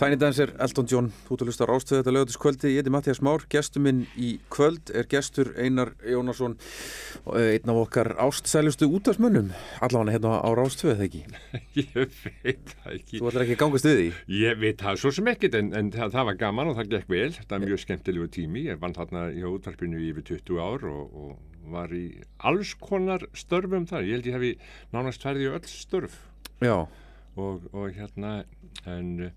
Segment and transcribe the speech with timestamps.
[0.00, 3.42] Tiny Dancer, Elton John, þú ert að lusta rástöðu þetta lögatiskvöldi, ég heiti Mattias Már,
[3.52, 6.54] gestur minn í kvöld er gestur Einar Jónasson,
[7.34, 9.50] eh, einn af okkar ástsælustu útafsmönnum,
[9.84, 11.20] allavega hérna á rástöðu þegar ekki.
[11.82, 12.16] Ég
[12.46, 13.20] veit það ekki.
[13.20, 14.06] Þú ætlar ekki að gangast við því?
[14.38, 17.12] Ég veit það svo sem ekkit en, en það, það var gaman og það gekk
[17.12, 17.30] vel.
[17.36, 18.64] Það er mjög skemmtilegu tími.
[18.70, 22.06] Ég vann þarna í útvarpinu í yfir 20 ár og, og var í
[22.40, 24.08] alls konar störfum þar.
[24.08, 24.56] Ég held ég hefi
[24.96, 26.22] nánast færði í öll störf
[26.64, 26.88] Já,
[27.36, 28.40] og, og hérna
[28.88, 29.30] en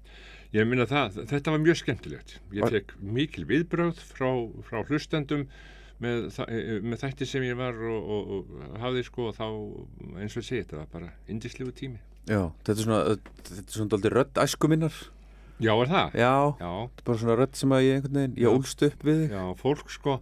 [0.53, 2.35] ég minna það, þetta var mjög skemmtilegt.
[2.53, 4.29] Ég fekk mikil viðbröð frá,
[4.67, 5.47] frá hlustendum
[6.03, 8.31] með, þa- eh, með þætti sem ég var og, og,
[8.69, 9.47] og hafði sko og þá
[10.21, 11.99] eins og segi þetta var bara indislegu tími.
[12.29, 13.01] já, þetta er svona,
[13.43, 14.93] þetta er svona aldrei rödd æsku minnar.
[15.63, 16.15] Já, er það?
[16.17, 19.03] Já, Já, þetta er bara svona rödd sem að ég einhvern veginn, ég ólst upp
[19.07, 19.35] við þig.
[19.37, 20.15] Já, fólk sko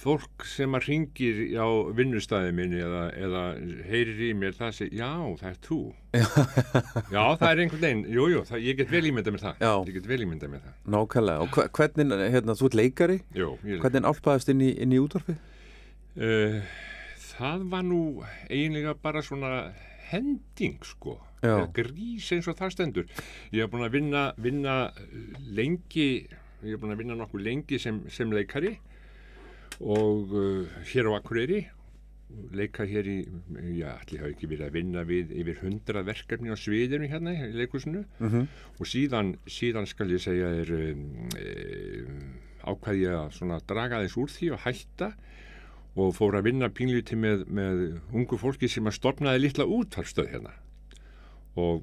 [0.00, 3.42] fólk sem að ringir á vinnustæði minni eða, eða
[3.90, 5.10] heyrir í mér það segir, já,
[5.42, 5.78] það er þú.
[7.14, 9.60] Já, það er einhvern veginn jú, jú, ég get vel ímyndað mér það.
[9.62, 9.72] Já.
[9.90, 10.74] ég get vel ímyndað mér það.
[10.96, 14.96] Nákvæmlega, og hve- hvernig, hérna, þú ert leikari, jú, ég, hvernig álpaðist inn í, inn
[14.96, 15.38] í útvarfið?
[16.16, 16.58] uh,
[17.36, 18.00] það var nú
[18.48, 19.52] eiginlega bara svona
[20.10, 21.18] hending sko.
[21.76, 23.06] Grís eins og það stendur.
[23.54, 24.74] Ég hef búin að vinna, vinna
[25.56, 26.08] lengi
[26.60, 28.74] ég hef búin að vinna nokkuð lengi sem, sem leikari
[29.80, 31.64] og uh, hér á Akureyri
[32.54, 33.16] leika hér í,
[33.80, 37.50] já, allir hafa ekki verið að vinna við yfir hundra verkefni á sviðinu hérna í
[37.56, 38.46] leikusinu Mm
[38.80, 41.02] og síðan, síðan skal ég segja er um,
[41.36, 42.20] um,
[42.64, 45.10] ákvað ég að draga þess úr því og hætta
[45.96, 50.52] og fór að vinna pínlíti með, með ungu fólki sem að stopnaði litla útvarfstöð hérna.
[51.58, 51.82] Og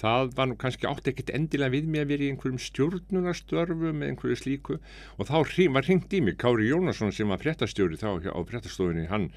[0.00, 4.12] það var nú kannski átt ekkert endilega við mig að vera í einhverjum stjórnunarstörfum með
[4.12, 4.78] einhverju slíku.
[5.16, 9.08] Og þá hring, var hringt í mig Kári Jónasson sem var fréttastjóri þá á fréttastofunni
[9.12, 9.30] hann,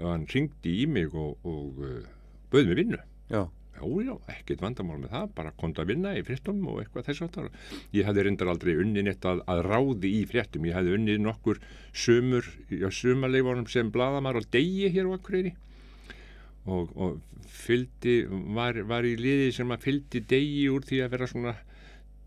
[0.00, 2.00] hann hringdi í mig og, og uh,
[2.54, 3.02] bauð mig vinnu.
[3.32, 7.08] Já, Já, já, ekkert vandamál með það, bara komdu að vinna í fréttum og eitthvað
[7.08, 7.48] þess áttar.
[7.96, 11.58] Ég hefði reyndar aldrei unnið neitt að, að ráði í fréttum, ég hefði unnið nokkur
[11.90, 15.56] sömur, já, sömarleifunum sem bladamar og degi hér á Akureyri
[16.66, 18.24] og, og fylgdi,
[18.56, 21.56] var, var í liði sem að fylgdi degi úr því að vera svona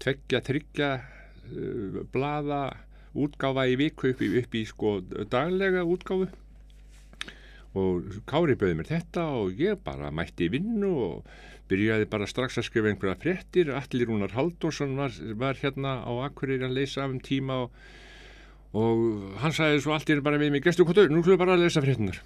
[0.03, 2.61] tveggja, tryggja uh, blada
[3.17, 4.97] útgáfa í viku upp í, upp í sko
[5.31, 6.29] daglega útgáfu.
[7.77, 11.27] Og Kári bauði mér þetta og ég bara mætti í vinnu og
[11.69, 13.73] byrjaði bara strax að skrifa einhverja fréttir.
[13.75, 17.75] Allir Rúnar Halldórsson var, var hérna á Akureyri að leysa af um tíma og,
[18.77, 19.03] og
[19.43, 22.21] hann sagði svo allir bara við mig Gestu hvað nú hljóðu bara að leysa fréttinar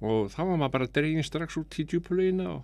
[0.00, 2.62] og þá var maður bara dregin strax út í djúpulegina og,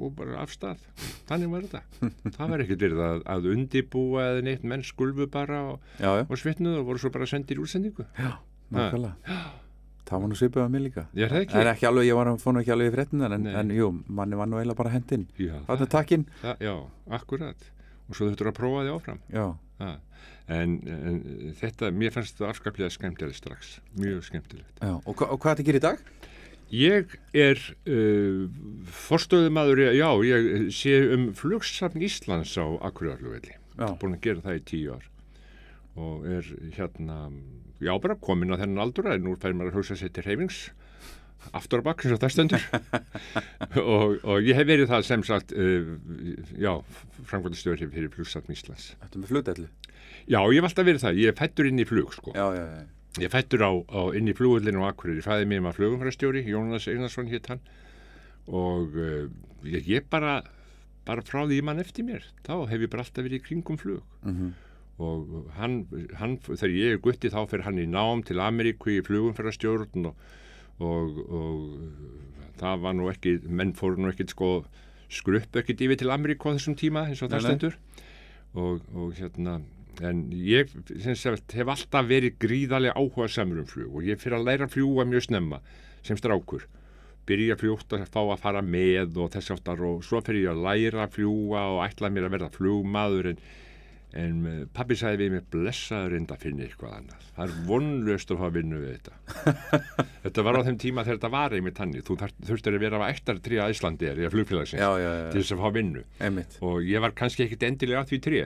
[0.00, 0.80] og bara af stað
[1.28, 1.82] þannig var þetta
[2.36, 6.26] það var ekkert verið að, að undibúa eða neitt menn skulfu bara og, já, já,
[6.28, 8.06] og svitnuð og voru svo bara sendir útsendingu
[8.70, 9.40] nákvæmlega.
[10.10, 11.02] Það var nú svipað að mig líka.
[11.14, 13.68] ég er ekki ekki alveg, ég var að fóna ekki alveg í fréttinar, en, en
[13.70, 15.26] jú, manni var nú eiginlega bara hendinn.
[15.38, 16.24] Já, er takkinn.
[16.42, 16.72] Já,
[17.14, 17.66] akkurat.
[18.10, 19.20] Og svo þurftur að prófa því áfram.
[19.30, 19.44] Já.
[20.50, 21.20] En, en
[21.60, 23.76] þetta, mér fannst þetta afskaplega skemmtilegt strax.
[24.02, 24.82] Mjög skemmtilegt.
[24.82, 24.96] já.
[24.98, 26.02] Og, hva- og hvað þetta gerir í dag?
[26.70, 27.60] Ég er
[27.90, 28.44] uh,
[28.94, 33.56] forstöðumadur, já, ég sé um flugsafn Íslands á Akureyarflugvelli.
[33.74, 35.08] Já, Búin að gera það í tíu ár.
[36.00, 37.18] Og er hérna,
[37.82, 40.68] já, bara komin á þennan aldur, en nú fær maður að hugsa sér til hreyfings
[41.56, 42.64] aftur á bakk eins og það stendur
[43.80, 45.94] og, og ég hef verið það sem sagt uh,
[46.60, 46.74] já,
[47.30, 49.70] framkvæmdastjóri fyrir flugsafn Íslands þetta er með flugdellu.
[50.30, 51.20] Já, ég hef alltaf verið það.
[51.20, 52.34] Ég er fættur inn í flug, sko.
[52.36, 52.99] Já, já, já.
[53.18, 55.24] Ég fættur á, á inn í flugullinu á Akureyri.
[55.24, 57.62] Fæði mig maður flugumfærastjóri, Jónas Einarsson hétt hann.
[58.46, 59.26] Og uh,
[59.66, 60.40] ég, ég bara,
[61.08, 62.28] bara frá því mann eftir mér.
[62.46, 64.04] Þá hef ég bara alltaf verið í kringum flug.
[64.22, 64.52] Mm
[65.00, 65.86] Og hann,
[66.20, 70.24] hann, þegar ég er gutti þá fyrir hann í nám til Ameríku í flugumfærastjórn og,
[70.84, 74.50] og, og það var nú ekki, menn fóru nú ekkit sko
[75.10, 77.78] skrupp ekkit yfir til Ameríku á þessum tíma eins og það stendur
[78.52, 79.56] og, og hérna
[80.04, 80.70] en ég
[81.18, 84.76] sagt, hef alltaf verið gríðarlega áhuga samur um flug og ég fyrir að læra að
[84.76, 85.60] fljúa mjög snemma
[86.06, 86.66] sem strákur.
[87.28, 90.64] Byrja fljótt að fá að fara með og þess aftar og svo fyrir ég að
[90.66, 93.42] læra að fljúa og ætla mér að verða flugmaður en,
[94.18, 97.26] en pabbi sagði við mig blessaður enda að finna eitthvað annað.
[97.36, 99.18] Það er vonlöst að fá að vinna við þetta.
[100.24, 102.16] Þetta var á þeim tíma þegar þetta var einmitt hannig þú
[102.48, 105.44] þurftir að vera af ættar trí að Íslandi er eða flugfélagsins Já, já, til já.
[105.44, 106.02] þess að fá vinnu.
[106.20, 106.58] Einmitt.
[106.66, 108.42] og ég var kannski ekkit endilega að því trí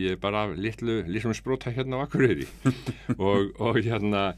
[0.00, 2.48] ég er bara litlu, litlum spróta hérna á Akureyri.
[3.18, 4.32] Og, og hérna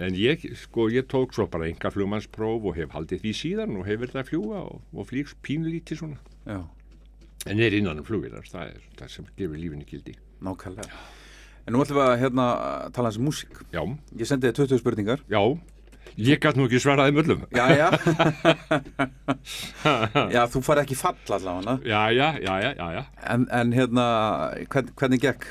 [0.00, 3.86] en ég, sko, ég tók svo bara enga flugmannspróf og hef haldið því síðan og
[3.88, 6.18] hef verið að fljúa og, og flýgs pínlítið svona.
[6.44, 6.58] Já,
[7.46, 11.02] en er innan um flugvilar, það er það sem gefur lífinni gildi nákvæmlega.
[11.66, 12.46] En nú ætlum við að hérna
[12.96, 13.60] tala um músík.
[13.72, 13.82] já,
[14.16, 15.42] Ég sendi þið 20 spurningar já,
[16.18, 17.44] Ég gæt nú ekki svaraði möllum.
[17.54, 17.88] Já, já.
[20.34, 21.76] já, þú fari ekki fall allavega.
[21.86, 23.02] Já, já, já, já, já.
[23.30, 24.06] En, en hérna,
[24.72, 25.46] hvern, hvernig gekk?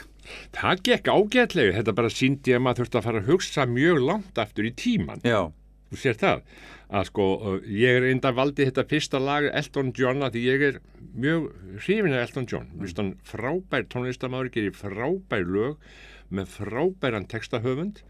[0.57, 1.77] Það gekk ágætlega.
[1.79, 5.23] Þetta bara síndi að maður þurfti að fara að hugsa mjög langt aftur í tíman.
[5.25, 5.47] Já,
[5.89, 6.43] Þú sér það.
[6.89, 7.25] Að sko,
[7.69, 10.79] ég er enda valdi þetta fyrsta lag Elton John að því ég er
[11.13, 11.49] mjög
[11.83, 12.69] hrifin af Elton John.
[12.79, 15.91] Finnst hann frábær tónlistamæður, gerir frábær lög
[16.33, 18.01] með frábæran textahöfund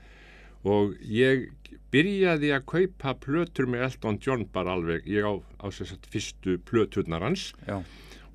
[0.68, 1.50] og ég
[1.92, 7.24] byrjaði að kaupa plötur með Elton John bara alveg, ég á, á að fyrstu plöturnar
[7.26, 7.50] hans.
[7.68, 7.82] Já,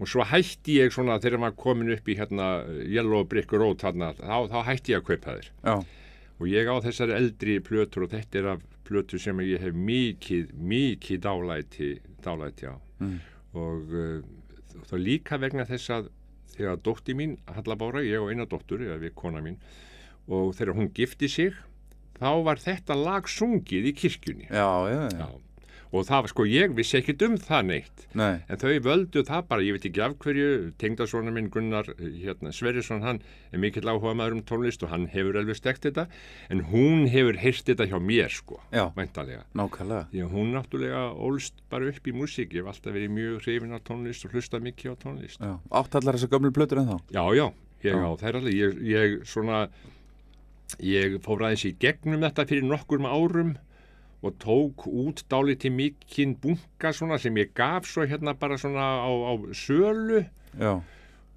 [0.01, 2.49] og svo hætti ég svona þegar maður komin upp í hérna
[2.83, 5.75] Yellow Brick Road þarna, þá, þá hætti ég að kaupa þér já,
[6.35, 10.53] og ég á þessari eldri plötur og þetta er af plötur sem ég hef mikið,
[10.57, 11.93] mikið dálæti,
[12.25, 13.17] dálæti á Mm.
[13.59, 14.23] og uh,
[14.87, 16.07] þá líka vegna þess að
[16.55, 19.57] þegar dótti mín, Halla Bára, ég og eina dóttur, eða við kona mín
[20.31, 21.57] og þegar hún gifti sig
[22.21, 25.27] þá var þetta lag sungið í kirkjunni já, já, já.
[25.27, 25.29] Já.
[25.95, 28.05] Og það var sko, ég vissi ekkit um það neitt.
[28.19, 30.49] Nei, En þau völdu það bara, ég veit ekki af hverju,
[30.83, 33.21] tengdasona minn Gunnar hérna, Sverrisson, hann
[33.55, 36.07] er mikill áhuga maður um tónlist og hann hefur alveg stekt þetta,
[36.51, 38.59] en hún hefur heyrt þetta hjá mér, sko,
[40.27, 43.79] að hún náttúrulega ólst bara upp í músík, ég hef alltaf verið mjög hrifin á
[43.87, 45.39] tónlist og hlusta mikið á tónlist.
[45.39, 46.99] Já, átt allar þessar gömlu plötur en þá?
[47.15, 47.47] Já, já,
[47.87, 48.03] ég Já.
[48.03, 49.69] á þær alveg, ég, ég svona,
[50.83, 53.55] ég fór aðeins í gegnum þetta fyrir nokkur árum
[54.25, 59.11] og tók út dálítið mikinn bunga svona sem ég gaf svo hérna bara svona á,
[59.11, 60.81] á sölu Já,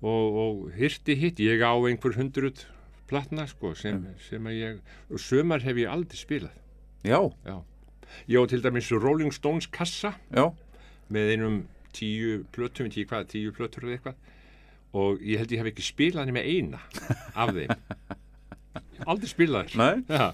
[0.01, 2.63] og, og hyrti hitt, ég á einhver hundruð
[3.09, 4.79] platna sko sem, sem að ég,
[5.09, 6.55] og sömar hef ég aldrei spilað,
[7.03, 7.57] já, já.
[8.29, 10.47] Ég á til dæmis Rolling Stones kassa já,
[11.11, 11.61] með einum
[11.95, 14.23] tíu plötum, tíu hvað, tíu plötur eða eitthvað
[14.97, 16.79] og ég held ég hef ekki spilað nema eina
[17.35, 17.73] af þeim.
[19.09, 20.05] Aldrei spilað þér.
[20.07, 20.29] Nei.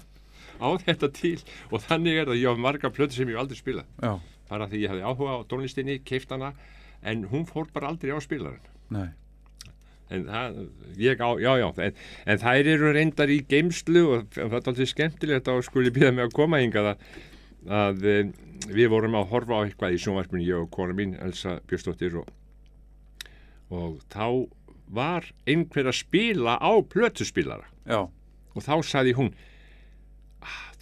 [0.60, 1.38] Á þetta til.
[1.70, 3.86] Og þannig er það, ég á marga plötur sem ég aldrei spilað.
[4.02, 4.14] já,
[4.50, 6.52] Bara því ég hafði áhuga á tónlistinni, keift hana,
[7.02, 8.60] en hún fór bara aldrei á spilarinn.
[8.90, 9.08] nei,
[10.12, 10.58] En það,
[11.00, 11.94] ég á, já, já, en,
[12.28, 16.26] en þær eru reyndar í geimslu og það er alltaf skemmtilegt að skuli býða mig
[16.28, 17.06] að koma hingað að,
[17.72, 18.28] að eh,
[18.68, 22.28] við vorum að horfa á eitthvað í sjónvarpinu, ég og kona mín, Elsa Björnsdóttir og,
[23.72, 24.28] og þá
[24.94, 27.64] var einhver að spila á plötuspilara.
[27.88, 28.04] Já,
[28.54, 29.32] og þá saði hún,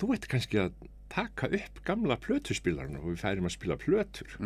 [0.02, 0.73] þú veit kannski að
[1.12, 4.37] taka upp gamla plötuspilaran og við færum að spila plötur.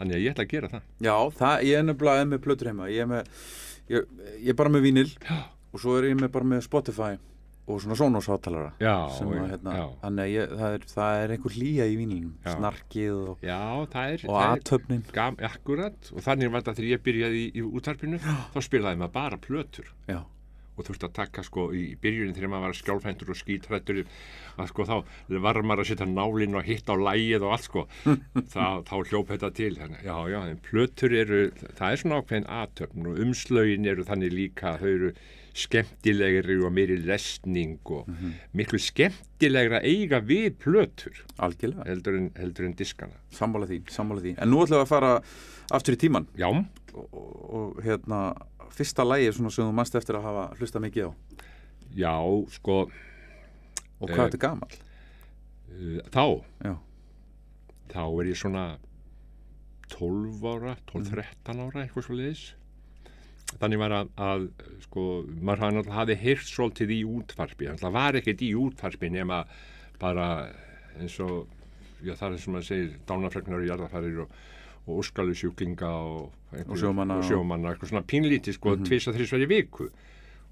[0.00, 0.84] Þannig að ég ætla að gera það.
[1.04, 3.34] já, það, ég er nefnilega með plötur heima, ég er með,
[3.92, 4.06] ég,
[4.38, 5.40] ég er bara með vínil Já.
[5.74, 7.10] og svo er ég með bara með Spotify
[7.70, 8.70] og svona Sonos hátalara.
[8.80, 9.84] Já, sem að, hérna, já.
[10.00, 12.54] þannig að ég, það, er, það er einhver hlýja í vínilinum, Já.
[12.56, 13.60] snarkið og, Já,
[14.00, 14.24] er...
[14.26, 15.04] og aðtöfnin.
[15.50, 19.38] Akkurat, og þannig var þetta þegar ég byrjaði í, í útarpinu, þá spilaði maður bara
[19.44, 20.22] plötur Já,
[20.76, 24.02] og þurfti að taka sko í byrjunin þegar maður var skjálfæntur og skítrættur
[24.60, 24.94] að sko þá
[25.46, 27.84] var maður að setja nálinn og hitta á lægið og allt sko.
[28.54, 29.72] Þá, þá hljóp þetta til.
[29.78, 31.42] Þannig, já, já, en plötur eru
[31.78, 35.12] það er svona ákveðin aðtöfn og umslögin eru þannig líka, þau eru
[35.60, 38.08] skemmtilegri og meiri lesning og
[38.56, 43.18] miklu skemmtilegra eiga við plötur algjörlega, heldur en, heldur en diskana.
[43.34, 44.36] Sammála því, sammála því.
[44.38, 45.14] En nú ætlum við að fara
[45.74, 48.22] aftur í tíman Já, og, og, og hérna,
[48.76, 51.12] fyrsta lægi svona sem þú mannst eftir að hafa hlusta mikið á.
[51.96, 52.14] já,
[52.56, 52.76] sko
[54.00, 54.70] Og Eh, hvað er þetta gamal?
[55.70, 56.24] uh, þá?
[56.64, 56.74] Já,
[57.92, 58.64] þá er ég svona
[59.90, 62.44] 12 ára, 12-13 ára eitthvað svo leiðis
[63.60, 64.44] þannig var að, að
[64.86, 65.04] sko,
[65.42, 67.66] maður hafði náttúrulega heyrt svolítið í útvarpi.
[67.82, 69.40] Það var ekkert í útvarpi nema
[69.98, 70.26] bara
[71.00, 71.48] eins og
[72.00, 74.36] já, það er sem maður segir dánafregnar og jarðafarir og,
[74.90, 76.30] og úrskalu sjúklinga og,
[76.66, 78.86] Og sjómanna sjómanna, eitthvað svona pínlítið sko, mm -hmm.
[78.88, 79.90] tvisa þrísverði viku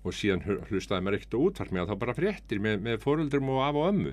[0.04, 3.48] og síðan hl- hlustaði maður ekkert á útvarpi og þá bara fréttir með, með foreldrum
[3.48, 4.12] og af og ömmu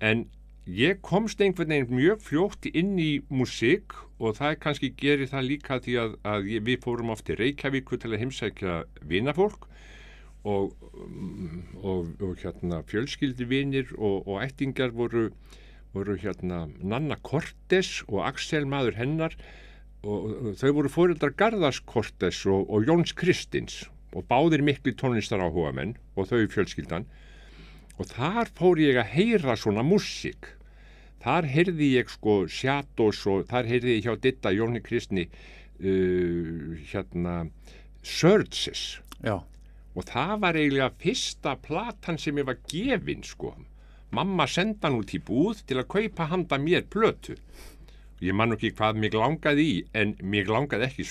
[0.00, 0.26] en
[0.66, 5.78] ég komst einhvern veginn mjög fljótt inn í músík og það kannski gerir það líka
[5.78, 8.76] því að, að við fórum oft í Reykjavíku til að heimsækja
[9.06, 9.68] vinafólk
[10.46, 10.74] og,
[11.06, 15.30] mm, og, og hérna fjölskyldivinir og, og ættingar voru,
[15.96, 19.36] voru hérna Nanna Kortes og Axel maður hennar
[20.04, 23.84] og, og þau voru fóreldrar Garðars Kortes og, og Jóns Kristins
[24.16, 27.08] og báðir miklu tónlistar áhuga menn og þau fjölskyldan.
[27.96, 30.52] Og þar fór ég að heyra svona músík.
[31.24, 37.46] Þar heyrði ég sko Shadows og þar heyrði ég hjá Ditta Jóni Kristni uh, hérna
[38.04, 39.00] Surges.
[39.24, 39.40] Já,
[39.96, 43.54] og það var eiginlega fyrsta platan sem ég var gefin sko
[44.14, 47.36] mamma senda hann út í búð til að kaupa handa mér plötu.
[48.22, 51.04] Ég man ekki hvað mig langaði í en mig langaði ekki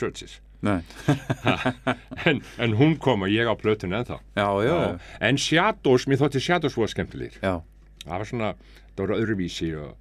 [0.66, 0.82] nei,
[2.25, 4.18] en, en hún kom og ég á plötun ennþá.
[4.38, 7.38] Já, já, já, en Shadows, mér þótti Shadows var skemmtilegir.
[7.44, 7.60] Já,
[8.06, 8.50] það var svona,
[8.96, 9.92] það var öðruvísi og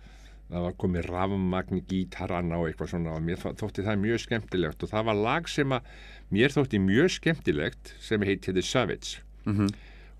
[0.48, 4.86] það var komið rafmagn gítaranna og eitthvað svona og mér þó- þótti það mjög skemmtilegt
[4.86, 5.92] og það var lag sem að
[6.38, 9.18] mér þótti mjög skemmtilegt sem heiti The Savage.
[9.44, 9.68] Mhm.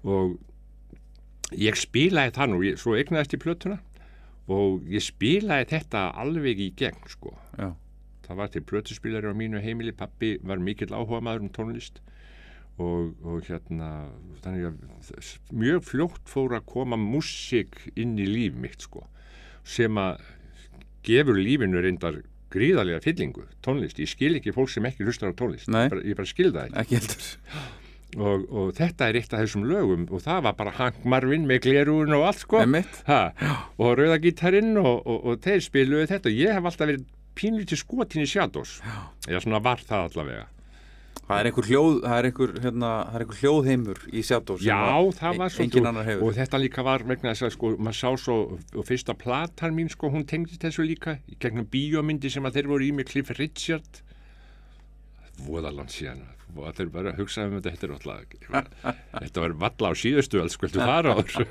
[0.05, 0.37] og
[1.61, 3.79] ég spilaði það nú, ég, svo egnaðist í plötuna
[4.53, 7.71] og ég spilaði þetta alveg í gegn sko Já.
[8.27, 12.03] það var til plötuspilari á mínu heimili pappi var mikill áhuga maður um tónlist
[12.77, 14.11] og, og hérna
[14.45, 19.07] þannig að mjög fljótt fór að koma músík inn í líf mitt sko
[19.65, 20.21] sem að
[21.05, 22.23] gefur lífinu reyndar
[22.55, 25.89] gríðarlega fyllingu, tónlist, ég skil ekki fólk sem ekki hlustar á tónlist, Nei.
[25.89, 27.31] ég bara, bara skil það ekki Ekki heldur.
[28.19, 31.65] Og, og þetta er eitt af þessum lögum og það var bara Hank Marvin með
[31.67, 32.63] glerun og allt sko.
[33.11, 33.21] Ha,
[33.79, 36.31] og rauðagítarinn og, og, og þeir spiluðu þetta.
[36.33, 38.79] Og ég hef alltaf verið pínlítið skotin í Shadows.
[39.29, 40.45] Eða svona var það allavega.
[41.25, 44.67] Það er einhver hljóð, það er einhver, hérna, það er einhver hljóðheimur í Shadow sem
[44.69, 46.25] Já, að það var svo engin annar hefur.
[46.27, 49.89] og þetta líka var vegna þess að sko, maður sá svo og fyrsta platan mín
[49.89, 54.03] sko, hún tengdi þessu líka gegnum bíómyndi sem að þeir voru í með Cliff Richard
[55.43, 56.23] voðaland síðan
[56.55, 58.75] og þeir bara að hugsa um þetta þetta er alltaf
[59.25, 61.49] þetta var valla á síðustu alls skvöldu fara áður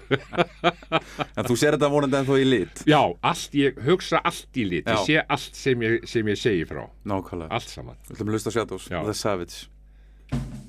[1.36, 2.84] En þú sér þetta vonandi ennþá í lit.
[2.88, 4.96] Já, allt, ég hugsa allt í lit, Já.
[4.96, 7.52] ég sé allt sem ég, sem ég segi frá, Nákvæmlega.
[7.52, 8.00] allt saman.
[8.08, 8.88] Við ætlum að hlusta á Shadows.
[8.94, 10.63] The Savage.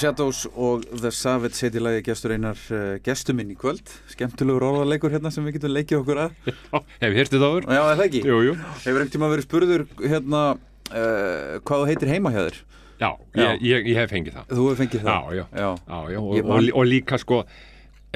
[0.00, 3.90] Shadows og The Savage heiti lagi gestur einar uh, gestur minn í kvöld.
[4.12, 6.34] Skemmtilegur orðarleikur hérna sem við getum leikið okkur að.
[7.04, 7.66] Hef hértið áður?
[7.68, 8.22] Já, það ekki?
[8.30, 8.54] Jú, jú.
[8.56, 12.60] Hefur einhvern tíma verið spurður hérna uh, hvað þú heitir heima hjá þér?
[13.00, 13.40] Já, Já.
[13.40, 14.48] ég, ég, ég hef fengið það.
[14.52, 15.10] Þú hefur fengið það?
[15.10, 15.44] Já, já.
[15.56, 15.68] já.
[15.88, 17.38] Já, og, og, man- lí- og líka sko,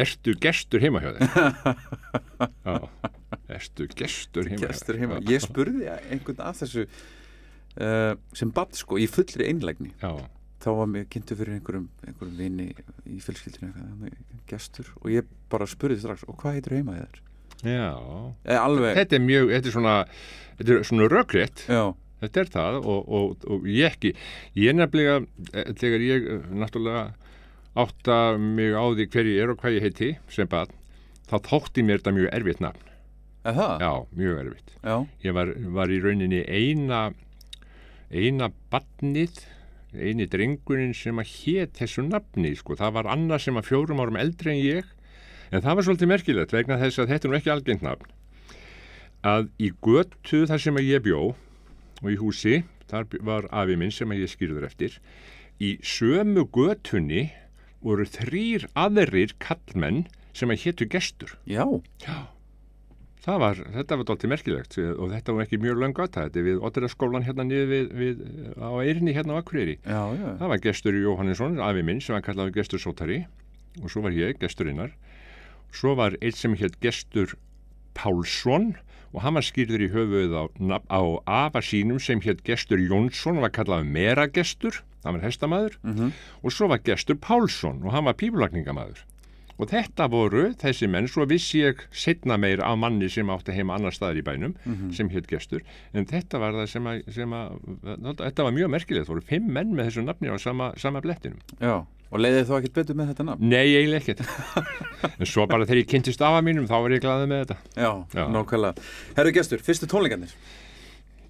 [0.05, 1.29] ertu gestur heima hjá þér?
[2.69, 2.75] já,
[3.59, 4.61] ertu gestur heima?
[4.69, 5.21] Gestur heima.
[5.33, 9.95] Ég spurði einhvern að þessu uh, sem badd sko í fullri einlægni.
[10.05, 10.13] Já,
[10.65, 12.67] Þá var mér kynntu fyrir einhverjum, einhverjum vini
[13.05, 14.15] í fjölskyldinu eitthvað,
[14.49, 17.21] gestur og ég bara spurði strax og hvað heitir heima þér?
[17.65, 17.91] já.
[18.45, 19.97] Eh, alveg, Þetta er mjög, þetta er svona,
[20.59, 21.67] þetta er svona rökrétt.
[21.69, 21.83] já,
[22.25, 24.15] Þetta er það og, og, og ég ekki,
[24.57, 25.19] ég nefnilega,
[25.53, 27.05] eh, þegar ég eh, náttúrulega
[27.85, 30.73] átta mig á því hver ég er og hvað ég heiti sem bad,
[31.29, 32.89] þá þótti mér þetta mjög erfitt nafn.
[33.45, 33.75] það?
[33.85, 34.73] Já, mjög erfitt.
[34.85, 34.97] Já,
[35.27, 37.03] Ég var, var í rauninni eina,
[38.15, 39.43] eina badnið,
[39.95, 42.77] eini drengurinn sem að hét þessu nafni, sko.
[42.79, 44.91] Það var annað sem að fjórum árum eldri en ég,
[45.51, 48.13] en það var svolítið merkilegt vegna þess að þetta er nú ekki algengt nafn.
[49.25, 51.23] Að í götu þar sem að ég bjó
[52.03, 52.59] og í húsi,
[52.91, 54.99] þar var afi minn sem að ég skýrður eftir,
[55.63, 57.31] í sömu götunni
[57.85, 60.05] voru þrýr aðrir kallmenn
[60.35, 61.37] sem að hétu gestur.
[61.47, 61.65] Já,
[62.03, 62.34] Já.
[63.25, 66.45] Það var, þetta var dálítið merkilegt og þetta var ekki mjög löng gata, þetta er
[66.45, 68.19] við Otteraskólan hérna niður við, við
[68.61, 69.79] á Eirinni hérna á Akureyri.
[69.81, 70.27] já, já.
[70.43, 73.23] Það var gestur Jóhannesson, afi minn, sem var kallaði gestur Sótari
[73.81, 74.93] og svo var ég, gesturinnar.
[75.75, 77.33] Svo var eitt sem hétt gestur
[77.97, 78.75] Pálsson
[79.15, 80.45] og hann var skýrður í höfuð á,
[80.91, 85.79] á afa sínum sem hétt gestur Jónsson og var kallaði Mera gestur, hann var hestamæður
[85.83, 86.13] Mm
[86.45, 89.01] og svo var gestur Pálsson og hann var pípulagningamæður.
[89.55, 93.77] Og þetta voru þessi menn, svo vissi ég setna meir á manni sem átti heima
[93.79, 94.55] annar staðar í bænum,
[94.97, 95.63] sem hétt gestur,
[95.95, 97.53] en þetta var það sem að, sem að
[98.19, 101.39] þetta var mjög merkilegt, það voru fimm menn með þessu nafni á sama, sama blettinum.
[101.63, 101.77] Já,
[102.11, 103.47] og leiðið þú ekkert betur með þetta nafn?
[103.55, 104.27] Nei, eiginlega ekkert.
[105.21, 107.57] en svo bara þegar ég kynntist afa mínum, þá var ég glaðið með þetta.
[107.79, 108.25] Já, Já.
[108.35, 108.91] nákvæmlega.
[109.21, 110.35] Herru gestur, fyrstu tónleikarnir?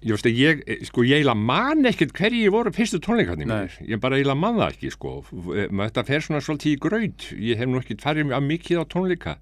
[0.05, 3.77] Ég veist að ég, eh, sko, ég eiginlega man ekkert hverji voru fyrstu tónleikarnir mínir.
[3.89, 5.15] Ég bara eiginlega man það ekki, sko.
[5.33, 7.25] Maður Þetta fer svona svolítið í graut.
[7.33, 9.35] Ég hef nú ekkert farið mjög mikið á tónleika.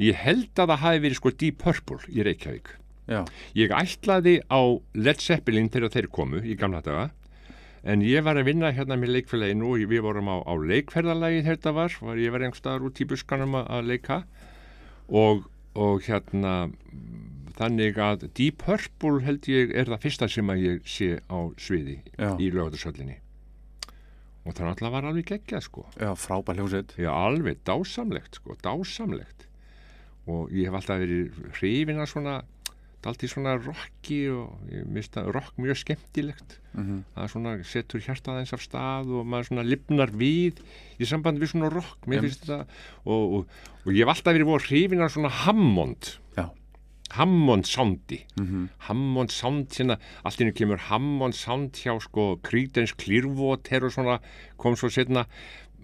[0.00, 2.72] Ég held að það hafi verið, sko, Deep Purple í Reykjavík.
[3.06, 3.22] Já,
[3.54, 4.60] Ég ætlaði á
[4.98, 7.10] Led Zeppelin þegar þeir komu í gamla daga
[7.86, 11.60] en ég var að vinna hérna með leikfélaginu og við vorum á, á leikferðalagi þegar
[11.60, 14.16] þetta var, var ég var einhver staðar út í buskanum að, leika
[15.06, 15.46] og,
[15.78, 16.56] og hérna
[17.56, 22.00] þannig að Deep Purple held ég er það fyrsta sem að ég sé á sviði
[22.16, 22.34] Já.
[22.36, 23.20] í lögatarsöllinni
[24.46, 26.92] og það náttúrulega var alveg geggjað sko já, frábær hljómsveit.
[27.02, 29.46] Já, alveg dásamlegt, sko, dásamlegt.
[30.30, 32.34] Og ég hef alltaf verið hrifin að svona,
[33.02, 36.60] dalti svona rocki og ég mista rock mjög skemmtilegt.
[36.76, 40.62] Mm Það svona setur hjartað eins af stað og maður svona lifnar við
[41.00, 42.66] í sambandi við svona rock, mér finnst þetta.
[43.04, 46.12] Og, og, og ég hef alltaf verið voru hrifin að svona Hammond.
[47.14, 48.24] Hammond soundi.
[48.40, 54.18] Mm Hammond sound hérna, allt innu kemur Hammond sound hjá sko Creedence Clearwater og svona
[54.58, 55.26] kom svo setna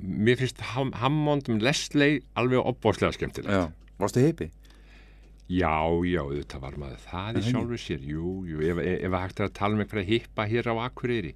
[0.02, 3.54] mér finnst Ham Hammond um Leslie alveg opbóðslega skemmtilegt.
[3.54, 4.50] Já, varstu heipi?
[5.52, 5.74] já,
[6.06, 9.48] já, auðvitað var maður það í það sjálfu sér, jú, jú ef, ef hægt er
[9.48, 11.32] að tala um einhverja hippa hér á Akureyri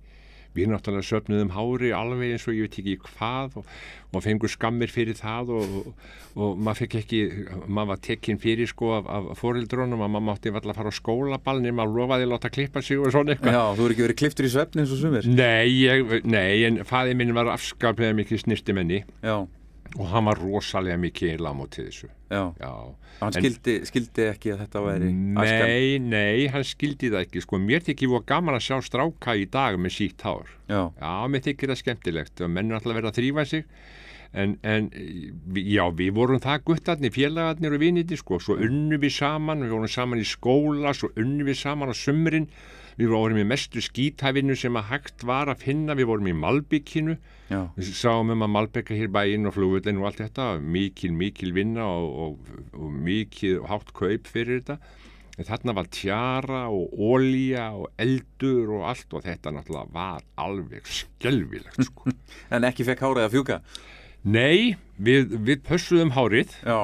[0.57, 3.73] við náttúrulega söfnuðum hári alveg eins og ég veit ekki hvað og,
[4.17, 7.21] og fengur skammir fyrir það og, og, og maður fekk ekki
[7.67, 10.99] maður var tekinn fyrir sko af, af fórildrónum að maður mátti valla að fara á
[11.01, 13.59] skólaball nema að lofaði að láta klippa sig og svona eitthvað.
[13.59, 15.31] Já, þú er ekki verið kliftur í svefni eins og sumir?
[15.31, 19.37] Nei, ég, nei, en fæði minn var afskaplega mikið snirtimenni Já,
[19.99, 22.09] og hann var rosalega mikið lámótið þessu.
[22.31, 22.43] já.
[22.61, 22.73] Já.
[23.21, 25.11] Hann En- skildi, skildi ekki að þetta væri.
[25.13, 27.41] Nei, nei, hann skildi það ekki.
[27.47, 30.51] Sko, mér þykir voru gaman að sjá stráka í dag með sítt hár.
[30.69, 33.65] Já, Já, mér þykir það skemmtilegt og menn er alltaf verið að þrýfa sig.
[34.37, 34.91] En, en
[35.55, 38.37] já, við vorum það guttarnir, félagarnir og viniti, sko.
[38.43, 42.49] Svo unnum við saman, við vorum saman í skóla, svo unnum við saman á sumrin.
[42.97, 45.97] Við vorum í mestu skítæfinu sem að hægt var að finna.
[45.99, 47.17] Við vorum í Malbykinu.
[47.51, 51.53] já, Við sáum um að Malbeka hér bæinn og flugvöldin og allt þetta, mikil, mikil
[51.57, 54.79] vinna og, og, og mikil hátt kaup fyrir þetta.
[55.37, 60.89] En þarna var tjara og ólíja og eldur og allt og þetta náttúrulega var alveg
[60.89, 62.15] skelvilegt sko.
[62.57, 63.61] en ekki fekk hárið að fjúka.
[64.27, 66.79] Nei, við, við pössuðum hárið, Já,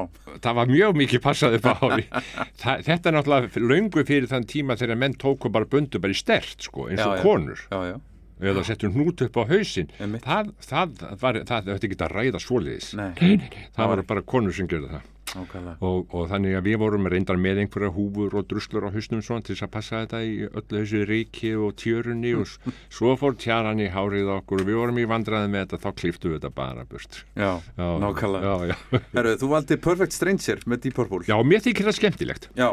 [0.44, 2.04] það var mjög mikið passað upp á hári.
[2.62, 6.18] Þa, þetta er náttúrulega löngu fyrir þann tíma þegar menn tóku bara bundu bara í
[6.20, 7.22] stert sko, eins Já, og já.
[7.26, 7.64] konur.
[7.72, 7.96] já, já.
[8.42, 9.92] Eða settu hnút upp á hausinn.
[10.02, 10.26] Einmitt.
[10.26, 12.92] það, það, var, það, þetta ekki að ræða svoleiðis.
[12.98, 13.40] Nei,
[13.76, 15.08] það var bara konur sem gerði það.
[15.32, 19.44] Og, og þannig að við vorum reyndar með einhverja húfur og druslur á hausnum svona
[19.46, 22.50] til þess að passa þetta í öllu þessu ríki og tjörunni og
[22.98, 26.32] svo fór tjaran í hárið okkur og við vorum í vandræði með þetta þá kliftu
[26.32, 27.22] við þetta bara burt.
[27.32, 28.52] Já, já, nákvæmlega.
[28.52, 29.00] já, já.
[29.16, 31.24] Herru, þú valdi Perfect Stranger með Deep Purple.
[31.30, 32.50] já, mér þykir það skemmtilegt.
[32.58, 32.68] Já,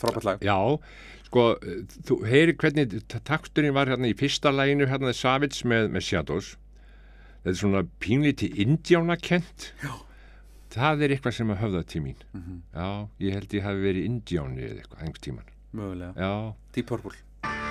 [0.00, 0.48] frábært lag.
[0.48, 0.56] Já,
[1.30, 1.46] sko,
[2.08, 6.52] þú heyri hvernig takturinn var hérna í fyrsta læginu hérna Savage með, með Shadows.
[7.40, 9.94] Þetta er svona pínlíti indjánakent Já.
[10.70, 12.20] Það er eitthvað sem að höfða til mín.
[12.76, 12.90] Já,
[13.24, 16.30] ég held ég hafi verið indjáni eða eitthvað, einhvern tíman Mögulega.
[16.74, 17.69] Deep Purple.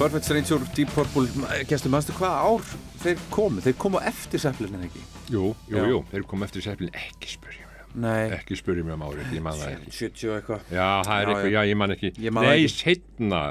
[0.00, 1.28] Perfect Stranger, Deep Purple,
[1.68, 2.62] gestur, mannstu hvað ár
[3.02, 3.60] þeir komu?
[3.60, 5.02] Þeir komu eftir Zeppelin ekki?
[5.28, 8.96] Jú, jú, jú, þeir kom eftir Zeppelin, ekki spyrja mig um, Nei, ekki spyrja mig
[8.96, 9.92] um árið, ég man það ekki.
[9.98, 10.64] 70 og eitthvað.
[10.72, 11.60] Já, það er eitthvað, já.
[11.68, 12.12] ég man ekki.
[12.16, 12.78] Ég man það Nei, ekki.
[12.78, 13.42] setna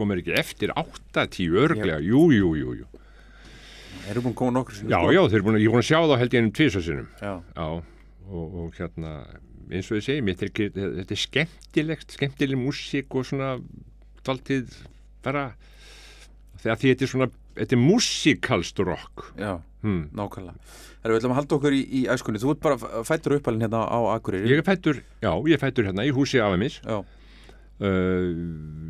[0.00, 3.04] komur ekki eftir 8-10 örglega, jú, jú, jú, jú.
[4.08, 4.96] Eru búin að koma nokkur sinni.
[4.96, 6.56] Já, já, þeir eru búin að, ég er búin að sjá þá held ég ennum
[6.56, 7.08] tvisasinnum.
[7.20, 7.68] Já, Já,
[8.32, 9.14] og, og hérna,
[9.68, 13.58] eins og ég segi, mér þetta er, skemmtilegt, skemmtileg músík og svona
[14.24, 14.72] daldið
[15.26, 15.50] bara,
[16.62, 19.32] þegar því þetta er svona, þetta er músíkalst rock.
[19.38, 20.08] já, Hmm.
[20.12, 20.58] nákvæmlega.
[21.04, 22.40] Erum við ætlum að halda okkur í, í æskunni.
[22.42, 24.48] Þú ert bara fættur uppalinn hérna á Akureyri.
[24.50, 26.80] Ég er fættur, já, ég er fættur hérna í húsi afa mis.
[26.84, 27.04] Já,
[27.78, 28.34] Uh,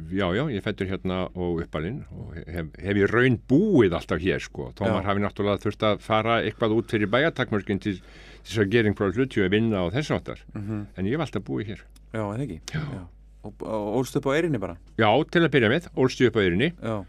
[0.08, 4.22] já, já, ég er fættur hérna og uppalinn og hef, hef ég raun búið alltaf
[4.22, 4.70] hér sko.
[4.78, 5.10] Tómar Já.
[5.10, 7.98] hafi náttúrulega þurft að fara eitthvað út fyrir bæjartakmörkin til,
[8.46, 10.40] þess að gera einhverja hluti og vinna og þess áttar.
[10.54, 11.82] mhm, En ég hef alltaf búið hér.
[12.14, 12.60] já, en ekki.
[12.72, 13.04] Já.
[13.44, 14.78] Og, og ólst upp á Eyrinni bara.
[14.96, 17.04] Já, til að byrja með, ólst ég upp á yrinni Já,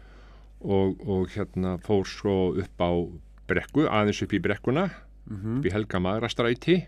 [0.60, 2.90] og, og hérna fór svo upp á
[3.50, 4.88] brekku, aðeins upp í brekkuna,
[5.30, 6.78] mhm, upp í Helga Magrastræti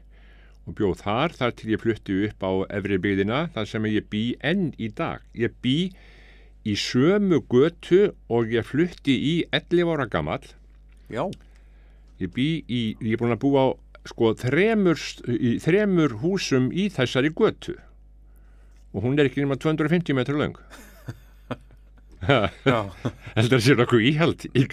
[0.67, 4.25] og bjóð þar, þar til ég flutti upp á efri byggðina, þar sem ég bý
[4.47, 5.25] enn í dag.
[5.35, 5.91] Ég bý
[6.63, 10.45] í sömu götu og ég flutti í 11 ára gamall.
[11.11, 11.27] já,
[12.21, 13.69] Ég bý í, ég er búin að búa á
[14.07, 17.75] sko þremur, í þremur húsum í þessari götu
[18.93, 20.55] og hún er ekki nema 250 metrar löng.
[22.23, 24.67] Heldur að sé nokkuð íhald í.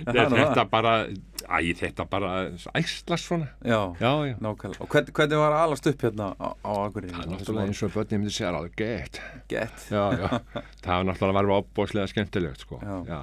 [0.00, 2.30] Það nú þetta bara, æ, þetta bara
[2.78, 3.46] æslas svona.
[3.62, 4.34] Já, Já, já.
[4.42, 4.82] nákvæmlega.
[4.82, 7.12] Og hvern, hvernig var að alast upp hérna á, á Akureyri?
[7.14, 9.20] Það er náttúrulega eins og börnum myndi segja alveg gett.
[9.52, 9.84] Gett.
[9.90, 12.80] Það var náttúrulega var opbóðslega skemmtilegt, sko.
[12.82, 13.20] Já.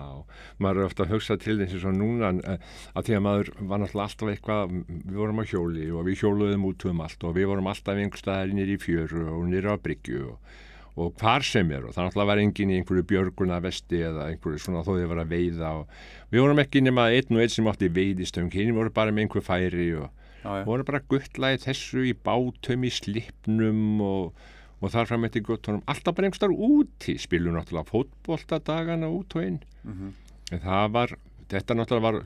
[0.63, 3.83] Maður er ofta að hugsa til þess að núna eh, að því að maður var
[3.83, 7.51] náttúrulega alltaf eitthvað, við vorum á hjóli og við hjóluðum út um allt og við
[7.51, 10.55] vorum alltaf einhver staðar nýri í fjöru og nýri á bryggju og,
[10.97, 14.62] og hvar sem er og það náttúrulega var engin í einhverju björguna vesti eða einhverju
[14.63, 15.97] svona þó þið var að veiða og
[16.33, 19.45] við vorum ekki nema einn og einn sem átti veiðistöng, hinn voru bara með einhver
[19.45, 20.07] færi og
[20.43, 20.65] Já, já.
[20.65, 24.33] voru bara guttlaði þessu í bátum í slipnum og,
[24.81, 29.43] og þar fram eftir guttunum alltaf bara einhver starf úti spilum náttúrulega fótboltadagana út og
[29.51, 30.13] inn Mhm.
[30.51, 31.15] en það var
[31.49, 32.23] þetta náttúrulega var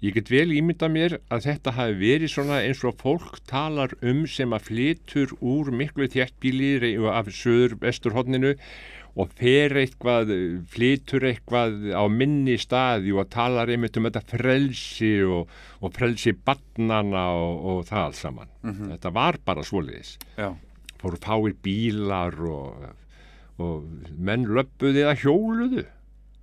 [0.00, 4.22] ég get vel ímyndað mér að þetta hafi verið svona eins og fólk talar um
[4.30, 8.54] sem að flytur úr miklu þjættbíli af söður vesturhóttninu
[9.18, 10.30] og fer eitthvað,
[10.70, 15.50] flytur eitthvað á minni staði og talar einmitt um þetta frelsi og,
[15.82, 18.52] og frelsi barnana og, og það alls saman.
[18.94, 20.16] Þetta var bara svoleiðis.
[20.38, 20.54] Já,
[21.00, 22.90] Fóru fáir bílar og,
[23.58, 23.86] og
[24.20, 25.86] menn löppuði eða hjóluðu.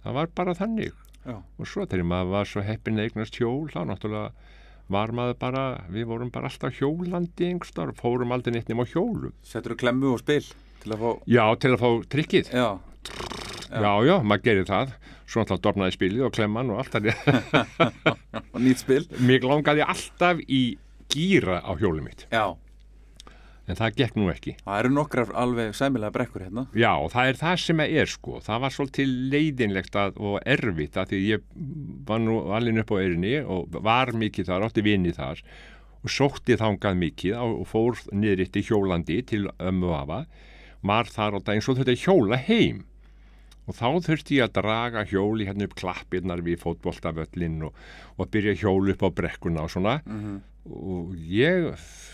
[0.04, 0.96] Það var bara þannig.
[1.28, 4.32] Já, Og svo þegar maður var svo heppin eignast hjól, þá náttúrulega
[4.88, 9.34] var maður bara, við vorum bara alltaf hjólandi og fórum aldrei neitt nema hjólum.
[9.44, 10.46] settur þú klemmu og spil
[10.84, 12.52] til að fá, Já, til að fá tryggið.
[12.54, 12.68] já,
[13.68, 14.94] Já, já, maður gerir það.
[15.28, 17.10] Svo náttúrulega dornaði spilið og klemman og allt það.
[18.54, 19.02] og nýtt spil.
[19.20, 20.62] Mér langaði alltaf í
[21.12, 22.56] gýra á hjólum mitt, Já,
[23.68, 24.56] en það gekk nú ekki.
[24.64, 26.66] það eru nokkrar alveg sæmilega brekkur hérna.
[26.78, 28.42] Já, það er það sem er sko.
[28.46, 31.48] Það var svolítið leiðinlegt að, og erfitt að því ég
[32.08, 35.44] var nú alveg upp á eirinni og var mikið þar, átti vini þar
[35.98, 40.22] og sótti þangað mikið og fór niður eitt í hjólandi til ömmu afa,
[40.86, 42.86] var þar á daginn svo þetta hjóla heim
[43.68, 47.74] og þá þurfti ég að draga hjóli hérna upp klappirnar við fótboltavöllin og,
[48.16, 49.98] og byrja að hjóla upp á brekkuna og svona
[50.68, 51.70] og ég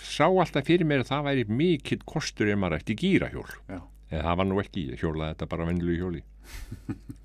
[0.05, 3.81] sá alltaf fyrir mér að það væri mikill kostur ef maður ætti gýrahjól en
[4.21, 6.23] það var nú ekki, ég hjólaði þetta bara vennilu hjóli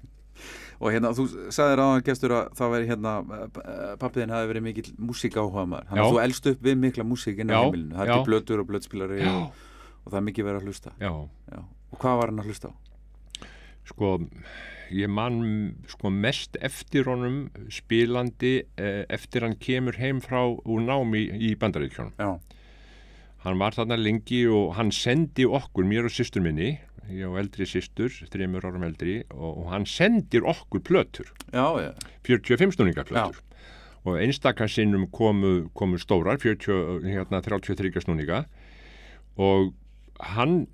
[0.79, 3.13] Og hérna, þú sagðir áðan gestur að það veri hérna,
[3.99, 5.89] pappiðin hafi verið mikill músíkáhuga maður.
[5.89, 7.97] Þannig að þú elst upp við mikla músík inn á heimilinu.
[7.99, 9.65] Það er blötur og blötspilari og,
[10.05, 10.93] og það er mikið verið að hlusta.
[11.03, 11.11] já,
[11.51, 11.59] Já.
[11.89, 12.75] Og hvað var hann að hlusta á?
[13.89, 14.13] sko
[14.95, 15.41] ég man
[15.91, 22.15] sko mest eftir honum spilandi eh, eftir hann kemur heim frá úr námi í bandaríkjónum
[22.19, 22.39] Já,
[23.45, 26.77] hann var þarna lengi og hann sendi okkur, mér og systur minni
[27.09, 31.31] ég og eldri systur, þreymur árum eldri og, og hann sendir okkur plötur.
[31.53, 31.93] Já, já,
[32.29, 33.45] 45 snúningaplötur
[34.09, 38.45] og einstakar sinnum komu, komu stórar 40, hérna, 33 snúninga.
[39.37, 39.73] Og
[40.35, 40.67] hann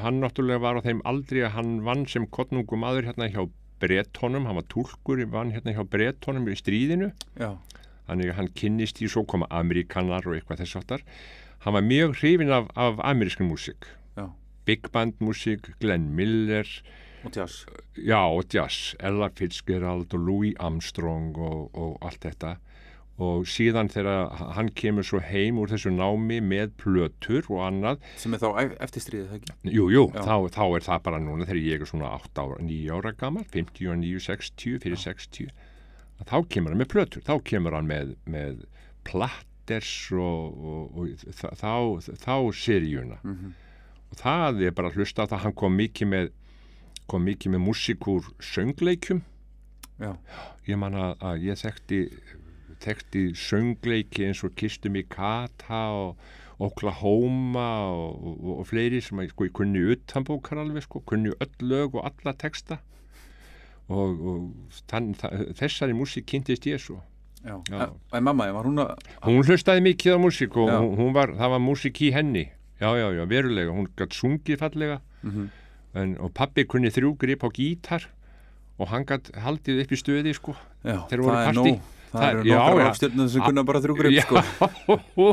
[0.00, 3.44] hann náttúrulega var á þeim aldrei að hann vann sem kottnungum maður hérna hjá
[3.82, 7.12] Bretonum, hann var túlkur vann hérna hjá Bretonum í stríðinu.
[7.36, 7.58] Já,
[8.08, 11.06] þannig að hann kynnist í svo koma Amerikanar og eitthvað þess aftar
[11.62, 13.86] hann var mjög hrifin af, af amerískan músík.
[14.64, 16.66] Big band músík, Glenn Miller.
[17.24, 17.66] Og jazz.
[17.96, 22.56] Já, og jazz, Ella Fitzgerald og Louis Armstrong og, og allt þetta
[23.22, 28.32] og síðan þegar hann kemur svo heim úr þessu námi með plötur og annað sem
[28.34, 29.74] er þá ef- eftir stríðið, það ekki?
[29.76, 30.22] Jú, jú, Já.
[30.24, 33.44] þá, þá er það bara núna þegar ég er svona 8 ára, 9 ára gammal,
[33.52, 35.52] 59, 60, fyrir 60,
[36.22, 38.64] að þá kemur hann með plötur, þá kemur hann með, með
[39.04, 41.72] platters og, og, og þa- þá,
[42.24, 43.18] þá seríuna.
[44.12, 46.32] Og það er bara að hlusta á það, hann kom mikið með,
[47.08, 49.22] kom mikið með músík úr söngleikjum.
[50.02, 50.16] Já,
[50.66, 51.98] Ég man að, að ég þekkti,
[52.82, 56.16] þekkti söngleiki eins og Kistum í Kata og
[56.62, 61.66] Oklahoma og, og, og fleiri sem að, sko, ég kunni utanbókar alveg, sko, kunni öll
[61.70, 62.78] lög og alla texta
[63.92, 65.12] og, og þann,
[65.58, 67.00] þessari músík kynntist ég svo.
[67.44, 67.56] já.
[67.70, 67.88] Já.
[68.14, 68.92] En, mamma, var hún að...
[69.26, 72.44] Hún hlustaði mikið á músík og hún, hún var, það var músík í henni.
[72.82, 73.74] Já, já, já, verulega.
[73.74, 75.50] Hún gætt sungið fallega Mhm.
[75.94, 78.06] en, og pappi kunni þrjú grip á gítar
[78.80, 80.54] og hann gætt haldið upp í stöði, sko.
[80.82, 81.82] Já, Þeir voru nóg.
[82.12, 85.28] Það, eru nokkar rafstjörnum sem kunna bara þrjúgrip, sko.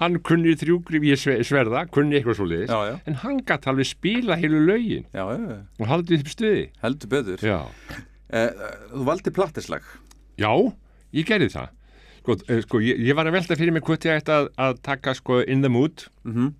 [0.00, 2.98] Hann kunni þrjúgrif, ég sve- sverða, kunni eitthvað svo já.
[3.06, 6.64] en hann gætt alveg spila heilu lögin Já, já, og haldið upp stuði.
[6.82, 7.46] heldur betur.
[8.34, 8.50] Eh,
[8.90, 9.82] þú valdi plattislag.
[10.38, 10.50] já,
[11.14, 11.68] ég gerði það.
[12.24, 14.82] Sko, eh, sko ég, ég var að velta fyrir mig hvort ég ætti að, að
[14.82, 16.06] taka sko In the Mood.
[16.24, 16.54] Mm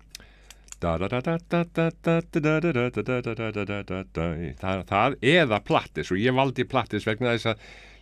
[4.61, 7.57] Það, það eða plattis og ég valdi plattis vegna þess að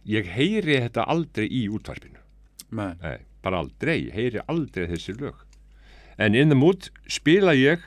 [0.10, 2.20] ég heyri þetta aldrei í útvarpinu.
[2.74, 3.18] Nei.
[3.44, 5.44] Bara aldrei, heyri aldrei þessi lög.
[6.18, 7.82] En in the mood spila ég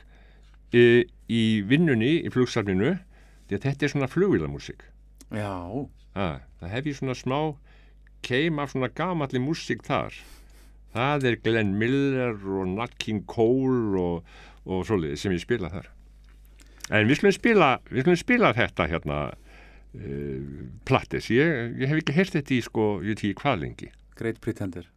[0.75, 2.97] e, í vinnunni í flugsafninu
[3.47, 4.83] því að þetta er svona flugvilamúsík.
[5.35, 5.87] Já,
[6.17, 7.39] Ha, það hef ég svona smá
[8.25, 10.15] keim af svona gamalli músík þar.
[10.95, 14.31] Það er Glenn Miller og Nat King Cole og,
[14.65, 15.91] og svoleiðið sem ég spila þar.
[16.89, 19.19] En við skulum spila, við skulum spila þetta hérna
[20.87, 21.29] plattis.
[21.33, 23.93] Ég, ég hef ekki heyrt þetta í sko, ég ekki hvað lengi.
[24.17, 24.89] Great Pretender.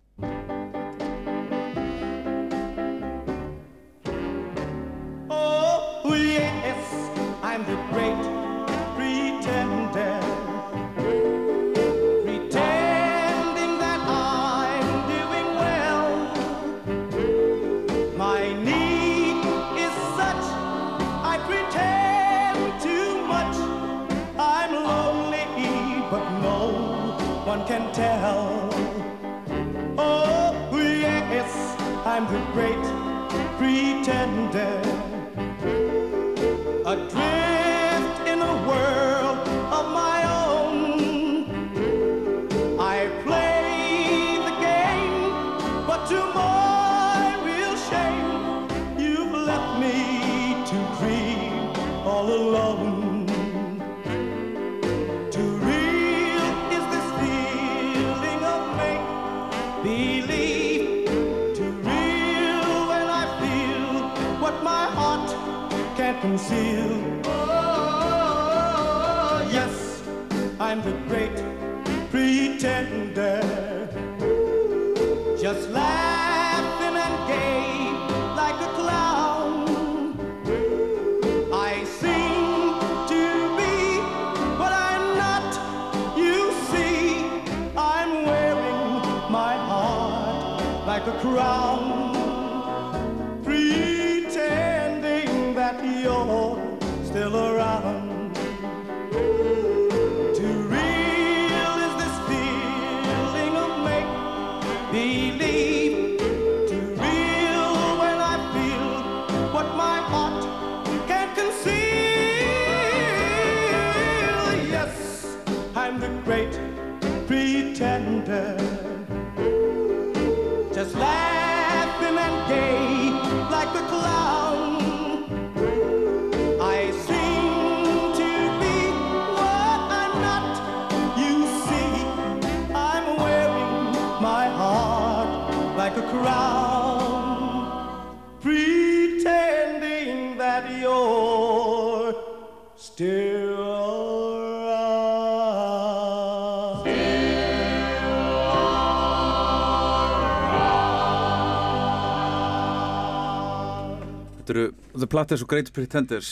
[155.11, 156.29] The Platters og Great Pretenders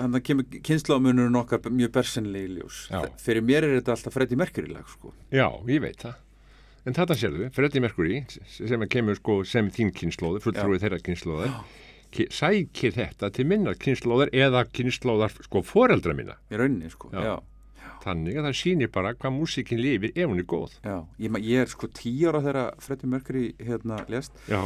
[0.00, 3.04] hann það kemur kynnslóðmunurinn okkar mjög bersenlega í ljós Já.
[3.22, 5.12] Fyrir mér er þetta alltaf Freddie Mercury lag sko.
[5.30, 6.16] Já, ég veit það.
[6.86, 8.18] En þetta sérðu, Freddie Mercury,
[8.50, 11.54] sem kemur sko sem þín kynnslóður, fulltrúið þeirra kynnslóðar,
[12.14, 16.36] ki- sækir þetta til minnar kynnslóðar eða kynnslóðar sko foreldra minna.
[16.50, 17.10] í rauninni sko.
[17.14, 17.22] Já.
[17.22, 17.36] Já.
[18.06, 20.74] þannig að það sýnir bara hvað músíkin lifir ef hún er góð.
[20.84, 24.62] Já, ég, ég er sko tíu ára þegar Freddie Mercury hérna lést Já,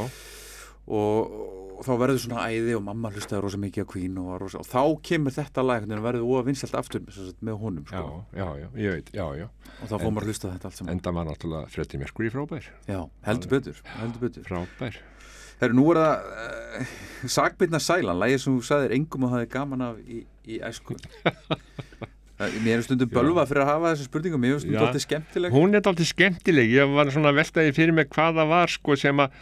[0.86, 1.34] og,
[1.78, 4.68] og þá verður svona æði og mamma hlustaði rosa mikið á Queen og, rosa, og
[4.68, 7.04] þá kemur þetta lag veginn og verður óa vinsælt aftur
[7.40, 8.24] með honum já, sko.
[8.36, 9.46] já, já, ég veit, já, já.
[9.80, 12.32] og þá fór maður að hlusta á þetta allt saman Enda var náttúrulega Freddie Mercury
[12.34, 15.00] frábær, Já, heldur betur, heldur betur frábær.
[15.60, 16.28] Herru, nú er það
[16.80, 16.92] uh,
[17.28, 20.96] Sagbyrna Sælan, lagið sem þú sagðir engum og hafði gaman af í, í æsku
[22.40, 24.86] Það- Mér er stundum bölva fyrir að hafa þessu spurningum Mér er stundum Já.
[24.86, 28.72] alltaf skemmtileg Hún er alltaf skemmtileg, ég var svona veltaði fyrir mig hvað það var
[28.72, 29.34] sko sem að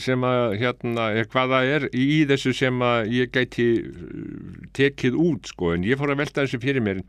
[0.00, 5.50] sem að hérna, hvað það er í þessu sem að ég gæti uh, tekið út
[5.52, 5.74] sko.
[5.76, 7.02] En ég fór að velta þessu fyrir mér.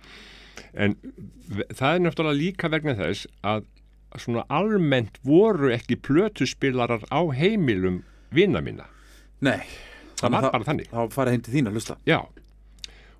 [0.75, 0.97] En
[1.71, 3.63] það er náttúrulega líka vegna þess að
[4.19, 8.01] svona almennt voru ekki plötuspilarar á heimilum
[8.35, 8.85] vina mína,
[9.41, 9.63] Nei,
[10.19, 10.89] það var bara þannig.
[10.91, 11.95] þá farið heim til þín að hlusta.
[12.07, 12.19] Já,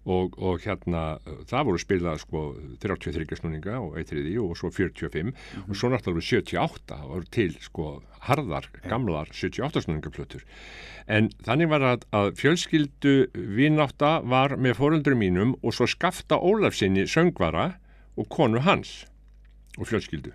[0.06, 2.44] og, og hérna það voru spilað sko
[2.82, 5.34] 33 snúninga og eitriði og svo 45
[5.68, 7.88] og svo náttúrulega 78 það voru til sko
[8.26, 10.46] harðar gamlar 78 snúningaplötur.
[11.10, 17.08] En þannig var að, að fjölskyldu vinátta var með fóröldurum mínum og svo skafta Ólafsinni
[17.10, 17.74] söngvara
[18.18, 19.04] og konu hans
[19.80, 20.34] og fjölskyldu.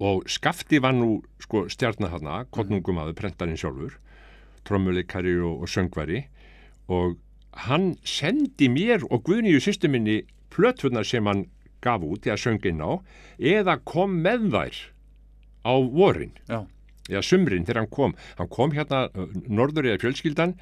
[0.00, 3.98] Og skafti var nú sko stjarnar hana, kottnungumadur prentarinn sjálfur
[4.64, 6.24] trommuleikari og, og söngvari.
[6.90, 7.18] Og
[7.52, 11.46] hann sendi mér og Guðnýju sýstu minni plötunar sem hann
[11.84, 13.00] gaf út eða söng inn á
[13.38, 14.82] eða kom með þær
[15.64, 16.36] á vorin.
[16.48, 16.66] Já,
[17.10, 18.14] eða sumrin þegar hann kom.
[18.38, 20.54] Hann kom hérna uh, norður eða fjölskyldan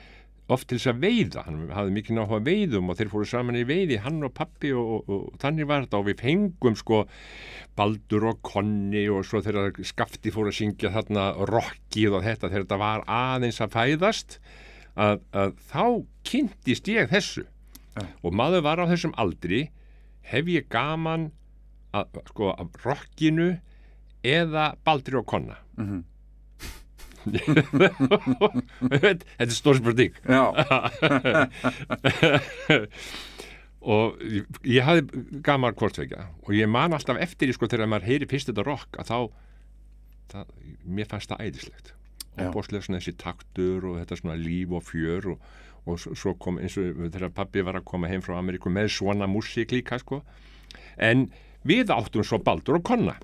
[0.49, 1.45] oft til þess að veiða.
[1.47, 4.95] Hann hafði mikið náttúrulega veiðum og þeir fóru saman í veiði hann og pappi og,
[4.95, 6.01] og, og þannig var þetta.
[6.01, 7.03] Og við fengum sko
[7.78, 12.64] Baldur og Konni og svo þegar skafti fóru að syngja þarna rockið og þetta þegar
[12.64, 14.41] þetta var aðeins að fæðast
[14.99, 15.82] að, að þá
[16.28, 17.44] kynntist ég þessu.
[17.99, 18.05] Já.
[18.22, 19.70] og maður var á þessum aldri
[20.28, 21.30] hef ég gaman
[21.96, 23.49] að, sko, af rockinu
[24.22, 25.57] eða Baldur og Konna?
[25.78, 26.01] Mhm.
[27.28, 30.14] þetta er stór spurning.
[30.24, 30.44] Já,
[33.92, 35.03] og ég, ég hafði
[35.44, 39.07] gaman hvortvekja og ég man alltaf eftir sko þegar maður heyri fyrst þetta rock að
[39.11, 39.18] þá
[40.32, 40.44] það,
[40.86, 41.88] mér fannst það æðislegt
[42.55, 45.39] Bóðslega svona þessi taktur og þetta svona líf og fjör og,
[45.86, 49.26] og svo- kom eins og þegar pappi var að koma heim frá Ameríku með svona
[49.26, 50.22] músík líka sko.
[50.99, 51.30] En
[51.66, 53.16] við áttum svo Baldur og Konna.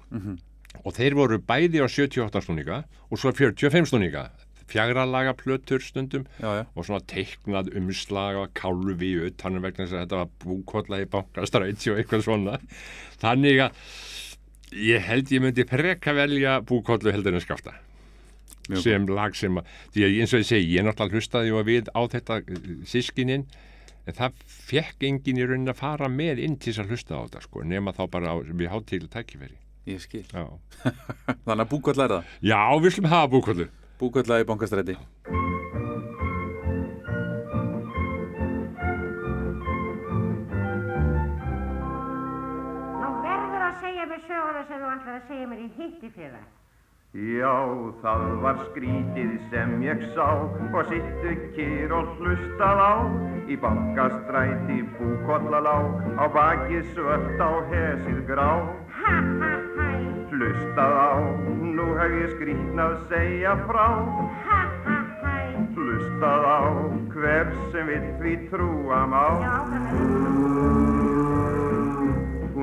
[0.85, 4.31] Og þeir voru bæði á 78 snúninga og svo 45 snúninga.
[4.67, 6.65] Fjagra laga plötur stundum já, já.
[6.75, 11.91] og svona teiknað umslag og kálfi utanum vegna þess að þetta var búkolla í bankastræti
[11.93, 12.57] og eitthvað svona.
[13.21, 13.73] Þannig að
[14.89, 17.77] ég held ég myndi freka velja búkollu heldur en skafta
[18.71, 21.63] Mjög sem lag sem að, því að eins og ég segi ég náttúrulega hlustaði jo
[21.69, 22.39] við á þetta
[22.89, 23.45] sískinin
[24.09, 27.25] en það fekk enginn í raunin að fara með inn til þess að hlusta á
[27.27, 29.57] þetta sko, nema þá bara á, við hátílu tækifæri.
[29.89, 30.25] Ég skil.
[31.45, 32.37] Þannig að búkvöld er það?
[32.41, 33.69] Já við slum hafa búkollu
[34.01, 34.97] Búkvöldla í bankastræti.
[42.99, 46.35] Nú verður að segja mér söguna sem þú ætlar að segja mér í hitti fyrir
[46.35, 46.53] það.
[47.15, 47.55] Já,
[48.03, 52.95] það var skrítið sem ég sá og sittu kýr og hlustað á.
[53.47, 55.77] Í bankastræti búkollalá
[56.19, 58.51] á baki svört á hesið grá.
[58.99, 59.89] Ha ha hæ,
[60.35, 61.15] hlustað á,
[61.63, 63.89] nú hef ég skrítnað segja frá.
[64.51, 64.99] Ha ha
[65.79, 66.63] hlustað á,
[67.15, 69.27] hver sem vill því trúa má.
[69.39, 71.14] Já, það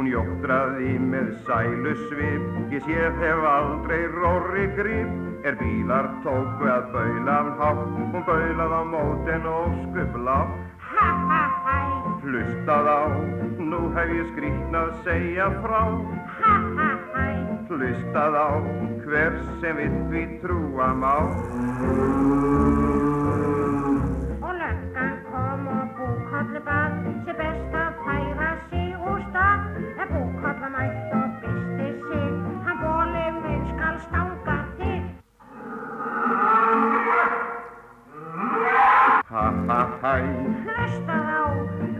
[0.01, 5.11] Hún jóttraði með sælu svip, ég séð hef aldrei róri grip.
[5.45, 10.55] Er bílar tóku að baula af hátt, hún baulað á mótin og skup látt.
[10.87, 11.75] ha ha hæ,
[12.23, 13.01] Hlustað á,
[13.61, 15.83] nú hef ég skrýtnað segja frá.
[16.39, 17.27] ha ha hæ.
[17.69, 18.49] Hlustað á,
[19.05, 21.13] hver sem vill því trúa má.
[24.41, 27.80] Og löggan kom og búkollu bað, sé best
[40.11, 40.19] hæ,
[40.67, 41.43] Hlustað á,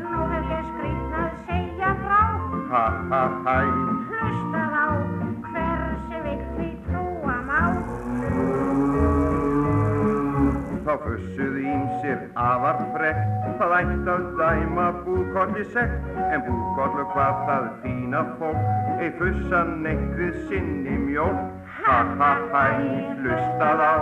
[0.04, 2.24] nú hef ég skrýtnað segja frá.
[2.72, 3.60] ha ha hæ.
[4.10, 4.88] Hlustað á,
[5.46, 7.62] hver sem vill því trúa má.
[10.86, 13.22] Þá fussuðu ímsir afar frekk,
[13.62, 18.68] það ætti að dæma búkolli sekt, en búkollu hvað það fína fólk,
[19.00, 21.48] ei fussa neitt við sinni mjólk.
[21.82, 22.68] Ha ha hæ,
[23.24, 23.96] hlustað á,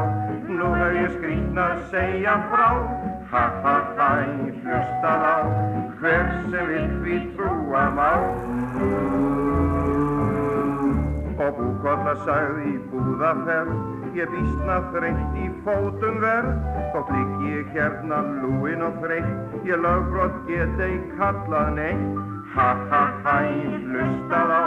[0.49, 2.69] nú hef ég skrýtna að segja frá.
[3.31, 4.13] Ha ha hæ,
[4.61, 5.37] hlustað á,
[5.99, 8.07] hver sem vill við trúa má.
[11.37, 13.75] Og búkolla sagði í búðaferð,
[14.17, 16.49] ég vísna þreytt í fótum verð.
[16.95, 22.28] Þótt lík ég hérna lúin og þreytt, ég lögbrot get ei kallað neitt.
[22.55, 23.37] Ha ha hæ,
[23.89, 24.65] hlustað á,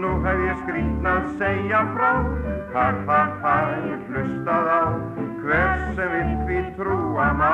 [0.00, 2.10] nú hef ég skrýtna að segja frá.
[2.74, 3.56] Ha ha hæ,
[4.08, 4.82] hlustað á,
[5.42, 7.52] hver sem vill við trúa má.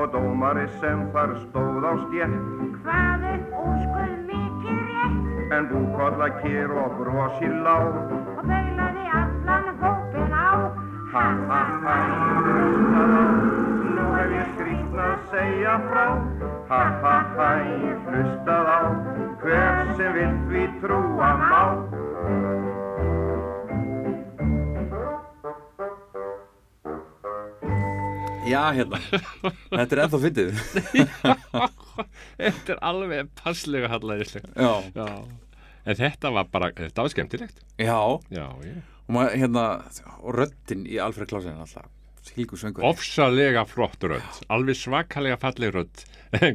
[0.00, 2.36] Og dómari sem þar stóð á stjætt,
[2.84, 7.90] Hvað er úrskuð mikið rétt en búkolla kér og brosir lág.
[8.38, 10.50] og beilaði allan hópin á?
[11.12, 11.98] Ha ha ha,
[12.46, 13.69] hlustað á,
[14.20, 16.06] hef ég skrýtna að segja frá.
[16.70, 17.48] Ha ha ha,
[18.06, 18.80] hlustað á,
[19.40, 21.62] hver sem vill við trúa má.
[28.50, 28.98] Já, hérna.
[29.70, 30.60] Þetta er ennþá fyndið.
[32.40, 34.50] Þetta er alveg passlega hallæðislega.
[34.56, 34.72] Já.
[34.96, 35.08] Já.
[35.88, 37.62] En þetta var bara, þetta var skemmtilegt.
[37.80, 37.96] Já,
[38.28, 38.74] Já, já.
[39.06, 39.64] og maður, hérna,
[40.20, 41.88] og röddinn í Alfred Klausen alltaf.
[42.86, 46.02] Ofsalega flott rödd, alveg svakalega falleg rödd.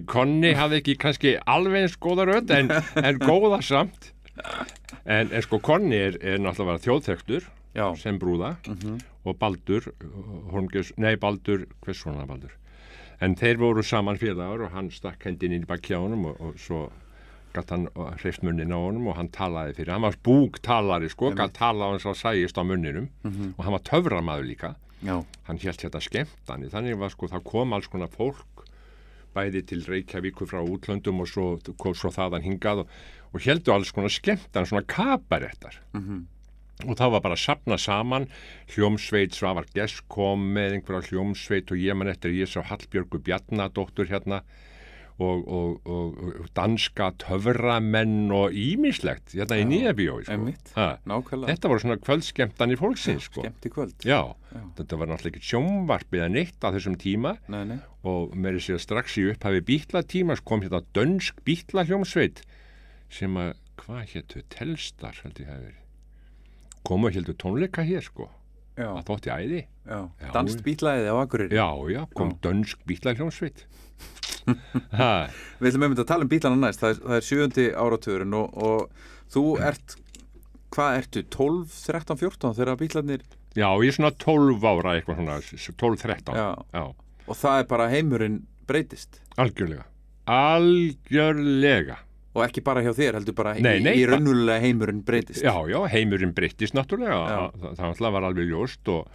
[0.07, 2.69] Konni hafði ekki kannski alveg eins góða rödd en,
[3.01, 4.11] en góða samt.
[5.05, 7.47] En, en sko Konni er, er náttúrulega þjóðþekstur
[7.99, 8.53] sem brúða
[9.25, 9.89] og Baldur,
[10.53, 12.53] Holmgjörns, nei Baldur, hvers svona Baldur?
[13.23, 16.39] En þeir voru saman félagar og hann stakk hendin inn í bakki á honum og,
[16.39, 16.85] og svo
[17.55, 17.85] gatt hann
[18.19, 21.91] hreifst munnin á honum og hann talaði fyrir, hann var búktalari sko, gatt tala á
[21.93, 23.07] hans að sæjist á munninum.
[23.55, 24.73] Og hann var töframaður líka
[25.05, 25.15] já,
[25.47, 28.65] hann hélt þetta skemmtani þannig var sko það kom alls konar fólk
[29.35, 31.47] bæði til Reykjavíkur frá útlöndum og svo
[31.81, 32.93] kom svo þaðan hingað og,
[33.33, 35.81] og heldu alls konar skemmtan svona kabarettar.
[36.83, 38.27] Og það var bara að sapna saman.
[38.73, 44.09] Hljómsveit, Svavar Gess kom með einhverja hljómsveit og ég man eftir ég sá Hallbjörgu Bjarnadóttur
[44.11, 44.41] hérna
[45.15, 51.45] og, og, og, danska töframenn og ímislegt hérna í Já, nýja bíói sko.
[51.47, 53.45] þetta voru svona kvöldskemmtan í fólksins sko.
[53.45, 53.95] Skemmt í kvöld.
[54.03, 54.19] Já,
[54.75, 57.79] þetta var náttúrulega ekki sjónvarp eða neitt á þessum tíma Nei, nei.
[58.03, 62.43] og með þess að strax í upphafi bítlatímas kom hérna dönsk bítlahljómsveit
[63.15, 65.81] sem að, hvað héttu, telstar held ég hefur verið
[66.85, 68.27] komu heldur tónleika hér sko
[68.75, 69.99] Já, að þótti æði já.
[70.19, 70.29] Já.
[70.35, 71.55] Danst bítlaðið á Akureyri.
[71.55, 72.39] já, já, kom Já.
[72.49, 74.24] dönsk bítlahljómsveit ha,
[75.59, 78.59] Við ætlum einmitt að tala um bílana næst, það er, það er sjöundi áratugurinn og,
[78.67, 79.95] og þú ert,
[80.75, 83.25] hvað ertu, 12, 13, 14 þegar bílarnir,
[83.55, 85.39] já, ég er svona 12 ára eitthvað svona,
[85.81, 86.47] 12-13 Já.
[86.75, 86.85] já,
[87.25, 88.39] og það er bara heimurinn
[88.69, 89.21] breytist?
[89.41, 89.85] Algjörlega.
[90.31, 91.99] Algjörlega.
[92.35, 95.39] Og ekki bara hjá þér, heldur bara Nei, nei, í raunulega heimurinn breytist.
[95.45, 97.71] Já, já, heimurinn breyttist náttúrulega, Já.
[97.79, 99.07] það, það var alveg ljóst og,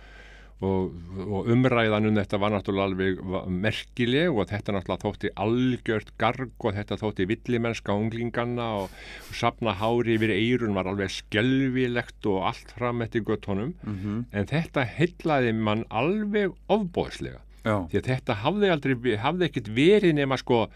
[0.61, 0.91] og,
[1.25, 6.67] og umræðan um þetta var náttúrulega alveg va- merkileg og þetta náttúrulega þótti algjört garg
[6.69, 8.91] og þetta þótti villimennska unglinganna og,
[9.31, 14.25] og sapna hári yfir eirun var alveg skelvilegt og allt fram eftir göttunum Mhm.
[14.33, 17.41] en þetta heillaði mann alveg ofbóðslega
[17.91, 20.67] því að þetta hafði aldrei, hafði ekkit verið nema sko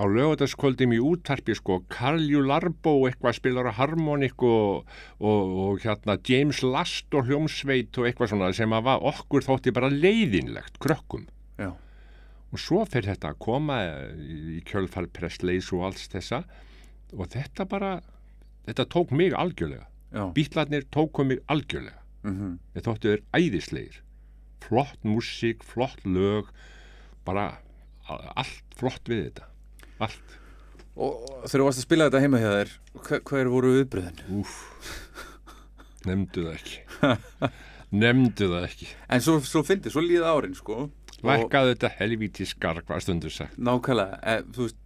[0.00, 4.88] á lögutaskvöldum í úttarpi sko Karljú Larbo eitthvað spilar á harmonik og,
[5.20, 9.74] og, og hérna James Last og hljómsveit og eitthvað svona sem að var, okkur þótti
[9.76, 11.26] bara leiðinlegt krökkum.
[11.60, 11.74] Já,
[12.50, 13.80] og svo fer þetta að koma
[14.16, 16.42] í kjölfar Prestleys og alls þessa
[17.12, 17.98] og þetta bara
[18.68, 19.86] þetta tók mig algjörlega.
[20.10, 20.24] Já.
[20.34, 22.00] bítlarnir tóku mig algjörlega.
[22.24, 24.00] Mm ég þóttu þeir æðislegir.
[24.60, 26.50] Flott músík, flott lög
[27.24, 27.60] bara
[28.08, 29.49] allt flott við þetta
[30.06, 30.36] allt
[31.00, 32.70] Og og þegar þú varst að spila þetta heima hjá þér,
[33.06, 34.22] hver, hver voru viðbröðin?
[34.40, 34.56] Úf,
[36.08, 37.50] nefndu það ekki
[38.02, 40.82] nefndu það ekki En svo, svo fyndið, svo líða árin, sko.
[41.20, 44.78] Og lækkaðu þetta helvíti skark hvað stundur sagt nákvæmlega, e, þú veist,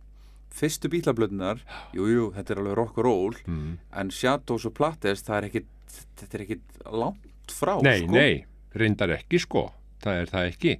[0.54, 1.62] fyrstu bílablöðunar,
[1.96, 3.70] jú, jú, þetta er alveg rock and roll, mm.
[4.00, 5.70] en Shadows og Plattes, það er ekkit,
[6.20, 8.14] þetta er ekkit langt frá, nei, sko.
[8.14, 8.44] nei,
[8.78, 9.68] reyndar ekki sko
[10.04, 10.74] það er það ekki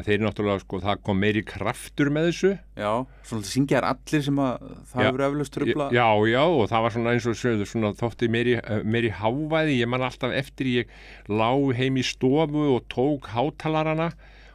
[0.00, 2.92] Þeir náttúrulega sko, það kom meiri kraftur með þessu Já,
[3.28, 5.88] svona syngjar allir sem að það hefur eflaust trubla.
[5.92, 9.78] Já, já, og það var svona eins og sögðu, svona þótti meiri, eh, meiri hávæði,
[9.82, 10.94] ég man alltaf eftir ég
[11.28, 14.12] lá heim í stofu og tók hátalarana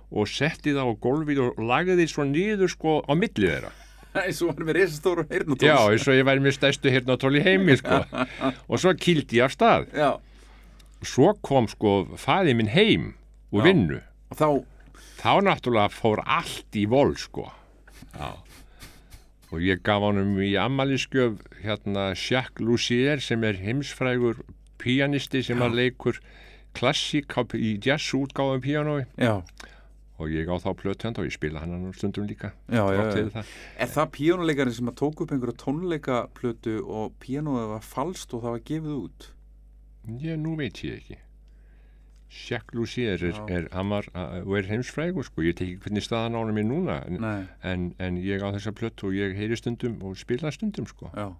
[0.10, 3.74] og setti það á gólfið og lagði því svo niður sko á millið þeirra.
[4.26, 5.68] Eins og hann er með risastóru heyrnatól.
[5.68, 8.00] Já, eins og ég væri með stæstu hirnatól í heimi sko.
[8.72, 9.92] og svo kýldi ég af stað.
[9.94, 10.16] Já,
[11.06, 13.12] Svo kom sko faði minn heim
[13.54, 13.66] úr Já.
[13.68, 14.00] vinnu.
[14.34, 14.48] og þá,
[15.28, 17.50] Þá náttúrulega fór allt í vol sko.
[18.16, 18.30] Já.
[19.52, 24.40] og ég gaf honum í ammaliskjöf hérna Jacques Lussier sem er heimsfrægur
[24.80, 26.22] píanisti sem að leikur
[26.78, 29.44] klassík í jazz útgáfum píanói Já,
[30.16, 33.44] og ég á þá plötjand og ég spila hann nú stundum líka já, það.
[33.76, 38.56] Er það píónuleikarinn sem að tók upp einhverja tónleikaplötu og píónuðið var falskt og það
[38.56, 39.32] var gefið út?
[40.24, 41.24] Ég, nú veit ég ekki
[42.30, 43.68] Jacques Lussier er, er,
[44.44, 47.26] og er heimsfrægur sko, ég teki hvernig staðan á hann er núna en,
[47.64, 51.12] en, en ég á þessa plötu og ég heyri stundum og spila stundum sko.
[51.16, 51.32] Já,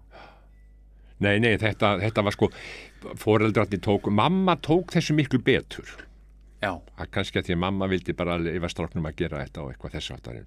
[1.18, 2.46] Nei, nei, þetta, þetta var sko
[3.18, 5.88] foreldrarnir tók, mamma tók þessu miklu betur.
[6.62, 9.72] Já, að kannski að því að mamma vildi bara leifa stráknum að gera þetta og
[9.72, 10.46] eitthvað þessu áttarinn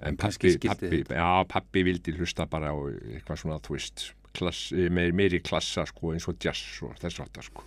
[0.00, 2.76] en kannski pappi, pappi, já, pappi vildi hlusta bara á
[3.16, 7.64] eitthvað svona, veist klass, meir, meiri klassa sko eins og jazz og þessu áttar sko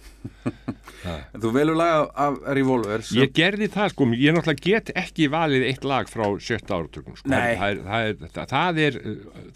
[1.44, 5.30] þú velur lag af, af Revolver sem, Ég gerði það sko, ég náttúrulega get ekki
[5.34, 7.32] valið eitt lag frá sjötta áratökum sko.
[7.32, 9.00] Það, er, það, er, það, það er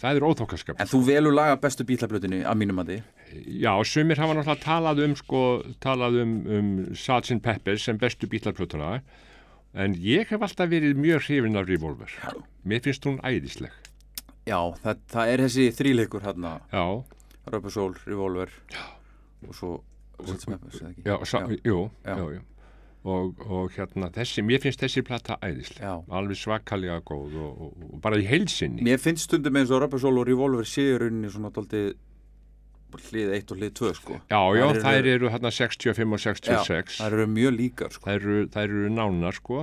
[0.02, 3.00] það er óþókaskap En þú velur lag af bestu bílaplötunni að mínum að því
[3.60, 5.42] Já, sumir hafa náttúrulega talað um sko,
[5.84, 7.40] talað um, um Sgt.
[7.44, 8.98] Pepper sem bestu bílarplötuna
[9.78, 12.32] en ég hef alltaf verið mjög hrifin af Revolver Já.
[12.68, 13.74] Mér finnst hún æðisleg
[14.48, 16.52] Já, það, það er þessi þríleikur hérna.
[16.72, 16.84] Já,
[17.52, 18.52] Röpa Sól, Revolver.
[18.72, 18.84] Já.
[19.48, 19.74] og svo
[21.06, 22.16] já, Já.
[22.16, 22.40] já, já.
[23.08, 25.84] Og, og hérna þessi, mér finnst þessi plata æðisleg.
[25.84, 25.94] Já.
[26.18, 30.00] alveg svakalega góð og, og, og bara í heilsinni Mér finnst stundum eins og Röpa
[30.02, 31.92] Sól og Revolver séu rauninni svona daldið
[32.98, 34.18] hlið 1 og hlið 2 sko.
[34.32, 37.92] Já, já, Þær eru- þær eru hérna 65 og Já, 66 það eru mjög líkar
[37.94, 38.08] sko.
[38.08, 39.58] Þær, eru, þær eru nánar sko.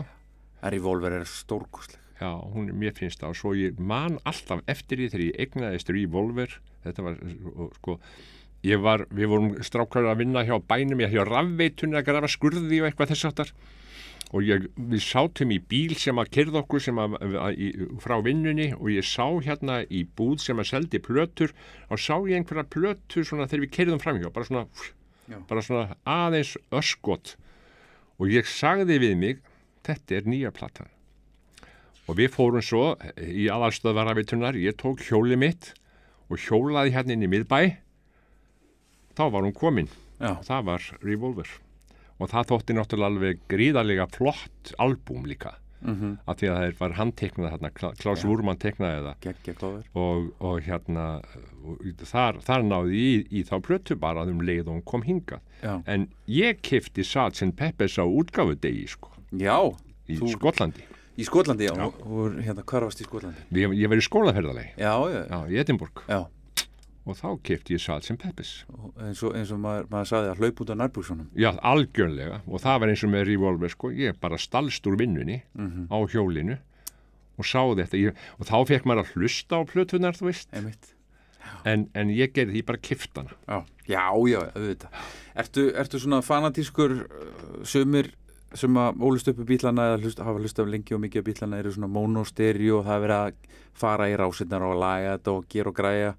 [0.62, 3.34] En Revolver er stórkostleg Já, hún, mér finnst það.
[3.34, 7.18] Og svo ég man alltaf eftir því þegar ég egnaðist Revolver þetta var
[7.80, 7.98] sko
[8.66, 12.82] ég var, við vorum strákar að vinna hjá bænum ég hjá rafveitunni að grafa skurði
[12.82, 13.52] og eitthvað þess aftar
[14.36, 17.70] og ég, við sátum í bíl sem að kyrða okkur sem að, að, í,
[18.04, 21.54] frá vinnunni og ég sá hérna í búð sem að seldi plötur
[21.90, 24.66] og sá ég einhverja plötur svona þegar við kyrðum framhjá bara svona,
[25.50, 27.36] bara svona aðeins öskot.
[28.18, 29.48] Og ég sagði við mig
[29.86, 30.95] þetta er nýja platan
[32.08, 35.74] og við fórum svo í aðalstöðvarafitunar, ég tók hjóli mitt
[36.30, 37.60] og hjólaði hérna inn í miðbæ.
[39.16, 39.90] Þá var hún komin.
[40.20, 41.50] Já, það var Revolver.
[42.20, 45.56] Og það þótti náttúrulega alveg gríðarlega flott albúm líka.
[45.86, 49.18] Mm af því að það var handteknað Kla- Klaus Wurman teknaði það.
[49.94, 51.22] Og, og hérna
[51.68, 55.42] og þar, þar náði í, í þá plötu bara um leið og hún kom hingað.
[55.62, 57.52] Já, en ég kefti Sgt.
[57.56, 59.60] Peppers á útgáfudegi sko, já
[60.10, 60.82] í Þú- Skotlandi
[61.16, 61.86] Í Skotlandi, já, Já.
[61.88, 63.46] og hérna, hvar varst í Skotlandi?
[63.56, 66.02] ég, ég var í skólaferðalegi Já, já, já, í Edinborg.
[66.10, 66.26] Já.
[67.06, 68.18] Og þá kefti ég Sgt.
[68.18, 71.52] Peppers og eins og, eins og maður, maður saði að hlaup út af nærbúksunum Já,
[71.62, 72.40] algjörlega.
[72.50, 75.86] Og það var eins og með Revolver sko, ég bara stalst úr vinnunni Mhm.
[75.94, 76.58] á hjólinu
[77.38, 77.98] og sá þetta.
[78.00, 80.50] Ég, og þá fekk maður að hlusta á plötunar þú veist,
[81.66, 84.90] en, en ég gerði því bara kiftana Já, já, já, auðvitað.
[85.36, 88.10] Ertu, ertu svona fanatískur uh, sumir
[88.60, 91.60] sem að ólust uppi bílana eða hlust, hafa hlust af lengi og mikið af bílana
[91.62, 95.46] eru svona monostereo og það er verið að fara í rásinnar og laga þetta og
[95.52, 96.14] gera og græja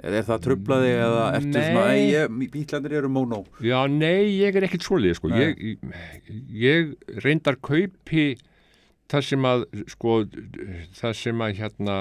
[0.00, 1.64] er, það trublaði eða ertu Nei.
[1.66, 5.28] svona "Æ, ég, bílandir eru mono Já, nei, ég er ekkert svoleið sko.
[5.28, 5.78] Ég,
[6.48, 8.36] ég reyndar kaupi
[9.10, 10.24] það sem að sko,
[11.00, 11.96] það sem að hérna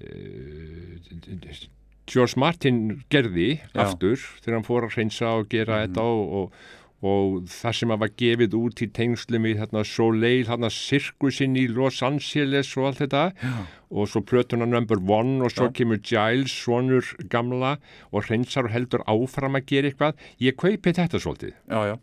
[0.00, 1.68] uh,
[2.10, 3.84] George Martin gerði Já.
[3.84, 6.60] aftur þegar hann fór að reynsa og gera þetta og, og,
[7.00, 11.64] og það sem að var gefið út í tengslum í þarna Soleil, þarna sirkusinn í
[11.72, 13.22] Los Angeles og allt þetta.
[13.40, 13.54] Já.
[13.90, 15.72] og svo plötuna number one og svo Já.
[15.80, 17.78] kemur Giles, sonur gamla
[18.12, 20.20] og reynsar og heldur áfram að gera eitthvað.
[20.38, 21.56] Ég kaupi þetta svolítið.
[21.66, 21.96] Já, já,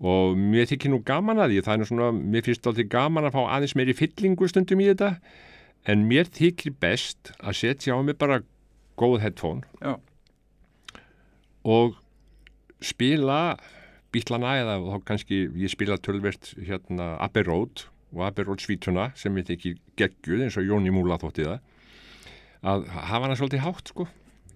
[0.00, 3.24] og mér þykir nú gaman að því það er nú svona, mér finnst alltaf gaman
[3.24, 5.14] að fá aðeins meiri fyllingu stundum í þetta.
[5.86, 8.42] En mér þykir best að setja á mig bara
[8.98, 9.96] góð headphone já,
[11.64, 11.96] og
[12.80, 13.56] spila
[14.16, 19.36] bítlana eða þá kannski ég spila tölvert hérna Abbey Road og Abbey Road svítuna sem
[19.36, 21.58] ég þykir geggjuð eins og Jóni Múla þótti það.
[22.66, 24.06] Að hafa hana svolítið hátt sko.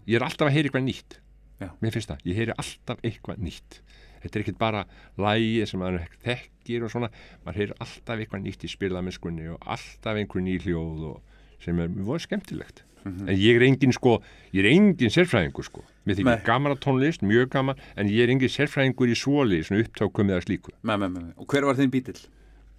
[0.09, 1.21] Ég er alltaf að heyra eitthvað nýtt.
[1.61, 1.69] Já.
[1.83, 3.81] mér finnst það, ég heyri alltaf eitthvað nýtt.
[4.21, 4.85] Þetta er ekkert bara
[5.21, 7.11] lægi sem maður þekkir og svona.
[7.45, 11.30] Maður heyri alltaf eitthvað nýtt í spilamennskunni og alltaf einhver ný hljóð og
[11.65, 12.85] sem er voru skemmtilegt.
[13.05, 14.19] En ég er engin sko,
[14.53, 18.53] ég er engin sérfræðingur sko, mér þykir að tónlist mjög gaman, en ég er engin
[18.53, 20.75] sérfræðingur í svoli, svona upptákum eða slíku.
[20.85, 21.31] Með, með, með.
[21.41, 22.19] Og hver var þinn bítill?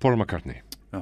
[0.01, 0.61] Paul McCartney,
[0.93, 1.01] Já.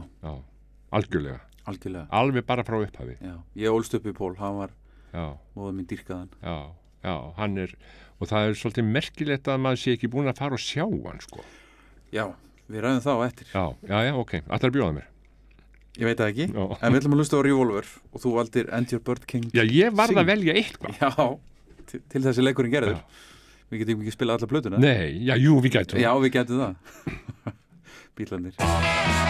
[0.96, 1.42] algjörlega.
[1.70, 3.18] Algjörlega, alveg bara frá upphafi.
[3.22, 4.72] Já Ég ólst upp í Pól, hann var
[5.14, 5.26] já,
[5.56, 6.32] móða mín dýrkaðan.
[6.42, 6.56] Já,
[7.04, 7.76] já, hann er
[8.20, 11.22] og það er svolítið merkilegt að maður sé ekki búin að fara og sjá hann
[11.24, 11.44] sko.
[12.16, 12.26] Já,
[12.72, 13.52] við ræðum þá eftir.
[13.54, 15.08] Já, já, já, ok, allar að bjóða mér
[16.00, 16.66] Ég veit það ekki, Já.
[16.80, 19.64] en við ætlum að hlusta á Revolver og þú valdir And Your Bird King Já,
[19.68, 20.22] ég varð Sing.
[20.22, 21.02] að velja eitthvað.
[21.02, 21.10] Já,
[21.92, 23.02] til, til þessi leikurinn gerður.
[23.70, 26.00] Við getum ekki spilað alla plötuna Nei, já, jú, við gætum.
[26.02, 27.54] Já, við getum það
[28.18, 29.29] Bílandir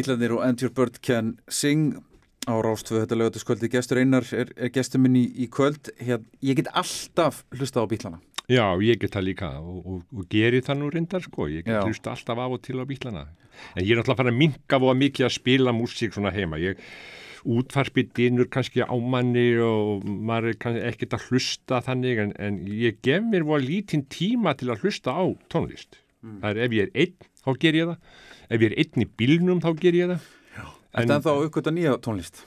[0.00, 1.98] Bílandir og And Your Bird Can Sing
[2.48, 6.56] á Rástvöð, þetta lögataskvöldi gestur Einar er, er gestur minn í, í kvöld hér, ég
[6.56, 8.20] get alltaf hlusta á bílana
[8.50, 11.76] Já, ég get það líka og, og, og geri það nú reyndar sko, ég get
[11.76, 11.84] Já.
[11.86, 13.28] hlusta alltaf af og til á bílana.
[13.76, 16.58] En ég er náttúrulega farin að minka voða mikið að spila músík svona heima.
[16.58, 16.80] Ég
[17.46, 22.58] útvarpi dynur kannski á manni og maður er kannski ekkert að hlusta þannig en, en
[22.66, 26.00] ég gef mér voða lítinn tíma til að hlusta á tónlist.
[26.24, 28.18] Það er ef ég er einn, þá ger ég það.
[28.50, 30.24] Ef ég er einn í bílnum, þá ger ég það.
[30.90, 32.40] Þetta en þá aukvölda nýja tónlist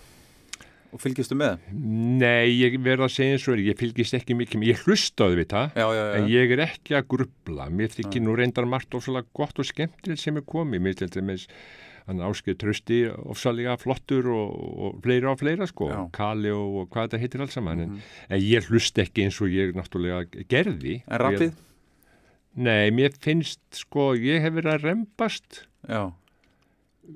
[0.93, 4.60] og fylgistu með Nei, ég verð að segja eins og er, ég fylgist ekki mikið,
[4.62, 5.72] með- ég hlustaði við það.
[5.80, 9.26] Já, já, já, En ég er ekki að grubla, mér þykir nú reyndar margt ofsalega
[9.34, 11.47] gott og skemmtilegt sem er komið, mér til dæmis
[12.06, 12.99] hann áskið trösti
[13.32, 14.54] ofsalega flottur og,
[14.86, 15.88] og fleira og fleira sko.
[15.89, 16.12] Mhm.
[16.14, 19.49] Kali og, og hvað þetta heitir alls saman, en, en ég hlust ekki eins og
[19.56, 20.99] ég náttúrulega gerði.
[21.08, 21.54] En rappið?
[22.60, 26.13] Nei, mér finnst sko, ég hef verið að rembast, Já,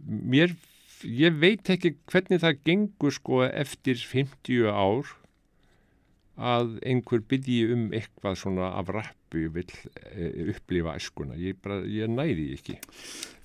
[0.07, 0.55] mér,
[1.03, 5.13] ég veit ekki hvernig það gengur sko eftir 50 ár
[6.37, 9.71] að einhver byrji um eitthvað svona af rappu vill
[10.13, 11.37] e, upplifa æskuna.
[11.41, 12.77] Ég, bara, ég næði ekki.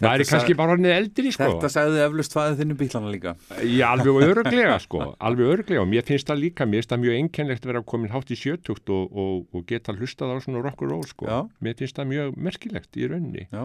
[0.02, 1.48] Það er kannski bara hann eldri sko.
[1.54, 3.34] Þetta sagði eflust fæðið þinn um bílana líka.
[3.64, 5.04] Ég alveg örglega sko.
[5.22, 8.12] Alveg örglega og mér finnst það líka mér finnst það mjög einkennlegt að vera komin
[8.12, 11.30] hátt í sjötugt og, og, og geta hlustað á svona rock'n'roll sko.
[11.30, 11.38] Já.
[11.64, 13.48] mér finnst það mjög merkilegt í rauninni.
[13.52, 13.64] Já.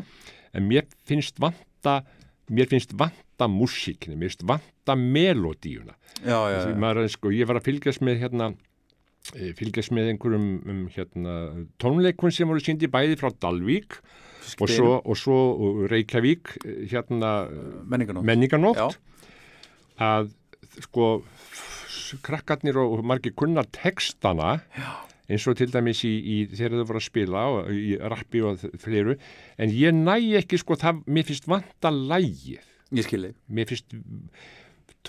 [0.55, 1.99] en mér finnst vanta
[2.47, 7.67] mér finnst vanta músíkni mér finnst vanta melodíuna Já, já, já, sko, ég var að
[7.67, 8.66] fylgjast með hérna eh,
[9.57, 11.35] fylgjast með einhverjum um, hérna,
[11.81, 13.99] tónleikun sem voru síndi bæði frá Dalvík
[14.63, 15.37] og svo, og svo
[15.91, 17.31] Reykjavík eh, hérna
[18.23, 18.99] menninganótt
[19.97, 20.31] að
[20.85, 21.09] sko
[22.23, 24.93] krakkarnir og margir kunna textana Já.
[25.27, 28.63] eins og til dæmis í, í þegar þau voru að spila og, í rappi og
[28.79, 29.17] fleiru.
[29.59, 32.63] En ég næ ekki sko það, mér finnst vanta lægið
[32.95, 33.97] mér finnst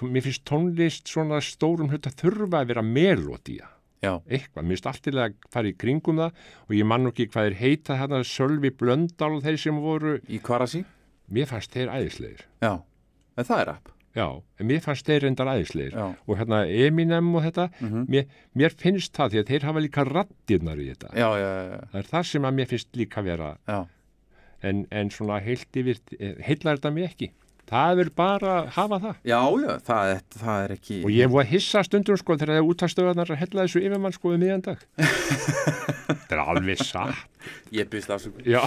[0.02, 5.02] mér finnst tónlist svona stórum hluta þurfa að vera melodía Já, eitthvað, mér finnst allt
[5.02, 8.20] til að fara í kringum það og ég man nú ekki hvað er heita þarna
[8.28, 10.16] Sölvi Blöndal og þeir sem voru.
[10.30, 10.84] Í Kvarasi
[11.34, 12.44] mér fannst þeir æðislegir.
[12.62, 12.72] Já,
[13.34, 13.90] en það er app.
[14.18, 14.26] Já,
[14.58, 15.98] en mér fannst þeir reyndar æðislegir.
[15.98, 16.06] Já.
[16.14, 17.68] og hérna Eminem og þetta
[18.08, 21.12] mér, mér finnst það því að þeir hafa líka rattirnar í þetta.
[21.12, 23.50] Já, já, já, já, það er það sem að mér finnst líka vera
[24.62, 26.00] en, en svona heilt yfir
[26.46, 27.30] heillar þetta mér ekki
[27.68, 31.44] það er bara hafa það Já, já, það, er- það er ekki Og ég var
[31.44, 34.84] að hissa stundum sko þegar það útastöðunar að hella þessu yfirmann sko um miðjan dag.
[36.08, 37.44] Þetta er alveg satt.
[37.74, 38.62] Ég byrst afsökun Já,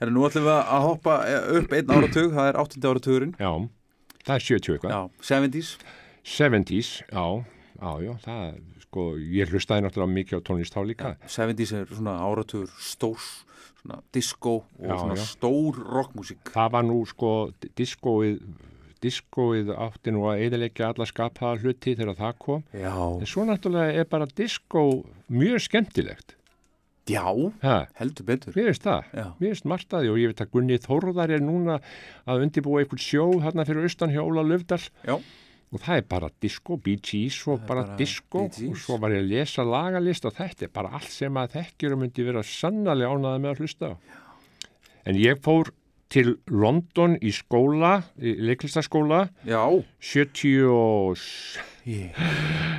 [0.00, 2.82] Herra, nú ætlum við að hoppa eh, upp einn áratug Það er 8.
[2.90, 3.50] áratugurinn já,
[4.24, 4.94] það er 70 eitthvað.
[4.94, 5.00] Já,
[5.30, 5.72] 70s
[6.30, 7.24] 70s, já,
[7.80, 9.04] já, já, það, sko,
[9.40, 11.12] ég hlustaði náttúrulega mikið á tónlist þá líka.
[11.32, 13.28] 70s er svona áratugur stórs,
[14.12, 15.24] disco og Já, svona já.
[15.26, 16.42] stór rockmusík.
[16.54, 17.30] Það var nú, sko,
[17.78, 18.40] diskóið,
[19.00, 22.64] diskóið átti nú að eðilegja alla skapaða hluti þegar það kom.
[22.76, 22.92] Já.
[23.20, 24.84] En svo náttúrulega er bara diskó
[25.32, 26.36] mjög skemmtilegt.
[27.10, 27.24] Já,
[27.64, 28.52] Ha, heldur betur.
[28.54, 29.04] mér finnst það.
[29.16, 29.24] Já.
[29.40, 31.80] Mér finnst margt að því og ég veit að Gunni Þórðar er núna
[32.28, 34.78] að undirbúa einhvern sjó hérna fyrir austan hjá Óla Löfdal
[35.08, 35.16] Já.
[35.70, 39.22] Og það er bara disco, Bee Gees og bara, bara disco og svo var ég
[39.22, 43.12] að lesa lagalist og þetta er bara allt sem að þekkjur og myndi vera sannlega
[43.12, 43.94] ánaði með að hlusta á.
[45.06, 45.70] En ég fór
[46.10, 49.62] til London í skóla, í leiklistaskóla, Já.
[50.02, 51.22] 70 og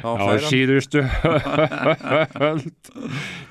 [0.04, 1.00] á síðustu
[2.52, 2.92] öld,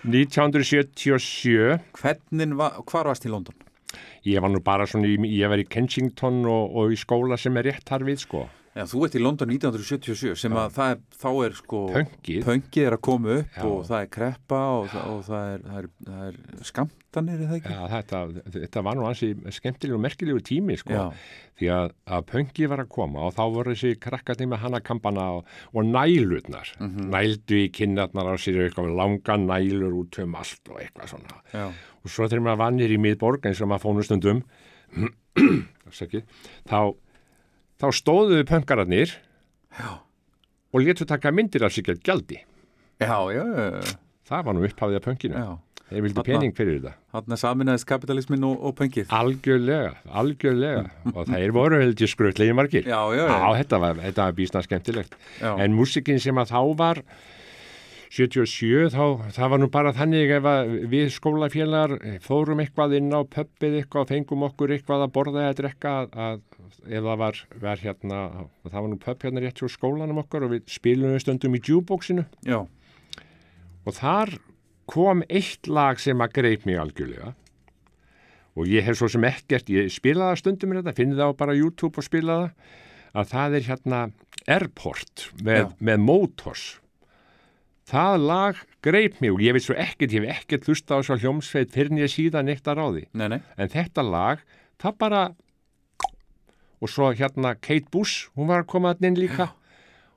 [0.04, 1.80] 1977.
[1.96, 3.56] Hvernig var, hvar varst í London?
[4.28, 7.56] Ég var nú bara svona, í, ég var í Kensington og, og í skóla sem
[7.56, 8.44] er rétt þar við sko.
[8.70, 12.44] Já, þú ert í London 1977 sem að það er, þá er sko Pönkið.
[12.46, 13.64] pönkið er að koma upp Já.
[13.66, 17.56] og það er kreppa og, það, og það, er, það, er, það er skamtanir eða
[17.58, 17.72] ekki?
[17.74, 18.20] Já, þetta,
[18.54, 20.94] þetta var nú ansi skemmtilegu og merkilegu tími sko.
[20.94, 21.34] Já.
[21.58, 25.50] Því að, að pönkið var að koma og þá voru þessi krakkarnir með hannakampana og,
[25.74, 26.70] og nælurnar.
[26.78, 27.10] Mhm.
[27.10, 31.42] Nældu í kinnarnar á sér eitthvað langa nælur út um allt og eitthvað svona.
[32.06, 34.44] Og svo þegar maður vannir í miðborg eins og maður fónu stundum,
[35.90, 36.22] afsakið,
[36.70, 36.94] þá,
[37.80, 39.16] þá stóðuðu pönkararnir
[39.78, 39.90] Já.
[40.72, 42.38] og létu taka myndir af sig að gjaldi.
[43.00, 43.96] Já, já, já,
[44.30, 45.34] Það var nú upphafið af pönkinu.
[45.40, 45.58] já.
[45.90, 46.92] Þeir Þarna- pening fyrir þetta.
[47.10, 49.08] Þannig að saminæðist kapitalismin og, og pönkið.
[49.10, 50.84] Algjörlega, algjörlega.
[51.16, 52.84] og þeir voru heldur skrötlegi margir.
[52.86, 53.48] Já, já, já.
[53.64, 55.16] þetta var, þetta var bísna skemmtilegt.
[55.42, 57.02] En músikin sem að þá var
[58.10, 59.02] 77, þá,
[59.34, 61.92] það var nú bara þannig ef að við skólafélagar
[62.24, 66.16] fórum eitthvað inn á pöppið eitthvað og fengum okkur eitthvað að borða eða drekka að,
[66.18, 66.40] að
[66.86, 68.20] ef það var, var hérna,
[68.66, 71.62] það var nú pöpp hérna rétt hjá skólanum okkar og við spilum við stundum í
[71.62, 72.26] jukeboxinu
[73.86, 74.36] og þar
[74.90, 77.34] kom eitt lag sem að greip mig algjörlega
[78.58, 81.40] og ég hef svo sem ekkert, ég spilaði það stundum með þetta, finn það á
[81.42, 82.76] bara YouTube og spila það,
[83.20, 84.00] að það er hérna
[84.50, 86.64] Airport með, með Motors.
[87.90, 91.16] Það lag greip mig og ég veit svo ekkert, ég hef ekkert hlusta á svo
[91.18, 93.04] hljómsveit fyrir en ég síðan eitt að ráði.
[93.18, 93.40] Nei, nei.
[93.58, 94.44] En þetta lag,
[94.82, 95.22] það bara,
[96.80, 99.50] og svo hérna Kate Bush, hún var að koma inn líka.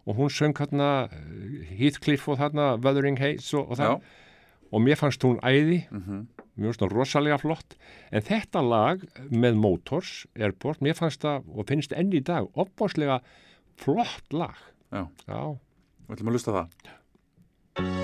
[0.08, 1.08] Og hún söng hérna
[1.78, 4.06] Heathcliff og þarna Wuthering Heights og, og það.
[4.74, 5.84] Og mér fannst hún æði.
[5.92, 7.78] Mér fannst hún rosalega flott.
[8.12, 13.22] En þetta lag með Motors Airport, mér fannst það og finnst enn í dag opbáslega
[13.80, 14.58] flott lag.
[14.94, 15.08] Já.
[15.28, 15.44] já,
[16.08, 18.03] Við ætlum að lusta það.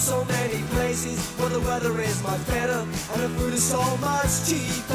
[0.00, 2.80] So many places where the weather is much better
[3.12, 4.94] and the food is so much cheaper.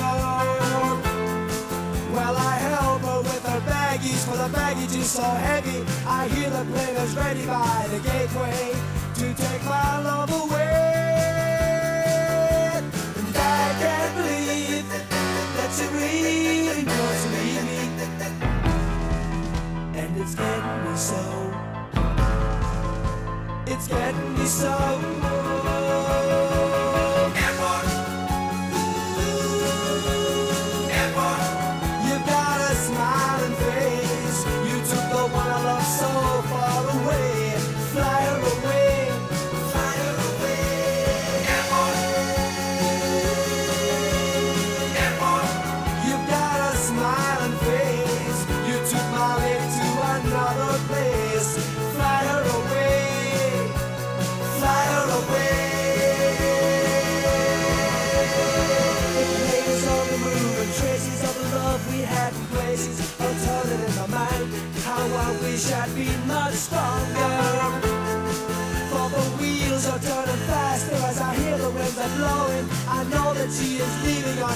[2.12, 5.86] Well, I help her with her baggage, for the baggage is so heavy.
[6.08, 8.74] I hear the plane is ready by the gateway
[9.20, 10.74] to take my love away.
[12.74, 17.80] And I can't believe that she really wants to leave me.
[20.00, 21.65] And it's getting me so.
[23.68, 26.55] It's getting me so.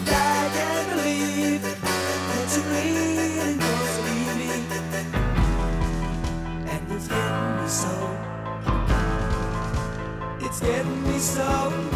[0.08, 3.56] I can't believe that she really
[4.08, 4.52] leave me,
[6.70, 7.94] and it's getting me so.
[10.46, 11.91] It's getting me so.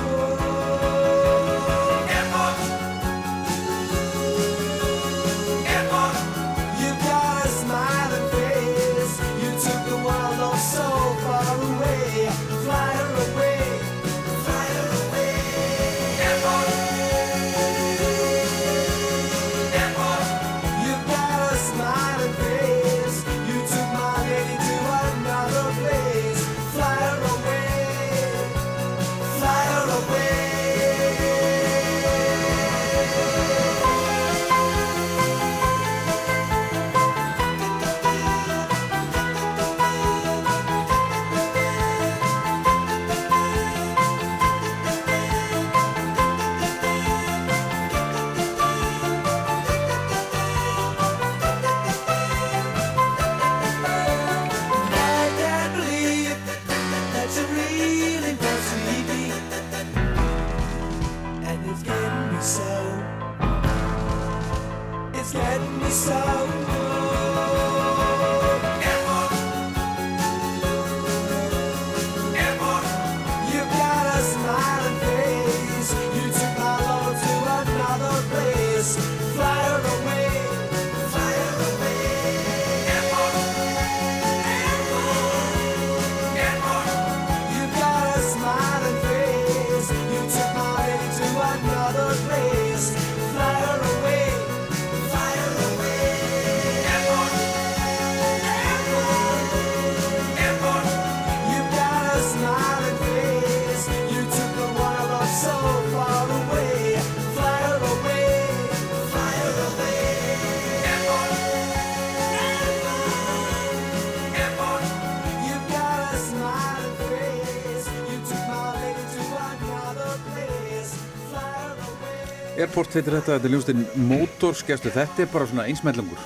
[122.76, 126.24] Airport heitir þetta, þetta er ljóstinn Motors-gestu, þetta er bara svona einsmællingur.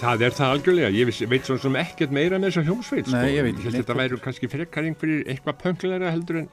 [0.00, 3.18] Það er það algjörlega, ég veist, veit svona sem ekkert meira með þessa hljómsveit sko.
[3.20, 6.48] Nei, ég veit þetta hvað væri kannski frekar einhverjir eitthvað pöngleira heldur en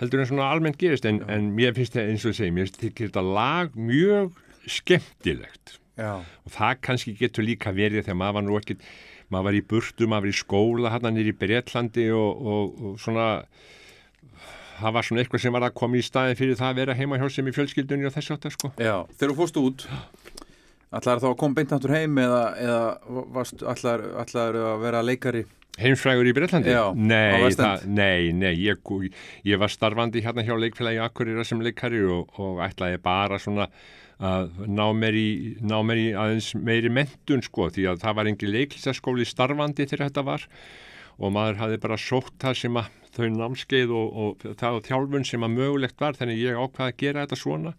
[0.00, 2.70] heldur en svona almennt gerist en, en mér finnst það eins og ég segi, mér
[2.70, 4.40] finnst þetta lag mjög
[4.78, 6.14] skemmtilegt Já.
[6.24, 8.90] og það kannski getur líka verið þegar maður var nú ekkert
[9.28, 13.00] maður var í burtu, maður var í skóla hann nýri í Bretlandi og, og, og
[13.04, 13.28] svona
[14.78, 17.18] það var svona eitthvað sem var að koma í staðin fyrir það að vera heima
[17.20, 19.84] hjá sem í fjölskyldunni og þessu áttar sko Já, þegar þú fórst út,
[20.94, 25.44] ætlaður þá að koma beint áttur heim eða, eða varst, ætlaður, ætlaður að vera leikari?
[25.78, 26.72] Heimsfrægur í Bretlandi?
[26.74, 28.90] Já, nei, það, nei, nei, ég,
[29.46, 33.68] ég var starfandi hérna hjá leikfélagi Akureyra sem leikari og, og ætlaði bara svona
[34.18, 35.28] að ná mér í,
[35.62, 40.08] ná mér í aðeins meiri mentun sko því að það var engi leiklistaskóli starfandi þegar
[40.08, 40.87] þetta var og
[41.34, 45.56] maður hafði bara sótt það sem að þau námskeið og, og það þjálfun sem að
[45.56, 47.72] mögulegt var þannig ég ákvaði að gera þetta svona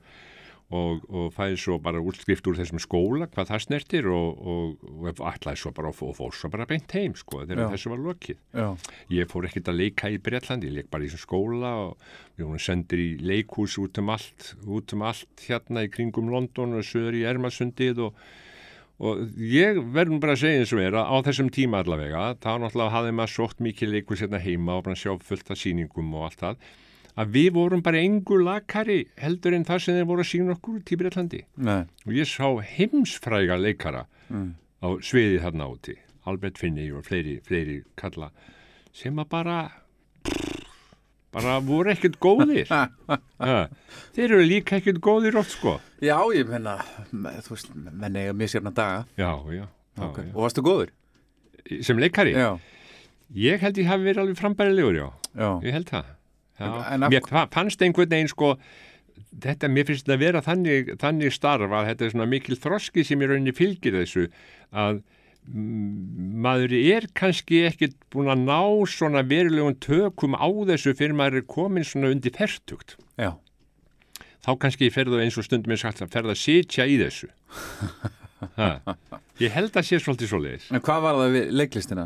[0.70, 5.22] og, og fæði svo bara útskrift úr þessum skóla hvað það snertir og, og, og
[5.32, 8.42] ætlaði svo bara og fór svo bara beint heim sko þegar þessu var lokið.
[8.54, 8.68] Já.
[9.16, 12.46] Ég fór ekkert að leika í Bretlandi, ég leik bara í þessum skóla og við
[12.46, 16.86] vorum sendir í leikhús út um allt, út um allt hérna í kringum London og
[16.86, 18.22] söður í Ermasundið og,
[19.00, 22.50] og ég verðum bara að segja eins og er að á þessum tíma allavega, þá
[22.60, 26.26] náttúrulega hafði maður sótt mikið leikhús hérna heima og bara sjá fullt af sýningum og
[26.28, 26.57] allt það,
[27.19, 30.98] að við vorum bara engur lakari heldur en það sem þeir voru að sína okkur
[30.99, 31.82] Bretlandi Nei.
[32.06, 34.52] og ég sá heimsfræga leikara Mm.
[34.86, 35.95] á sviði þarna úti
[36.30, 38.30] Albert Finney og fleiri, fleiri kalla
[38.94, 39.56] sem að bara
[41.34, 42.68] bara voru ekkert góðir
[44.15, 46.77] þeir eru líka ekkert góðir oft sko Já, ég menna,
[47.11, 49.06] þú veist, menn eiga misjafna daga.
[49.19, 49.68] já, já, já,
[49.99, 50.18] Ok.
[50.23, 50.31] já.
[50.34, 50.89] Og varstu góður?
[51.84, 52.57] sem leikari Já.
[53.35, 55.07] ég held ég hafi verið alveg frambærilegur já,
[55.38, 55.49] Já.
[55.68, 56.06] ég held það
[57.11, 58.53] mér fa- fannst einhvern veginn sko
[59.43, 63.03] þetta, mér finnst þetta að vera þannig, þannig starf að þetta er svona mikil þroski
[63.06, 64.26] sem í rauninni fylgir þessu
[64.73, 65.03] að
[65.49, 68.59] maður er kannski ekkit búin að ná
[68.89, 73.34] svona verulegum tökum á þessu fyrir maður er komin svona undir fertugt Já.
[74.45, 77.31] þá kannski ferðu eins og stundum er sagt að ferða að sitja í þessu
[78.59, 78.69] ha.
[79.41, 82.05] ég held að sé svolítið svoleiðis En hvað var það við leiklistina?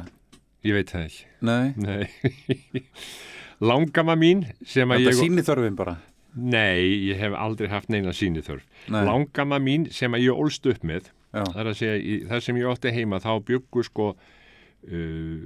[0.63, 1.73] ég veit það ekki Nei.
[1.75, 2.83] Nei
[3.69, 5.97] Langama mín Þetta ég síni þörfin bara.
[6.33, 9.03] Nei, ég hef aldrei haft neina síniþörf Nei.
[9.05, 12.67] Langama mín sem að ég ólst upp með Er að segja, í, það sem ég
[12.69, 15.39] átti heima þá byggu sko uh,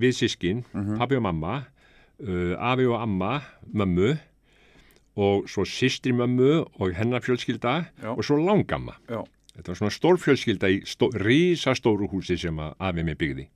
[0.00, 0.96] við sískin Mhm.
[0.98, 1.54] pabbi og mamma
[2.20, 3.40] uh, afi og amma,
[3.72, 4.18] mömmu
[5.20, 8.10] og svo systri mömmu og hennar fjölskylda Já.
[8.16, 9.22] og svo langamma Já.
[9.56, 13.48] þetta var svona stór fjölskylda í stó, rísastóru húsi sem afi mig byggði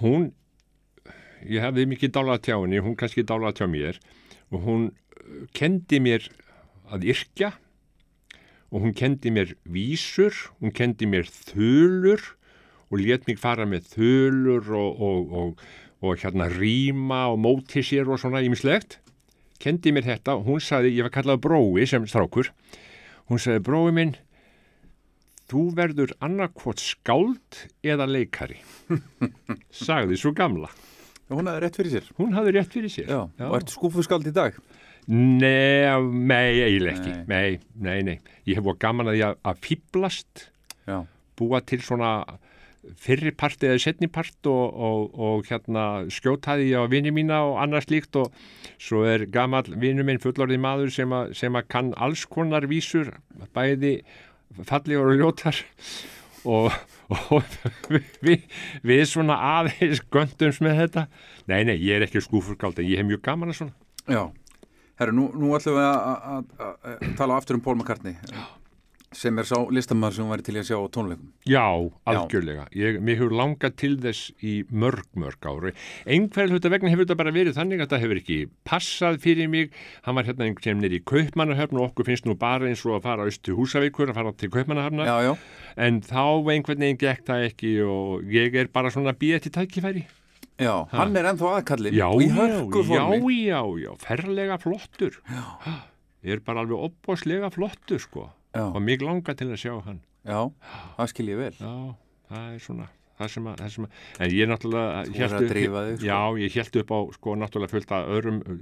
[0.00, 0.30] hún
[1.48, 3.98] ég hefði mikið dálað tjá henni hún kannski dálað tjá mér
[4.52, 6.28] og hún uh, kendi mér
[6.90, 7.52] að yrkja
[8.70, 12.22] og hún kendi mér vísur hún kendi mér þulur
[12.90, 15.62] og let mig fara með þulur og, og, og,
[16.02, 18.98] og hérna rýma og móti sér og svona ímislegt
[19.60, 22.52] kendi mér þetta og hún sagði, ég var kallað brói sem strákur
[23.30, 24.14] hún sagði, brói minn
[25.50, 28.60] þú verður annarkvot skáld eða leikari
[29.86, 30.70] sagði svo gamla
[31.30, 32.06] Hún hefði rétt fyrir sér.
[32.18, 33.20] hún hafði rétt fyrir sér Já.
[33.46, 34.56] Og ertu skúfuskald í dag?
[35.10, 35.88] Nei,
[36.30, 37.24] nei, eiginlega ekki Nei.
[37.26, 37.58] nei.
[37.74, 40.44] nei, nei, ég hef búið gaman að því að, fýblast
[41.40, 42.12] búa til svona
[43.00, 47.58] fyrri part eða setni part og, og, og hérna skjótaði ég á vini mína og
[47.60, 48.32] annars líkt og
[48.80, 53.12] svo er gamall vinu minn fullorðið maður sem að, sem að kann alls konar vísur
[53.56, 53.98] bæði
[54.64, 55.60] fallegur og ljótar
[56.48, 56.72] og,
[57.10, 57.44] og
[58.24, 58.46] við,
[58.86, 61.06] við svona aðeins göndums með þetta
[61.50, 63.76] nei, nei, ég er ekki skúfurkáld en ég hef mjög gaman að svona
[64.10, 64.22] Já.
[65.00, 68.16] Herru, nú, nú ætlum við að- tala aftur um Paul McCartney
[69.12, 71.30] sem er sá listamæður sem væri til að sjá tónleikum.
[71.50, 71.64] Já,
[72.06, 72.68] algjörlega.
[72.78, 75.72] Ég, mér hefur langað til þess í mörg, mörg ári.
[76.06, 78.38] Einhverjum hluta vegna hefur þetta bara verið þannig að það hefur ekki
[78.70, 79.72] passað fyrir mig.
[80.06, 83.00] Hann var hérna einhvern veginn nýri í Kaupmannahöfn og okkur finnst nú bara eins og
[83.00, 85.08] að fara aust til Húsavíkur, að fara til Kaupmannahöfna.
[85.10, 85.34] Já, já.
[85.76, 86.22] En þá
[86.54, 90.06] einhvern veginn gekk það ekki og ég er bara svona býðið til tækifæri.
[90.60, 92.44] Já, hann er ennþá aðkallin Já, og í já,
[92.92, 95.18] já, já, já, ferlega flottur.
[95.26, 95.74] Já.
[96.20, 98.28] Er bara alveg opbáslega flottur, sko.
[98.54, 100.00] Já, Og mig langar til að sjá hann.
[100.26, 100.40] já,
[100.98, 101.54] það skil ég vel.
[101.60, 101.76] Já,
[102.30, 102.88] það er svona
[103.20, 106.06] það sem að, það sem að en ég náttúrulega Þú er að drífa þig, sko.
[106.08, 108.60] Já, ég held upp á sko náttúrulega fullt að öðrum um,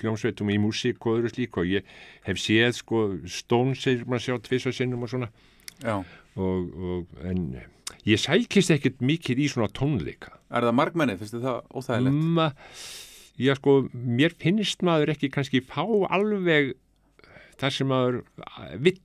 [0.00, 1.90] hljómsveitum í músík og öðru slík og ég
[2.28, 5.28] hef séð sko Stones er maður sjá tvisa sinnum og svona
[5.84, 5.98] Já.
[6.00, 7.44] og, og en
[8.08, 12.22] ég sækist ekkert mikið í svona tónleika Er það margmenni, finnst þið það óþægilegt?
[12.38, 12.46] Ma,
[13.40, 15.82] já sko, mér finnst maður ekki kannski fá
[16.12, 16.72] alveg
[17.60, 18.22] það sem maður
[18.80, 18.98] vill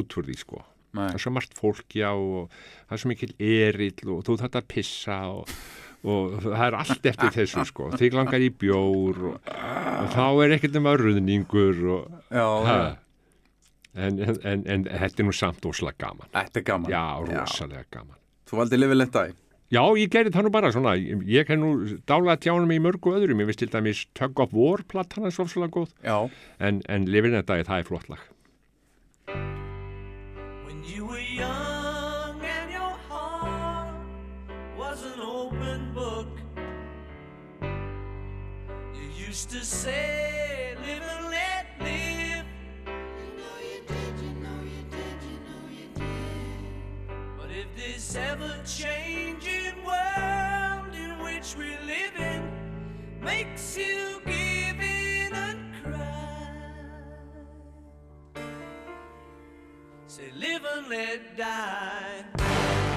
[0.00, 1.04] út úr því sko Nei.
[1.06, 2.48] það er svo margt fólk já og
[2.88, 5.52] það er svo mikil erill og þú þarft að pissa og,
[6.02, 10.56] og það er allt eftir þessu sko þig langar í bjór og, og þá er
[10.56, 12.74] ekkert um að ruðningur og, Já, já.
[13.94, 16.90] en, en, en, en þetta er nú samt óslega gaman Þetta er gaman.
[16.90, 18.18] já, rosalega gaman
[18.50, 19.34] Þú valdi lifið lenta í.
[19.70, 21.68] Já, ég gerði það nú bara svona, ég, hef nú
[22.10, 25.44] dálað tjánum í mörgu öðrum, ég veist til dæmis Tug of War platan er svo
[25.46, 26.16] svolítið góð, Já.
[26.58, 28.24] en, en Livin þetta, það er flott lag.
[30.66, 33.94] When you were young and your heart
[34.74, 36.34] was an open book,
[38.98, 40.29] you used to say,
[48.10, 52.50] this ever changing world in which we live in
[53.22, 56.50] makes you give in and cry.
[60.06, 62.89] Say live and let die.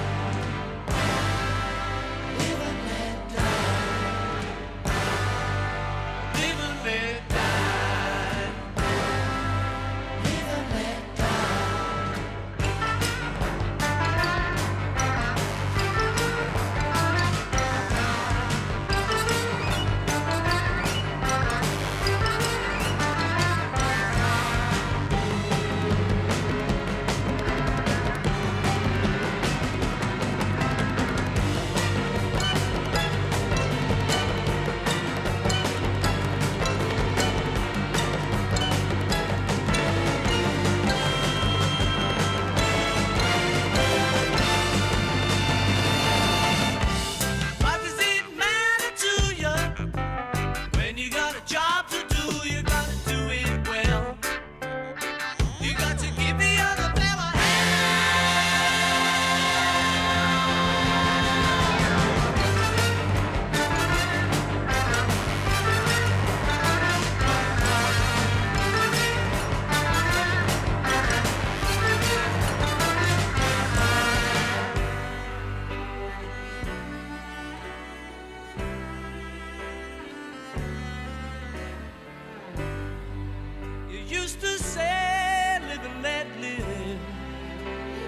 [84.24, 86.58] Used to say, live and let live.
[86.58, 86.96] You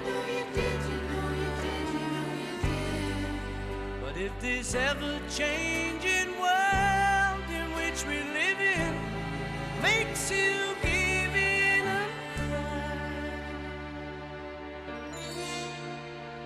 [0.06, 3.28] know you did, you know you did, you know you did.
[4.02, 8.94] But if this ever changing world in which we live in
[9.82, 12.96] makes you give in and cry,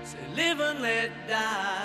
[0.03, 1.80] say, live and let die.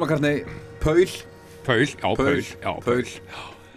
[0.00, 0.44] McCartney,
[0.80, 1.06] Paul
[1.66, 3.02] Paul, já, Paul, já, Paul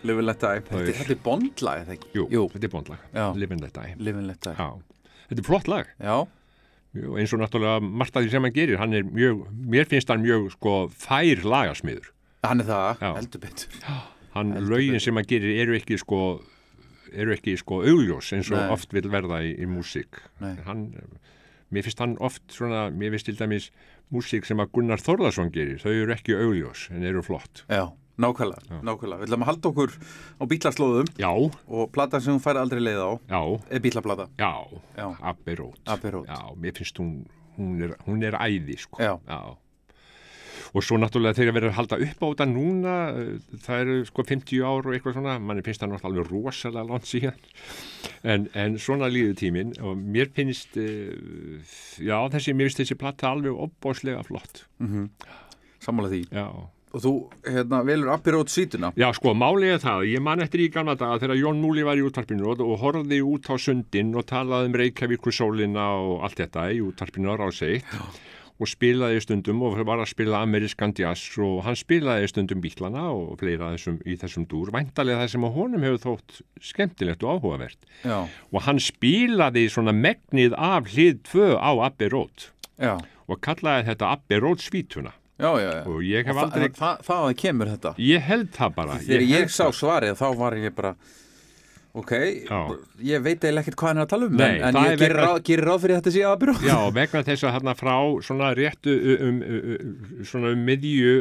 [0.04, 0.62] Live and Let Die.
[0.70, 2.12] Þetta er bondlag, eða ekki?
[2.16, 3.34] Jú, þetta er.
[3.36, 3.96] Live and Let Die.
[4.00, 4.68] Live and Let Die Já,
[5.32, 5.90] þetta er flott lag.
[6.00, 6.20] Já,
[6.98, 10.10] Jú, eins og náttúrulega margt af því sem hann gerir, hann er mjög, mér finnst
[10.10, 12.08] hann mjög sko fær lagasmiður.
[12.44, 13.76] hann er það, heldur betur
[14.34, 16.42] Hann, lögin sem hann gerir eru ekki sko,
[17.14, 18.72] eru ekki sko augljós eins og Nei.
[18.74, 20.22] oft vil verða í, í músík.
[20.42, 20.56] Nei.
[20.66, 20.88] Hann,
[21.70, 23.70] mér finnst hann oft svona, mér finnst til dæmis
[24.14, 27.64] músík sem að Gunnar Þórðarsson gerir, þau eru ekki augljós en eru flott.
[27.70, 27.86] Já,
[28.20, 29.94] nákvæmlega, nákvæmlega Við ætlum að halda okkur
[30.42, 31.32] á bílaslóðum Já,
[31.70, 34.52] og platan sem hún færi aldrei leið á já, er bílaplata já,
[34.98, 35.08] Já.
[35.32, 35.80] Abbey Road.
[35.88, 36.28] Abbey Road.
[36.28, 37.14] Já, mér finnst hún,
[37.58, 39.00] hún er, hún er æði sko.
[39.04, 39.16] Já.
[40.78, 44.26] Og svo náttúrulega þegar verður að halda upp á þetta núna, eh, það eru sko
[44.30, 47.40] 50 ár og eitthvað svona, manni finnst það náttúrulega alveg rosalega langt síðan.
[48.24, 53.32] En, en svona líður tíminn og mér finnst, uh, já þessi, mér finnst þessi platta
[53.34, 54.66] alveg opbóðslega flott.
[55.80, 56.46] Sammála því Já.
[56.90, 57.12] Og þú,
[57.46, 61.20] hérna, velur Abbey Road svítuna Já, sko, er það, ég man eftir í gamla daga
[61.22, 64.78] þegar Jón Múli var í útvarpinu og, og horfði út á sundin og talaði um
[64.82, 67.94] Reykjavíkur sólina og allt þetta í útvarpinu á ráðseitt
[68.60, 73.38] og spilaði stundum og var að spila amerískan jazz og hann spilaði stundum bílana og
[73.40, 76.42] fleira þessum, í þessum dúr, væntalega það sem á honum hefur þótt
[76.72, 77.80] skemmtilegt og áhugavert.
[78.04, 82.98] Já, og hann spilaði svona megnið af hlið tvö á Abbey Road já,
[83.30, 85.84] og kallaði þetta Abbey Road svítuna já, já, já.
[85.88, 87.96] og ég hef aldrei, það, það, það kemur þetta.
[88.04, 89.00] Ég held það bara.
[89.08, 90.94] Þegar ég, held sá svarið þá var ég bara
[92.00, 92.14] Ok,
[92.48, 92.60] Já.
[93.04, 95.20] ég veit eiginlega ekkert hvað hann er að tala um Nei, en, ég er gerir
[95.20, 97.96] ráð, gerir ráð fyrir að þetta sé Abbey Road Já, vegna þess að hérna frá
[98.28, 99.42] svona réttu um,
[100.30, 101.16] svona um miðju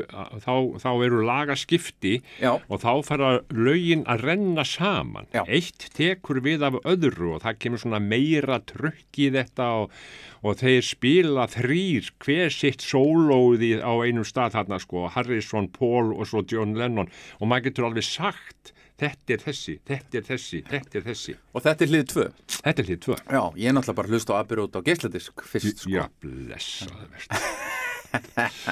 [0.45, 2.53] þá, þá eru lagaskipti Já.
[2.57, 5.29] og þá fara lögin að renna saman.
[5.35, 5.43] Já.
[5.47, 9.99] Eitt tekur við af öðru og það kemur svona meira trökk í þetta og,
[10.47, 16.29] og þeir spila þrýr hver sitt sólóði á einum stað þarna sko, Harrison, Paul og
[16.31, 20.99] svo John Lennon og maður getur alveg sagt þetta er þessi, þetta er þessi, þetta
[21.01, 21.35] er þessi.
[21.55, 22.25] Og þetta er hlið tvö
[22.59, 23.17] Þetta er hlið tvö.
[23.19, 27.07] Já, ég er náttúrulega bara að hlusta á Road á geisladisk fyrst sko Já, blessaði
[27.15, 27.31] verst.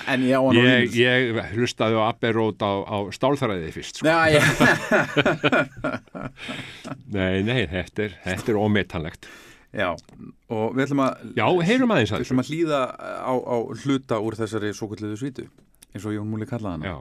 [0.09, 4.09] En ég á hann á Ég, ég hlustaði á Road á, á stálþræði fyrst sko.
[4.09, 4.41] Já, ég,
[7.17, 9.29] Nei, nei, þetta er, þetta er ómetanlegt
[9.77, 9.91] já,
[10.49, 14.35] og við ætlum að Já, heyrum aðeins Við ætlum að hlýða á, á hluta úr
[14.41, 15.45] þessari svo kalliðu svítu
[15.93, 16.97] eins og Jón Múli kallaði hana Já,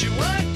[0.00, 0.49] She worked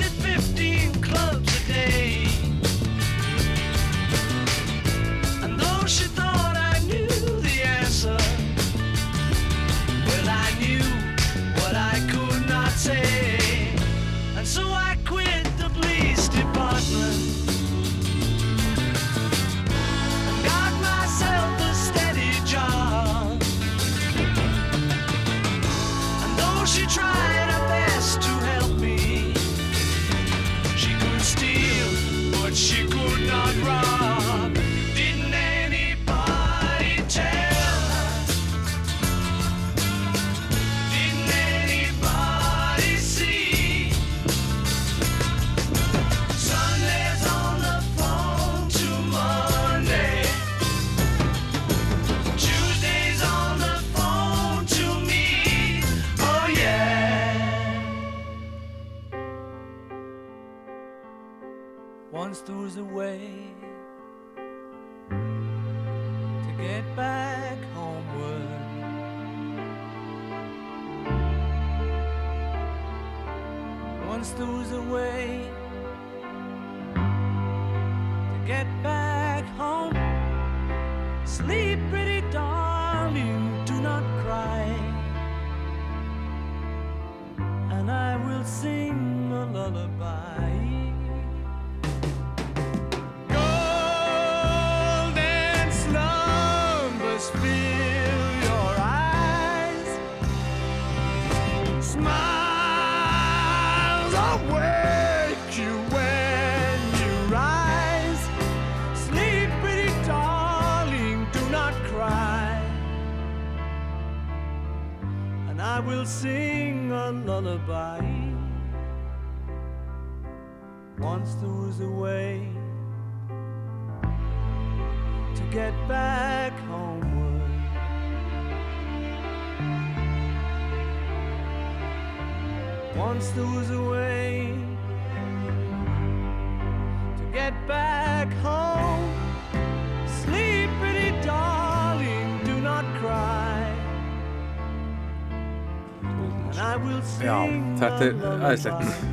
[148.45, 149.05] aðeinslegt.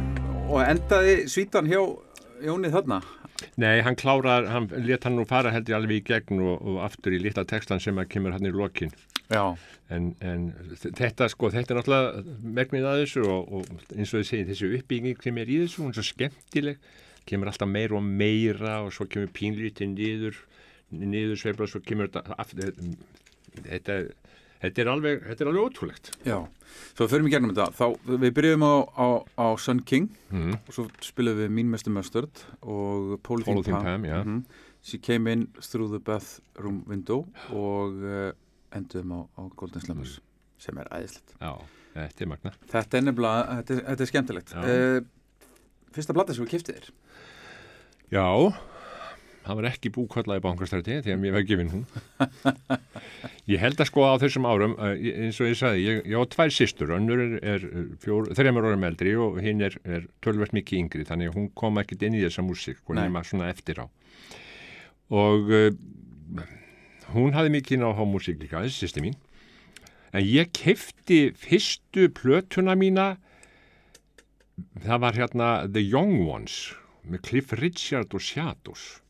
[0.52, 1.82] Og endaði svítan hjá
[2.42, 3.00] Jóni þarna?
[3.62, 6.82] Nei, hann klárar, hann let hann nú fara held ég alveg í gegn og, og
[6.86, 8.92] aftur í litla textan sem að kemur hann í lokin.
[9.32, 9.56] Já.
[9.92, 10.50] En, en
[10.84, 14.72] þetta sko, þetta er náttúrulega megnið að þessu og, og eins og þið segið, þessi
[14.78, 16.92] uppbygging sem er í þessu, hún er svo skemmtileg,
[17.30, 20.42] kemur alltaf meira og meira og svo kemur pínlítið niður,
[20.92, 22.74] niður sveifla og svo kemur þetta aftur,
[23.70, 23.98] þetta,
[24.62, 26.12] þetta er alveg, þetta er alveg ótrúlegt.
[26.28, 26.38] Já.
[26.96, 27.68] Svo við förum í gegnum þetta.
[27.78, 27.86] Þá,
[28.24, 29.08] við byrjuðum á, á,
[29.42, 30.54] á Sun King Mm.
[30.56, 33.84] og svo spilum við Mín Mestu Mustard og Polythene Pam.
[33.84, 34.20] Pam, já.
[34.24, 34.44] Mhm.
[34.84, 38.32] She Came In Through the Bathroom Window og uh,
[38.74, 40.20] enduðum á, á Golden Slumbers
[40.58, 41.36] sem er æðislegt.
[41.42, 41.52] Já,
[41.94, 42.52] þetta er magna.
[42.72, 44.56] Þetta er nefnilega, þetta er, þetta er skemmtilegt.
[44.58, 45.02] Uh,
[45.94, 46.90] fyrsta blata sem við kiftið þér.
[48.12, 48.26] Já,
[49.52, 51.84] það var ekki búkvalla í bankastræti því að mér var gefin hún.
[53.52, 56.54] Ég held að sko á þessum árum, eins og ég sagði, ég, ég á tvær
[56.56, 57.66] systur, önnur er, er
[58.38, 62.06] þreymur árum eldri og hinn er, er tölvert mikið yngri, þannig að hún kom ekkit
[62.08, 63.04] inn í þessa músík, sko, Nei.
[63.08, 63.86] nema svona eftir á.
[65.12, 66.46] Og uh,
[67.18, 69.20] hún hafði mikið inn á músík líka, þessi sýsti mín,
[70.16, 73.10] en ég kefti fyrstu plötuna mína,
[74.86, 76.62] það var hérna The Young Ones,
[77.04, 79.01] með Cliff Richard og Shadows.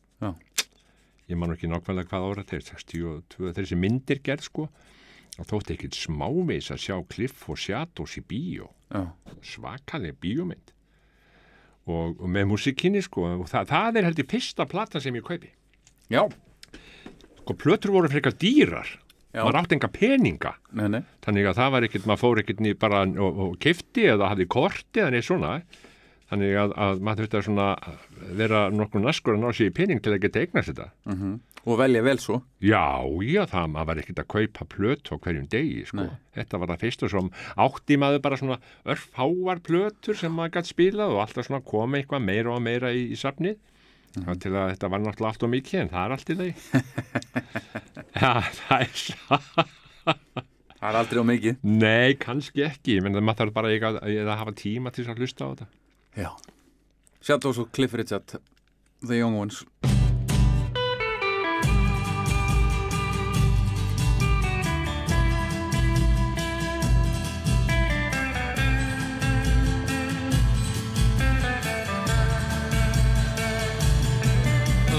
[1.32, 4.68] Ég man ekki nákvæmlega hvað ára þeir 62, þessi myndir gerð sko.
[5.40, 8.68] Og þótti ekkit smávegis að sjá Cliff og Shadows í bíó.
[9.40, 10.74] Svakalega bíómynd.
[11.88, 15.48] Og, og með músikinni sko og það, það er heldur fyrsta platan sem ég kaupi.
[16.12, 16.26] Já.
[17.40, 18.98] sko plötur voru frekar dýrar.
[19.32, 19.46] Já.
[19.46, 20.52] maður átti enga peninga.
[20.76, 21.00] Nei, nei.
[21.24, 25.00] þannig að það var ekkert, maður fór ekkert bara og, og kifti eða hafði korti
[25.00, 25.54] eða neitt svona
[26.32, 27.66] þannig að, að maður þurfti að svona
[28.40, 30.88] vera nokkur naskur að ná sér í pening til að geta eignast þetta
[31.62, 32.40] Og velja vel svo.
[32.58, 32.82] já,
[33.22, 36.16] já, það maður var ekkert að kaupa plöt á hverjum degi, sko Nei.
[36.34, 37.22] þetta var það fyrst og svo
[37.66, 42.26] átti maður bara svona örfháar plötur sem maður gætt spilað og alltaf svona koma eitthvað
[42.26, 43.60] meira og meira í, í safnið
[44.18, 44.32] mm.
[44.42, 46.54] til að þetta var náttúrulega allt og mikið en það er allt í lagi
[48.22, 48.32] já,
[48.64, 50.50] það er
[50.82, 51.58] Það er aldrei á mikið.
[51.62, 55.46] Nei, kannski ekki, menn það maður þarf bara að, að hafa tíma til að hlusta
[55.46, 55.66] á þetta.
[56.16, 56.28] Já.
[57.20, 58.38] Shadows og Cliff Richard,
[59.02, 59.64] The Young Ones.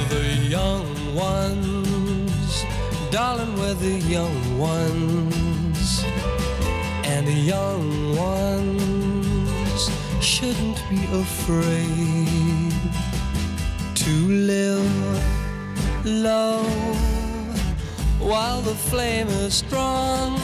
[0.10, 2.66] The young ones,
[3.12, 6.04] darling, we're the young ones,
[7.06, 8.83] and the young ones
[10.44, 12.74] shouldn't be afraid
[13.96, 14.12] to
[14.52, 16.64] live low
[18.20, 20.38] while the flame is strong.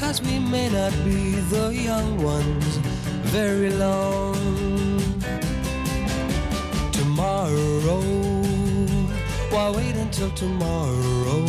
[0.00, 2.78] Cause we may not be the young ones
[3.36, 4.34] very long
[6.90, 8.02] tomorrow.
[9.52, 11.46] Why wait until tomorrow?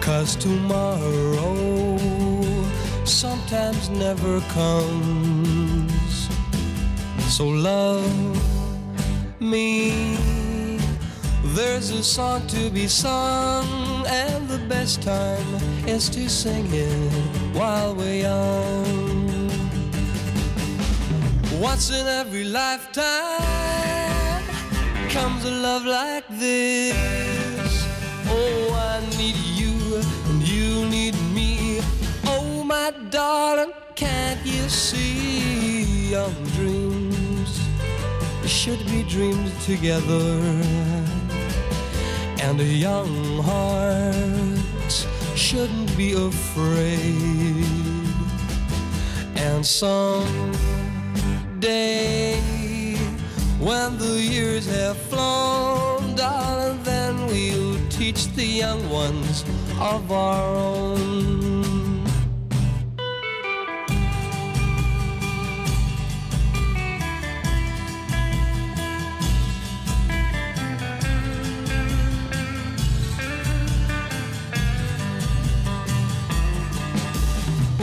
[0.00, 1.98] Cause tomorrow
[3.04, 5.63] sometimes never comes.
[7.36, 8.14] So love
[9.40, 10.16] me.
[11.56, 15.44] There's a song to be sung, and the best time
[15.84, 17.12] is to sing it
[17.52, 19.50] while we're young.
[21.60, 23.02] Once in every lifetime
[25.08, 27.84] comes a love like this.
[28.28, 29.74] Oh, I need you
[30.28, 31.80] and you need me.
[32.26, 36.12] Oh, my darling, can't you see?
[36.12, 37.13] Young dreams
[38.46, 40.40] should be dreamed together,
[42.40, 47.64] and a young heart shouldn't be afraid.
[49.36, 50.52] And some
[51.58, 52.36] day
[53.58, 59.44] when the years have flown, darling, then we'll teach the young ones
[59.80, 61.53] of our own.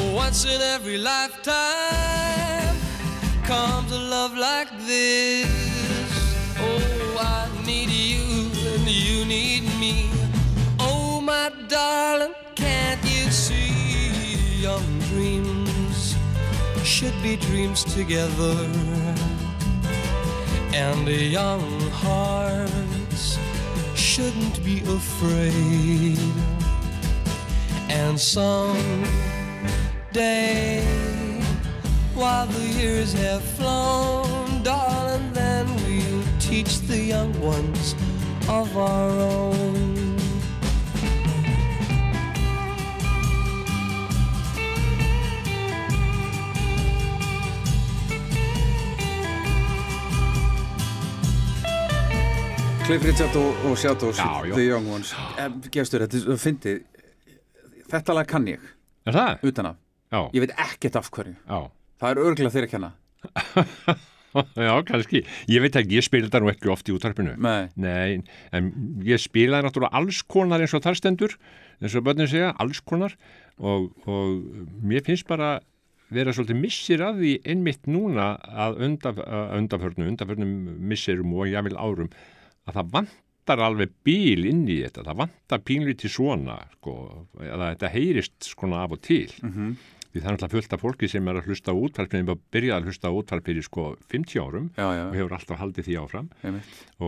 [0.09, 2.75] Once in every lifetime
[3.43, 5.47] comes a love like this.
[6.57, 10.09] Oh, I need you and you need me.
[10.79, 13.71] Oh, my darling, can't you see?
[14.61, 16.15] Young dreams
[16.83, 18.55] should be dreams together.
[20.73, 23.37] And young hearts
[23.95, 26.19] shouldn't be afraid.
[27.89, 28.19] And
[30.13, 30.81] someday,
[32.13, 37.95] while the years have flown, darling, then we'll teach the young ones
[38.49, 40.17] of our own.
[52.85, 54.53] Cliff Richard og, og Shadows Já, já.
[54.55, 55.13] The Young Ones
[55.71, 56.81] Gestur, þetta er fyndið
[57.91, 58.59] Þetta lag kann ég,
[59.07, 59.45] Er það?
[59.47, 59.80] utan af
[60.11, 61.59] Já, Ég veit ekkert af hverju já.
[62.01, 62.91] Það er örgulega þeirra kenna
[64.55, 65.25] Já, kannski.
[65.51, 67.33] Ég veit ekki, ég spila þetta nú ekki oft í útarpinu.
[67.43, 68.21] Nei, Nei,
[68.55, 68.69] en
[69.03, 71.35] ég spilaði náttúrulega alls konar eins og þar stendur,
[71.83, 73.17] eins og börnin segja, alls konar
[73.59, 75.57] og, og mér finnst bara
[76.11, 78.33] vera svolítið missir að því einmitt núna
[78.65, 80.55] að undaf, að undaförnum, undaförnum
[80.91, 82.09] missirum og jáfnvel árum
[82.67, 86.95] að það vantar alveg bíl inn í þetta, það vantar pínlítið svona, sko,
[87.39, 89.27] að þetta heyrist skona af og til.
[90.11, 92.77] Því það er náttúrulega fullt af fólki sem er að hlusta útvarp sem er byrjað
[92.77, 96.27] að hlusta útvarp fyrir sko 50 árum já, já, og hefur alltaf haldið því áfram.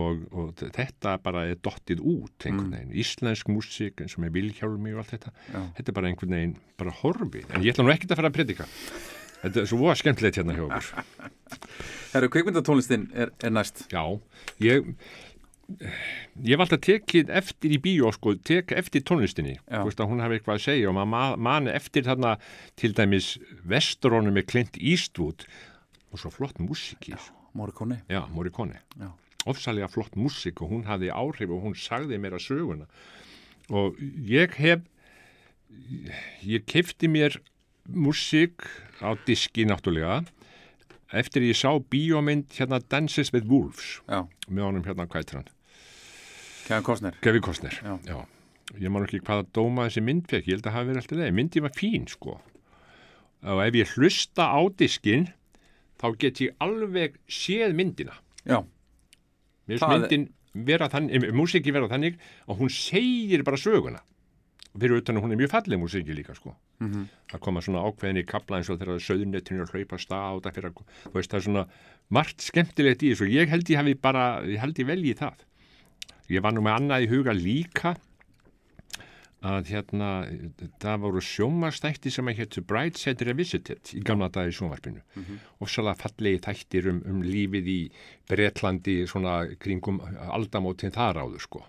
[0.00, 4.94] Og, og þetta bara er dottið út einhvern veginn, íslensk músík eins og með Vilhjálmi
[4.94, 5.60] og allt þetta Já.
[5.76, 7.52] þetta er bara einhvern veginn, bara horfið.
[7.52, 8.68] En ég ætla nú ekkert að fara að predika.
[9.44, 11.28] Þetta er svo voða skemmtilegt hérna hjá okkur.
[12.14, 13.84] Herru, kvikmyndatónlistin er, er næst.
[13.92, 14.00] Já,
[14.64, 14.94] ég
[16.44, 19.56] ég var alltaf tekið eftir í bíó sko, tek eftir tónlistinni.
[19.86, 22.34] Veist hún hafi eitthvað að segja og maður ma- man eftir þarna
[22.76, 25.46] til dæmis Vesterónu með Clint Eastwood.
[26.12, 26.58] Og svo flott
[27.16, 27.32] þessu.
[27.54, 28.02] Morricone.
[28.10, 28.80] Já, Morricone.
[29.46, 32.86] Ofsalega flott músík og hún hafði áhrif og hún sagði mér að söguna.
[33.70, 34.80] Og ég hef,
[36.44, 37.36] ég kefti mér
[37.90, 38.64] músík
[39.04, 40.22] á diski náttúrulega
[41.12, 45.50] eftir ég sá bíómynd hérna Dances with Wolves Já, með honum hérna hvað heitir hann?
[46.64, 47.76] Kevin Costner Kostner.
[48.06, 48.18] Já.
[48.80, 51.34] Ég man ekki hvaða dóma þessi mynd fekk, ég held að hafa verið alltaf leið.
[51.36, 52.38] Myndi var fín sko.
[53.44, 55.26] Og ef ég hlusta á diskin
[56.00, 58.16] þá get ég alveg séð myndina.
[58.48, 58.62] Já,
[59.68, 60.26] Mér finnst myndin
[60.66, 62.18] vera þannig, músiki vera þannig
[62.48, 64.00] að hún segir bara söguna.
[64.74, 66.56] Og fyrir utan að hún er mjög falleg músiki líka, sko.
[66.82, 67.04] Mhm.
[67.30, 70.54] Það koma svona ákveðin í kapla eins og þegar söðunettinu að hlaupa stað á þetta
[70.56, 71.66] fyrir að, þú veist, það er svona
[72.10, 73.30] margt skemmtilegt í þessu.
[73.30, 75.46] Ég held ég hafi bara, ég held ég velji það.
[76.28, 77.94] Ég var nú með annað í huga líka
[79.44, 80.10] að hérna,
[80.80, 85.02] það voru sjómarstætti sem að héttu Brideshead Revisited í gamla dag í sjónvarpinu
[85.60, 87.78] ofsalega fallegi þættir um, um lífið í
[88.30, 90.00] Bretlandi svona kringum
[90.32, 91.64] aldamótin þar áður sko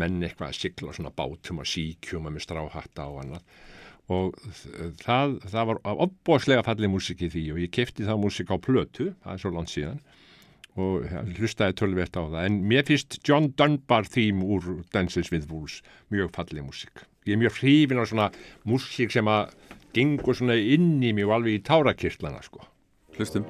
[0.00, 3.58] menn eitthvað að sigla svona bátum og síkjum með stráhatta og annað.
[4.08, 4.38] Og
[5.02, 9.10] það, það var opbóðslega falleg músik í því og ég kefti það músik á plötu,
[9.24, 10.00] það er svo langt síðan
[10.78, 12.40] og hlustaði tölvert á það.
[12.46, 15.82] En mér finnst John Dunbar þým úr Dances with Wolves
[16.14, 18.30] mjög falleg músik ég er mjög hrifin á svona
[18.64, 19.52] músik sem að
[19.96, 22.64] gengur svona inn í mig og alveg í tárakirtlana sko.
[23.18, 23.44] Hlustum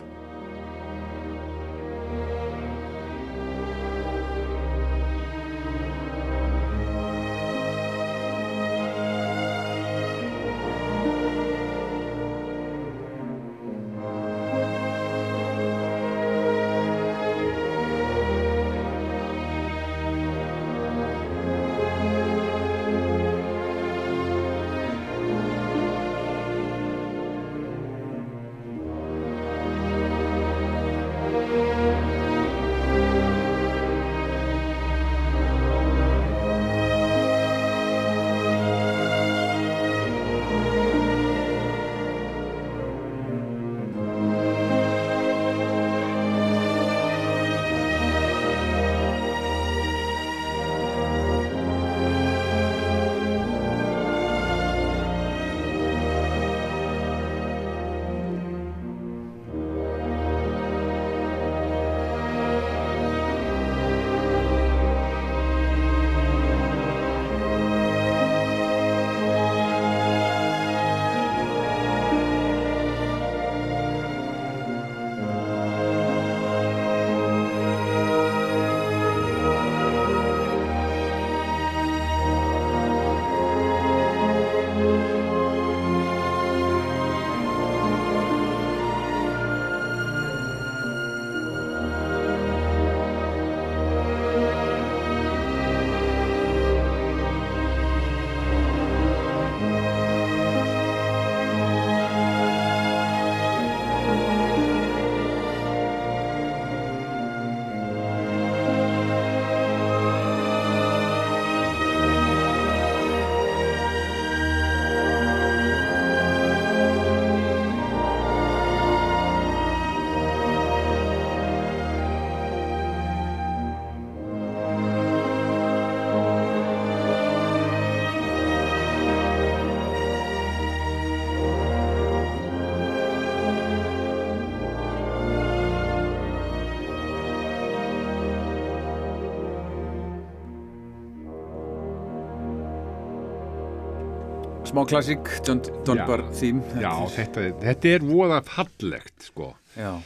[144.78, 146.58] Smá klassík, John Dunbar þým.
[146.78, 149.48] Já, þetta, þetta er voða fallegt, sko.
[149.74, 149.96] Já,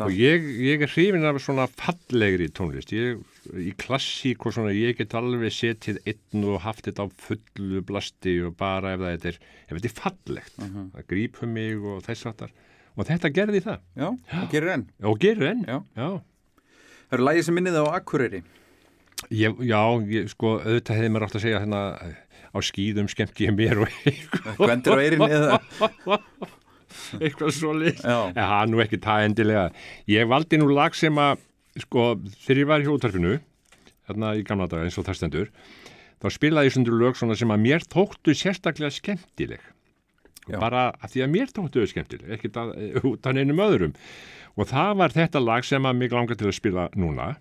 [0.00, 2.94] Og ég, ég er hrifin af svona fallegri tónlist.
[2.96, 3.20] Ég,
[3.60, 8.38] í klassík og svona, ég get alveg setið einn og haft þetta á fullu blasti
[8.46, 9.38] og bara ef það er,
[9.68, 10.56] ef þetta er fallegt.
[10.64, 12.56] Það grípur mig og þess aftar.
[12.96, 13.84] Og þetta gerði það.
[14.00, 14.08] já,
[14.40, 14.88] og gerir enn.
[15.12, 15.64] Og gerir enn.
[15.68, 15.78] Já.
[16.00, 16.08] Já.
[17.04, 18.44] Það eru lægið sem minnið á Akureyri.
[19.28, 21.82] Ég, já, ég, sko, auðvitað hefði mér átt að segja hérna
[22.52, 23.94] á skýðum skemmt ég mér og
[24.60, 25.60] Gvendur á eirinni eða...
[27.20, 28.04] eitthvað svo list.
[28.04, 28.30] Já.
[28.32, 29.64] En er nú ekki það endilega.
[30.10, 31.42] Ég valdi nú lag sem að,
[31.86, 32.12] sko,
[32.44, 33.36] þegar ég var í hjóttarfinu,
[34.10, 35.52] hérna í gamla daga eins og það stendur,
[36.22, 39.64] þá spilaði ég sundur lög svona sem að mér þóttu sérstaklega skemmtileg.
[40.50, 40.58] Já.
[40.58, 42.72] Bara að því að mér þóttu þau skemmtileg, ekkert að,
[43.12, 43.96] út af neinum öðrum.
[44.58, 47.32] Og það var þetta lag sem að mig langar til að spila núna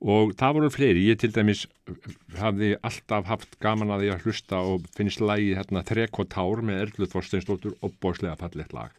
[0.00, 1.64] og það voru fleiri, ég til dæmis
[2.38, 6.62] hafði alltaf haft gaman að því að hlusta og finnst lagi hérna Þrek og Tár
[6.62, 8.92] með Erlu Þorsteinsdóttur og bóslega fallegt lag.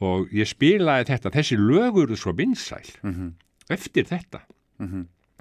[0.00, 2.82] Og ég spilaði þetta, þessi lögur svo vinsæl
[3.70, 4.40] eftir þetta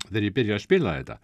[0.04, 1.18] þegar ég byrjaði að spila þetta.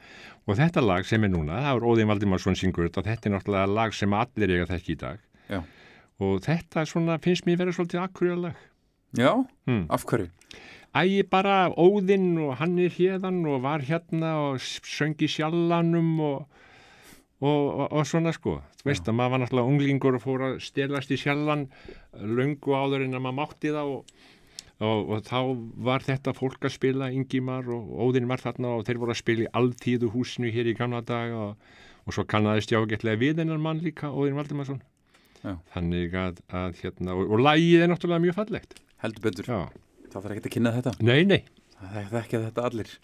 [0.47, 3.73] Og þetta lag sem er núna, það er Óðin Valdimarsson syngur þetta, þetta er náttúrulega
[3.75, 5.19] lag sem allir eiga þekki í dag.
[5.49, 5.61] Já.
[6.19, 8.55] og þetta svona, finnst mér vera svolítið akkurjálag
[9.17, 9.31] Já,
[9.65, 9.85] Hmm.
[9.89, 10.27] af hverju?
[10.95, 16.15] Æ, bara Óðinn og hann er hérðan og var hérna og s- söng í sjallanum
[16.25, 16.47] og,
[17.41, 18.55] og, og, og svona sko.
[18.81, 21.67] Þú veist að maður var náttúrulega unglingur og fór að stelast í sjallan
[22.17, 24.15] löngu áður en að maður mátti það og,
[25.27, 25.39] þá
[25.89, 29.43] var þetta fólk að spila Ingimar og Óðinn var þarna og þeir voru að spila
[29.45, 31.67] í alltíðu húsinu hér í gamla dag og,
[32.07, 34.79] og svo kannaðist ég ágætlega við hennar mann líka, Óðinn Valdimarsson.
[35.43, 35.53] Já.
[35.75, 38.79] Þannig að, að hérna, og, og lagið er náttúrulega mjög fallegt.
[39.03, 39.51] Heldur betur.
[39.51, 39.59] Já.
[40.10, 40.95] Það þarf ekki að kynna þetta.
[41.06, 41.41] Nei, nei.
[41.80, 42.98] Það þekkja þetta allir.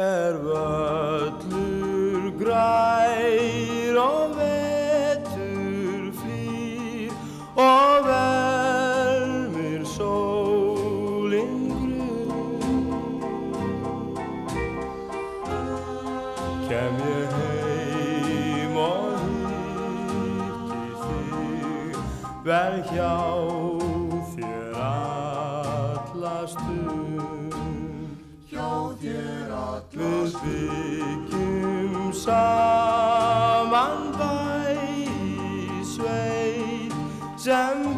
[0.00, 2.99] er völlur grær
[22.44, 23.16] vel hjá
[24.34, 27.20] þér alla stund.
[29.90, 34.30] Við byggjum saman bæ
[35.02, 36.94] í sveit
[37.36, 37.89] sem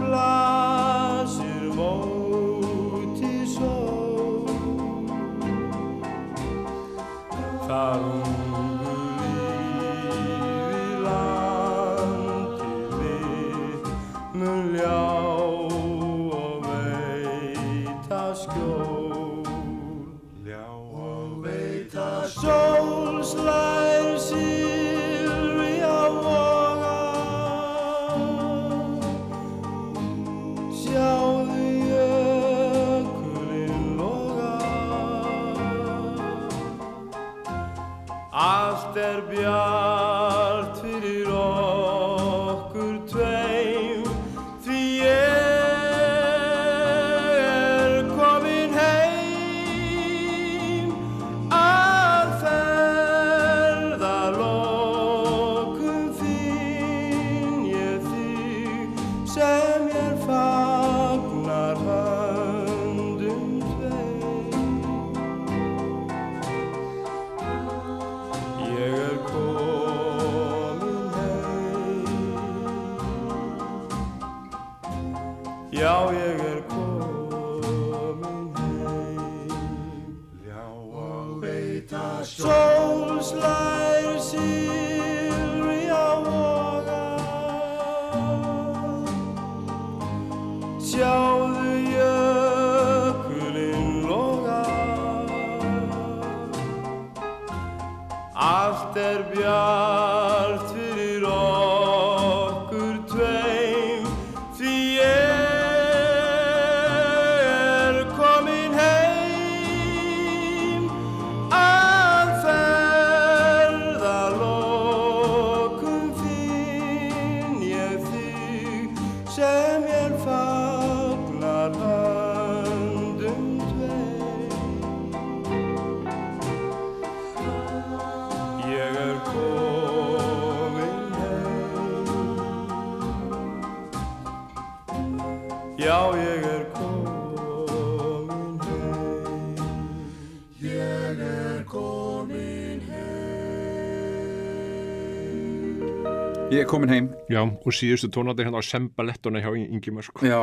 [147.32, 150.20] Já, og síðustu tónandi hérna á sembalettuna hjá Ingimar sko.
[150.26, 150.38] Já,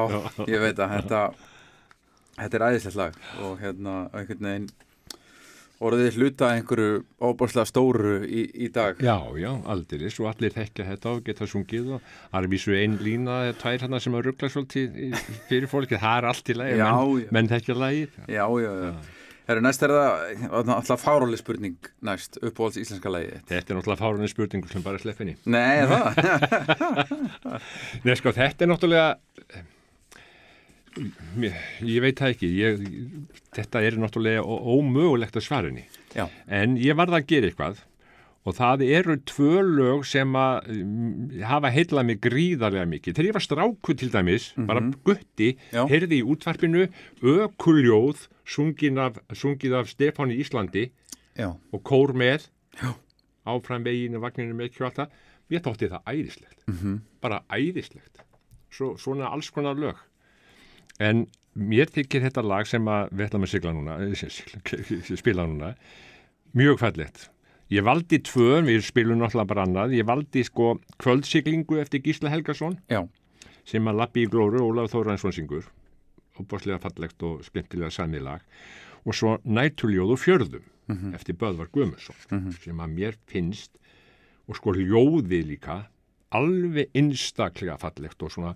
[0.49, 1.23] ég veit að þetta
[2.39, 4.69] Þetta er æðislegt lag og hérna einhvern veginn
[5.79, 11.13] orðið hluta einhverju óbúrslega stóru í, í dag Já, já, aldeilis og allir þekkja þetta
[11.13, 14.51] og geta sungið og það er vísu ein lína eða tvær hérna sem að ruggla
[14.51, 14.99] svolítið
[15.51, 17.31] fyrir fólki, það er allt í lagi, Já, menn, já.
[17.37, 18.19] menn þekkja lagið.
[18.27, 18.91] Já, já, já
[19.49, 23.47] Herru, næst er það alltaf fáráli spurning næst, uppáhalds íslenska þitt.
[23.49, 25.33] Þetta er náttúrulega fárunni spurningur sem bara er sleffinni.
[25.49, 26.19] Nei, það?
[28.05, 29.07] Nei, sko, þetta er náttúrulega,
[31.41, 32.85] mér, ég veit það ekki, ég,
[33.57, 35.87] þetta er náttúrulega ómögulegt að svarinni.
[36.13, 37.81] Já, En ég varð að gera eitthvað
[38.47, 43.15] og það eru tvö lög sem að mm, hafa heilað mig gríðarlega mikið.
[43.15, 45.83] Þegar ég var stráku til dæmis, bara gutti, Já.
[45.91, 46.87] heyrði í útvarpinu
[47.19, 48.27] ökuljóð
[49.03, 50.87] af, sungið af Stefán í Íslandi
[51.35, 52.47] já, og kór með
[52.79, 52.93] Já.
[53.45, 55.11] áfram veginu, vagninu með alltaf.
[55.49, 56.99] Ég þótti það æðislegt, -hmm.
[57.21, 58.21] bara æðislegt.
[58.69, 59.97] Svo, svona alls konar lög.
[60.99, 61.25] En
[61.55, 65.73] mér þykir þetta lag sem að við ætlum að sigla núna, eh, sigla, spila núna,
[66.53, 67.29] mjög fallegt.
[67.69, 72.79] Ég valdi tvö, við spilum náttúrulega bara annað, ég valdi sko kvöldsiglingu eftir Gísla Helgason.
[72.89, 73.03] Já,
[73.69, 75.67] sem að lappi í glóru, Ólaf Þóransson syngur,
[76.41, 78.47] opaslega fallegt og skemmtilega samið lag.
[79.05, 80.65] Og svo nætuljóð og fjörðum
[81.13, 83.77] eftir Böðvar Guðmundsson sem að mér finnst
[84.49, 85.83] og sko ljóði líka
[86.33, 88.55] alveg einstaklega fallegt og svona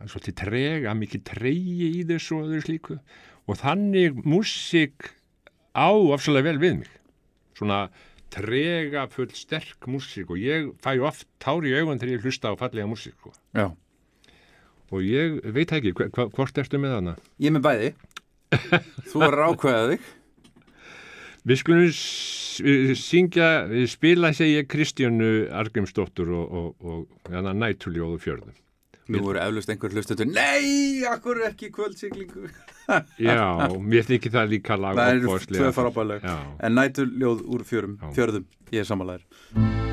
[0.00, 2.98] svolítið trega, mikið tregi í þessu og þessu slíku.
[3.46, 5.12] Og þannig músík
[5.70, 6.90] á afslega vel við mig.
[7.54, 7.84] Svona
[8.30, 12.60] trega full sterk músík og ég fæ oft tár í augun þegar ég hlusta á
[12.60, 13.34] fallega músík sko.
[14.90, 17.18] og ég veit ekki, hva, hvort ertu með hana?
[17.42, 17.92] Ég með bæði
[19.10, 20.08] Þú er ákveðað þig
[21.48, 21.92] Við skulum
[23.00, 23.46] syngja,
[23.88, 28.56] spila segja Kristjánu Argrimsdóttur og, og, og hana, nætuljóðu fjörðum.
[29.10, 32.48] Nú voru eflust einhver hlustendur Nei, akkur ekki kvöldsiglingu?
[33.28, 33.42] Já,
[33.82, 38.48] mér þykir það líka lag Það eru tvö frábæðleg Já, En næturljóð úr fjörum, fjörðum.
[38.70, 39.89] Ég er samanlegar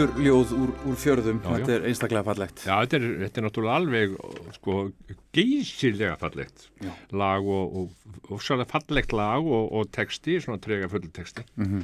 [0.00, 2.60] Næturljóð úr, úr fjörðum, Já, þetta er einstaklega fallegt.
[2.64, 4.14] Já, þetta er, þetta er náttúrulega alveg
[4.56, 4.76] sko,
[5.36, 6.92] geysilega fallegt Já.
[7.20, 11.82] lag og, og, og fallegt lag og, og texti, svona trega fullu texti Mhm.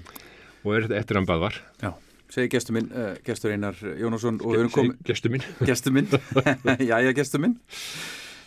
[0.65, 1.93] og er þetta eftir hann baðvar Já,
[2.33, 6.09] segi gestur minn, uh, gestur Einar Jónasson og við erum komið, Gestu minn gestur minn,
[6.89, 7.59] jæja gestur minn,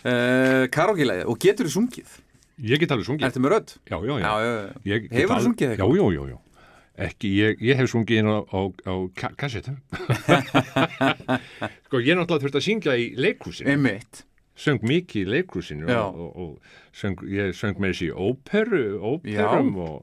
[0.03, 2.17] uh, karaoke-læði og getur þú sungið?
[2.59, 3.77] Ég get alveg sungið Ertu með rödd?
[3.87, 4.29] Já, já, já,
[4.83, 5.93] Já, Hefurðu al- sungið eitthvað?
[5.93, 6.37] Já, já, já, já
[6.99, 8.59] Ekki, ég, ég hef sungið inn á, á,
[8.89, 9.77] á ka kassetum
[11.87, 14.23] Sko, ég náttúrulega þurft að syngja í leikhúsinu Einmitt.
[14.59, 16.01] söng mikið í leikhúsinu Já.
[16.03, 18.81] og, og, og söng, ég söng með þessi óperu,
[19.13, 20.01] óperum og,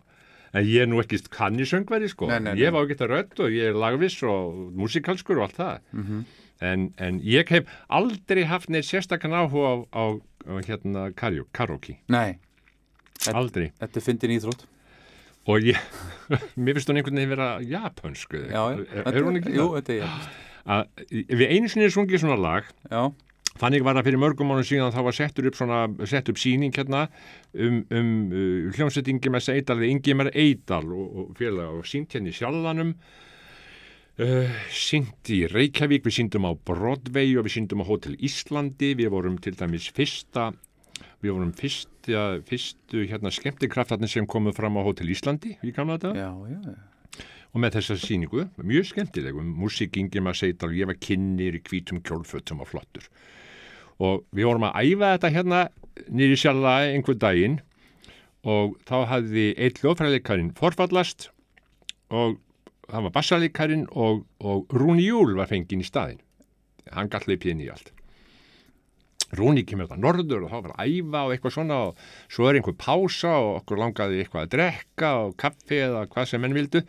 [0.56, 2.62] en ég er nú ekki kannisöngveri sko, Nei, nei, nei.
[2.64, 6.24] ég var ekki þetta rödd og ég er lagviss og músikalskur og allt það Mhm.
[6.64, 10.04] en, en ég hef aldrei haft neitt sérstakann áhuga á, á,
[10.48, 12.38] á hérna karaoke, Nei,
[13.28, 14.64] aldrei þetta fyndin íþrótt.
[15.46, 15.78] Og ég,
[16.62, 19.78] mér finnst hún einhvern veginn vera japansku, Já, er, er hún ekki Jú, það?
[19.78, 20.34] þetta er.
[20.66, 22.70] Að, við einu sinni sungið svona lag.
[22.90, 23.06] Já,
[23.56, 25.78] Þannig var það fyrir mörgum mánu síðan þá var settur upp svona,
[26.08, 27.06] sett upp síning hérna
[27.54, 32.32] um, um uh, hljómsveit Ingimar Eidal við Ingimar Eidal og, og félag og sínt hérna
[32.32, 32.92] í sjálfanum
[34.20, 39.12] uh, sínt í Reykjavík, við síndum á Broadway og við síndum á Hotel Íslandi, við
[39.14, 40.50] vorum til dæmis fyrsta
[41.24, 46.12] við vorum fyrsta, fyrstu hérna skemmtikraftarnir sem komu fram á Hotel Íslandi í gamla þetta
[46.18, 47.24] já, já.
[47.52, 52.60] og með þessa síningu, mjög skemmtilegum músík Ingimar Seidal, ég var kynnir í hvítum kjólfötum
[52.64, 53.08] og flottur.
[53.96, 55.62] Og við vorum að æfa þetta hérna
[56.12, 57.60] nýri sjálfa einhver daginn
[58.46, 61.30] og þá hafði eitt hljóðfræðleikarinn forfallast
[62.12, 62.36] og
[62.86, 66.20] það var bassaleikarin og, og Rúni Júl var fenginn í staðinn.
[66.92, 67.96] Hann gall leipið inn í allt
[69.34, 72.58] Rúni kemur þetta norður og þá var að æfa og eitthvað svona og svo er
[72.60, 76.82] einhver pása og okkur langaði eitthvað að drekka og kaffi eða hvað sem menn vildu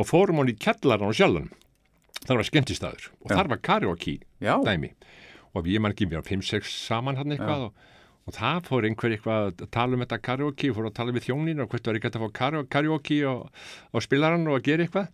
[0.00, 1.50] og fórum hún í kjallaran og sjálfan
[2.22, 3.34] það var skemmtistæður og Já.
[3.36, 4.92] þar var karaoke Já, dæmi.
[5.52, 7.74] Og við mann ekki mér á 5-6 saman hann eitthvað og,
[8.24, 11.60] og það fór einhver eitthvað að tala um þetta karaoke fór að tala við þjónin
[11.60, 13.50] og hvert var ekki að fá kara- karaoke og,
[13.92, 15.12] og spilaran og að gera eitthvað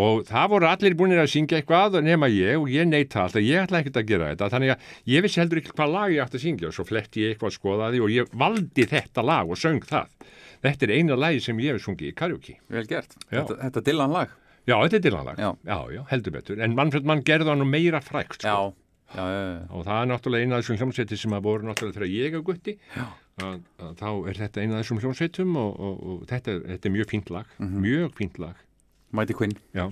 [0.00, 3.60] og það voru allir búinir að syngja eitthvað nema ég og ég neita alltaf, ég
[3.66, 6.38] ætla ekkert að gera þetta þannig að ég vissi heldur ekki hvað lag ég átti
[6.40, 9.52] að syngja og svo fletti ég eitthvað að skoða því og ég valdi þetta lag
[9.52, 10.08] og söng það
[10.62, 13.18] þetta er eina lagi sem ég hef sungið í karaoke vel gert.
[13.28, 13.42] Já.
[13.42, 14.32] Þetta, þetta er Dylan lag.
[14.62, 15.50] já, þetta er dillanlag, Já.
[15.66, 18.48] já, já, heldur betur en Manfred Mann gerði hann meira frækt sko.
[18.48, 19.60] Já, já, já, já.
[19.74, 22.44] og það er náttúrulega eina af þessum hljómsveitir sem að voru náttúrulega þegar ég er
[22.46, 22.76] gutti
[23.42, 27.10] þá er þetta eina af þessum hljómsveitum og, og, og þetta, er, þetta er mjög
[27.10, 28.62] fínt lag mjög fínt lag
[29.12, 29.52] Mighty Quinn.
[29.74, 29.90] já.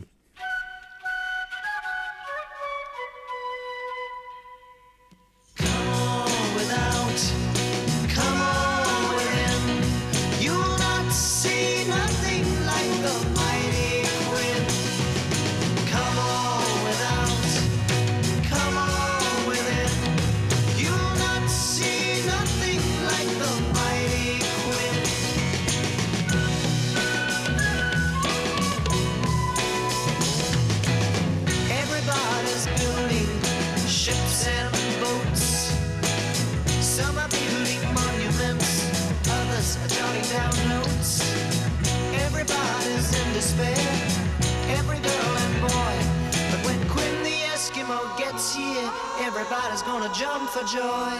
[49.41, 51.11] Everybody's gonna jump for joy.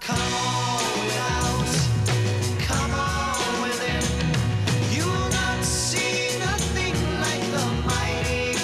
[0.00, 1.66] Come on
[2.58, 3.70] come on.
[4.90, 6.94] You'll not see nothing
[7.24, 8.56] like the mighty.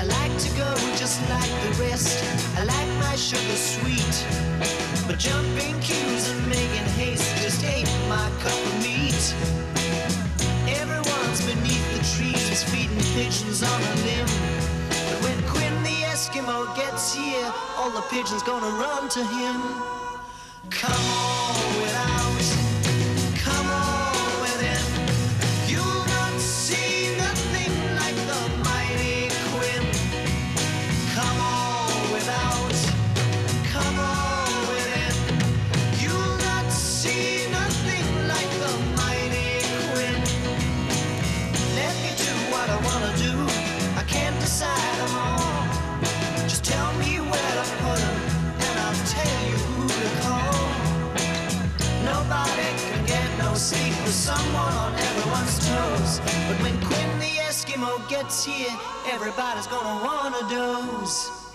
[0.00, 2.24] I like to go just like the rest.
[2.56, 4.16] I like my sugar sweet.
[5.06, 5.78] But jumping
[13.16, 14.26] pigeons on a limb.
[14.90, 19.56] But when Quinn the Eskimo gets here, all the pigeons gonna run to him.
[20.68, 21.15] Come
[57.76, 58.74] Eskimo gets here,
[59.06, 61.45] everybody's gonna wanna doze.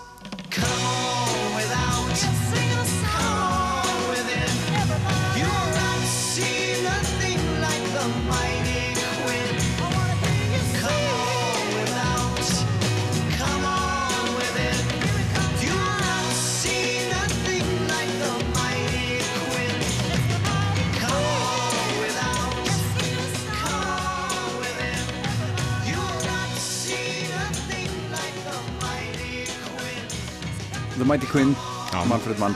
[31.01, 31.55] The Mighty Quinn,
[31.89, 32.03] Já.
[32.05, 32.53] Manfred Mann.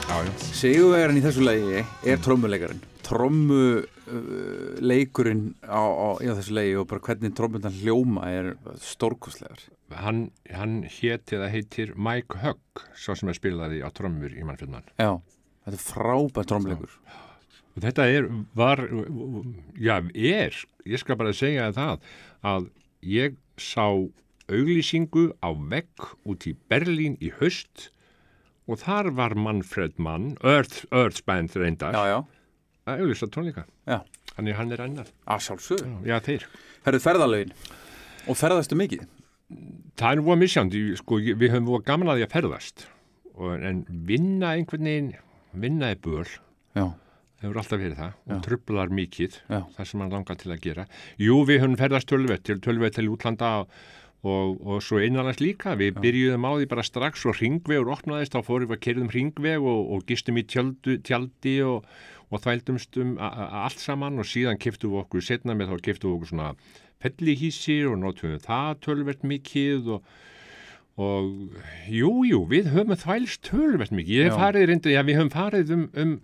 [0.54, 4.76] Sigurvegarinn í þessu lagi er trommuleikarinn trommu uh,
[5.66, 9.64] á, á, í þessu lagi og bara hvernig trommundan hljóma er stórkostlegar
[9.98, 14.86] Hann, hann héti eða heitir Mike Hugg, svo sem er spilaði á trommur í mannfjöldmann.
[14.94, 15.18] Já,
[15.66, 16.94] þetta er frábært trommuleikur
[17.74, 18.84] Og þetta er, var,
[19.74, 22.06] já, er, ég skal bara segja það
[22.46, 22.70] að
[23.10, 23.90] ég sá
[24.46, 27.88] auglýsingu á vegg út í Berlín í haust
[28.68, 32.18] og þar var Manfred Mann, Earth, Earthband reyndar, Já, já,
[32.86, 33.64] að auglýsa tónleika.
[33.86, 34.00] já,
[34.36, 35.06] Þannig hann er annar.
[35.26, 36.44] að sjálfsög Já, þeir.
[36.86, 37.52] Herðu ferðalögin.
[38.28, 39.06] Og ferðastu mikið?
[39.96, 42.86] Það er nú að misjandi, sko, við höfum voru gaman að því að ferðast,
[43.36, 45.12] og, en vinna einhvern veginn,
[45.54, 46.26] vinna er böl,
[46.76, 46.88] Já,
[47.42, 49.60] hefur alltaf verið það, og trublar mikið, Já.
[49.76, 50.86] það sem hann langar til að gera.
[51.22, 53.70] Jú, við höfum ferðast tölvett til tölvett til útlanda og,
[54.26, 58.46] og, og svo innanlands líka, við byrjuðum á því bara strax og ringvegur opnaðist, þá
[58.46, 61.86] fórum við að kerðum ringveg og, og gistum í tjöldu, tjaldi og,
[62.30, 66.18] og þvældumst um allt saman og síðan kiftum við okkur setna með þá kiftum við
[66.18, 66.52] okkur svona
[67.04, 70.16] fellihísir og notum við það tölvert mikið og
[70.96, 71.56] og
[71.92, 75.72] jú, jú, við höfum þvælst tölvert mikið, ég hef farið reyndar, já, við höfum farið
[75.74, 76.14] um, um,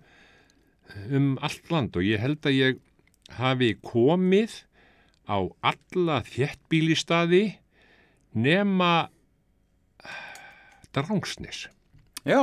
[1.13, 2.79] um allt land og ég held að ég
[3.37, 4.63] hafi komið
[5.29, 7.43] á alla þéttbílistaði
[8.35, 8.91] nema
[10.95, 11.67] Drangsnes.
[12.27, 12.41] já,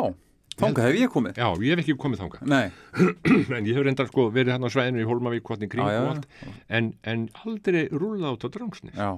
[0.61, 1.41] þangað hef ég komið.
[1.41, 2.71] Já, ég hef ekki komið þangað, Nei,
[3.57, 6.03] en ég hef reyndar sko verið hann á svæðinu í Hólmavík, hvotni kring Já, já,
[6.05, 6.29] og allt,
[6.69, 8.97] en, en aldrei rúla át á Drangsnes.
[8.99, 9.11] já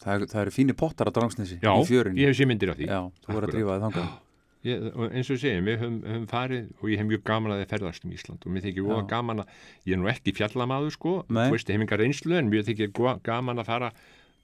[0.00, 2.78] Það, er, það eru fínir pottar á Drangsnesi Já, í ég hef sé myndir af
[2.78, 2.86] því.
[2.88, 4.10] Já, þú voru að drífa þið þangað.
[4.60, 4.82] Ég,
[5.16, 8.02] eins og segjum, við höfum, höfum farið og ég hef mjög gaman að það ferðast
[8.04, 9.54] um Ísland og mér þykir voða gaman að,
[9.88, 12.92] ég er nú ekki fjallamaður sko, þú veist, ég hef enga reynslu en mér þykir
[13.24, 13.88] gaman að fara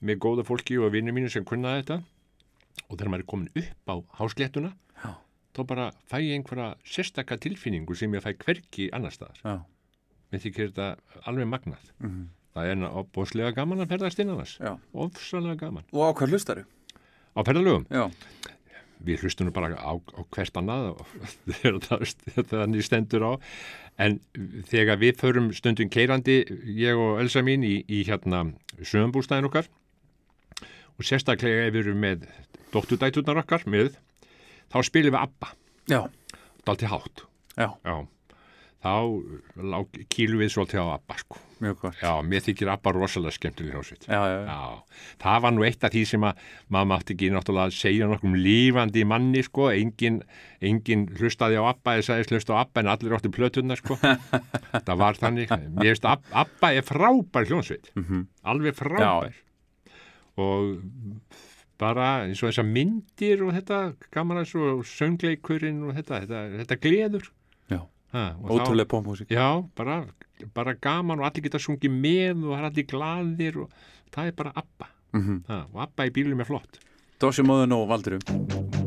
[0.02, 2.00] með góða fólki og vinnum mínu sem kunna þetta
[2.90, 5.12] og þegar maður er komin upp á hásléttuna, Já.
[5.56, 9.40] þá bara fæ ég einhverja sérstaka tilfinningu sem ég fæ hverki annar staðar.
[9.44, 9.56] Já,
[10.32, 10.96] Mér þykir þetta
[11.30, 11.84] alveg magnað.
[12.02, 12.26] Mhm.
[12.56, 14.58] Það er opbóðslega gaman að ferðast innan þess.
[14.58, 15.84] já Ofsalega gaman.
[15.92, 16.64] Og á hvað hlustaru?
[17.36, 18.10] Á ferðalögum, Já,
[19.04, 20.96] við hlustum nú bara á, á hvert annað
[21.60, 23.32] þegar það þannig stendur á
[24.00, 24.20] en
[24.70, 26.38] þegar við förum stundum keirandi
[26.80, 29.68] ég og Elsa mín í, í hérna sögumbústæðin okkar
[30.96, 32.26] og sérstaklega ef við erum með
[32.74, 33.94] dóttudæturnar okkar með
[34.72, 35.52] þá spilum við ABBA,
[35.92, 36.00] já,
[36.66, 37.26] dalti hátt.
[37.56, 37.96] Já, já,
[38.86, 38.94] þá
[40.12, 41.42] kýlum við svolítið á ABBA sko.
[41.56, 41.94] Mjög gott.
[42.02, 44.02] Já, mér þykir ABBA rosalega skemmtileg hljómsveit.
[44.12, 46.42] Já, já, já, Já, það var nú eitt af því sem að
[46.74, 50.18] maður mátti ekki náttúrulega segja nokkrum lífandi manni sko, engin,
[50.60, 53.96] engin hlustaði á Abba eða sagðist hlusta á Abba en allir áttu plötunna sko.
[54.86, 57.88] það var þannig, mér veist Ab- Abba er frábær hljónsveit,
[58.44, 59.40] alveg frábær
[60.36, 60.76] og
[61.80, 63.80] bara eins og þessar myndir og þetta
[64.14, 67.28] gaman að svo söngleikurinn og þetta, þetta, þetta gleður.
[67.72, 67.80] já.
[68.14, 70.06] Ha, Ótrúlega pómúsík Já, bara,
[70.54, 73.78] bara gaman og allir geta sungið með og það er allir glaðir og
[74.14, 75.40] það er bara Abba mm -hmm.
[75.48, 76.80] ha, og Abba í bílum er flott
[77.20, 78.85] Dossi móðun og Valdurum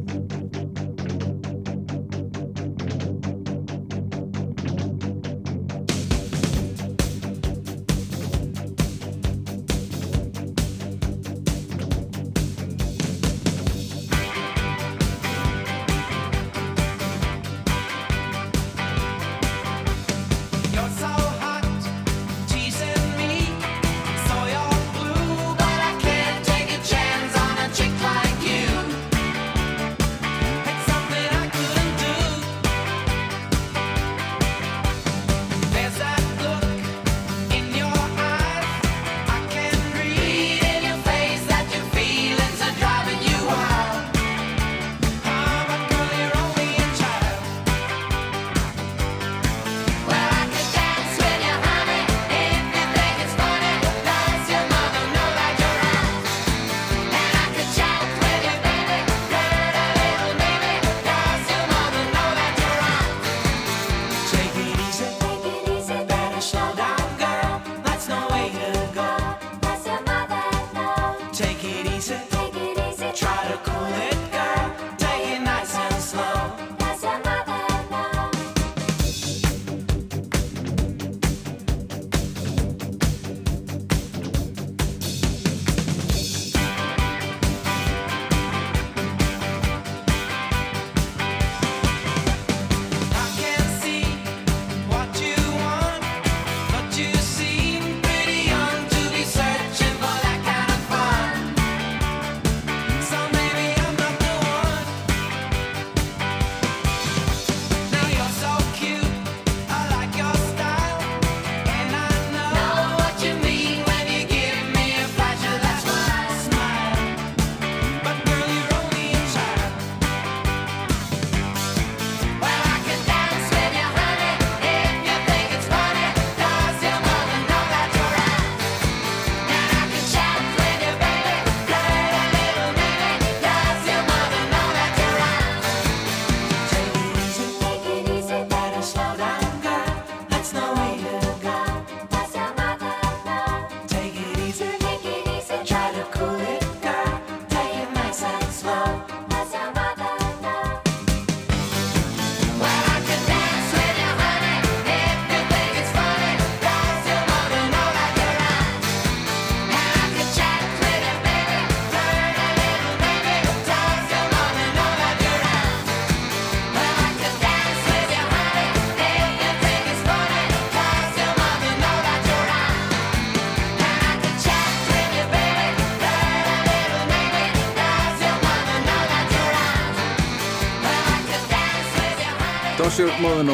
[182.99, 183.53] Dosjur Móðunó,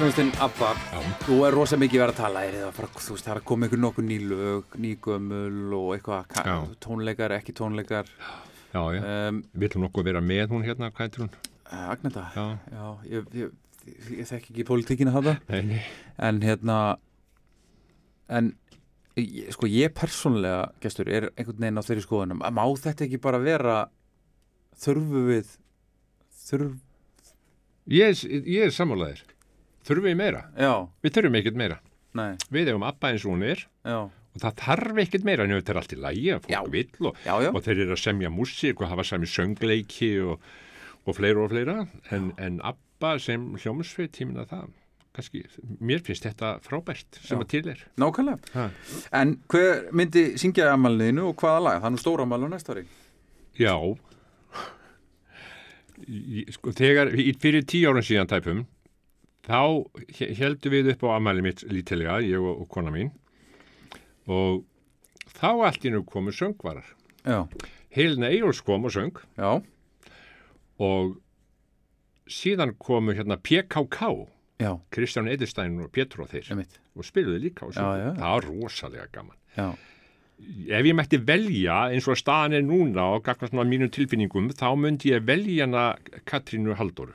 [0.00, 0.72] hljóðustinn Abba.
[1.22, 3.66] Þú er rosa mikið verið að tala er fara, þú veist, það er að koma
[3.68, 8.08] einhver nokkuð ný lög ný gömul og eitthvað tónleikar, ekki tónleikar.
[8.72, 11.30] Já, já, um, hún nokkuð vera með hún hérna, hvað heitir hún?
[11.84, 12.24] Agneta.
[12.34, 15.30] Já, Já, ég, ég, ég, ég þekki ekki pólitíkina það
[16.26, 16.78] en hérna
[18.26, 18.52] en
[19.54, 22.42] sko ég persónlega gestur er einhvern veginn á þeirri skoðunum.
[22.42, 23.78] Má þetta ekki bara vera
[24.82, 25.54] þurfu við
[26.48, 26.74] þurf,
[27.90, 29.24] ég, ég er sammálaðir
[29.84, 30.44] Þurfum við meira?
[30.56, 30.72] já,
[31.04, 31.80] Við þurfum ekkert meira
[32.16, 33.98] nei, Við hefum Abba eins og hún er já
[34.34, 36.60] og það þarf ekkert meira en þetta er allt í lægi að fólk Já.
[36.74, 37.18] vill og,
[37.54, 40.40] og þeir eru að semja músík og hafa sami söngleiki og,
[41.06, 41.76] og fleira og fleira
[42.14, 44.72] en, en Abba sem hljómsveit tímina það,
[45.14, 45.44] kannski
[45.78, 47.44] mér finnst þetta frábært sem Já.
[47.44, 48.50] að til er Nákvæmlega.
[48.56, 48.66] Ha.
[49.20, 51.78] En hver myndi syngja ammaliðinu og hvaða lag?
[51.84, 52.84] Það er nú stóra ammali á næsta ári.
[53.60, 53.76] Já
[56.54, 58.64] sko, þegar, fyrir tíu árum síðan tæpum
[59.44, 59.60] þá
[60.38, 63.10] heldum við upp á amæli mitt lítilega, ég og, og kona mín
[64.30, 64.64] og
[65.36, 66.86] þá allt í nú komu söngvarar
[67.24, 67.44] Já.
[67.94, 69.60] Helena Eyjóls kom og söng Já.
[70.80, 71.16] og
[72.28, 74.00] síðan komu hérna PKK
[74.62, 74.72] Já.
[74.94, 76.78] Kristján Edelstein og Pétur og þeir Emitt.
[76.94, 79.72] og spiluðu líka og það var rosalega gaman Já.
[80.68, 84.66] Ef ég mætti velja eins og staðan er núna og gagna svona mínum tilfinningum þá
[84.76, 85.84] myndi ég velja hana
[86.28, 87.14] Katrínu Halldóru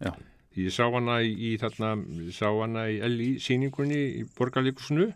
[0.00, 0.12] Já.
[0.56, 1.94] ég sá hana í, þarna
[2.32, 5.08] sá hana í LI síningunni í Borgarleikusinu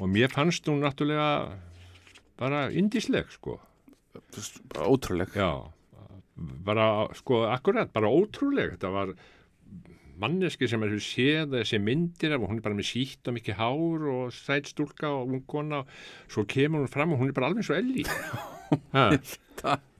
[0.00, 1.56] og mér fannst hún náttúrulega
[2.38, 3.60] bara indisleg sko
[4.72, 5.28] Bara ótrúleg.
[5.36, 5.52] já,
[6.36, 9.12] bara sko akkurat, bara ótrúleg þetta var
[10.20, 13.58] manneski sem er séð þessi myndir af og hún er bara með sítt og mikið
[13.58, 15.82] hár og sæt stúlka og ung kona.
[15.84, 18.04] Og svo kemur hún fram og hún er bara alveg og Elli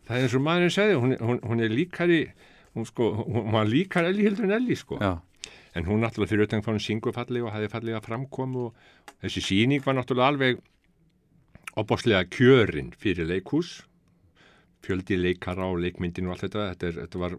[0.06, 2.20] það er eins og maðurinn segði hún, hún, hún er líkari
[2.76, 5.00] hún, sko, hún, var líkari Elli heldur en Elli sko.
[5.76, 9.44] En hún náttúrulega fyrir utan hvað hún syngur fallega og hafði fallega framkomu og þessi
[9.44, 10.62] síning var náttúrulega alveg
[11.76, 13.82] opbáslega kjörin fyrir leikhús.
[14.86, 17.38] Fjöldi leikara og leikmyndin og allt þetta þetta, er, þetta var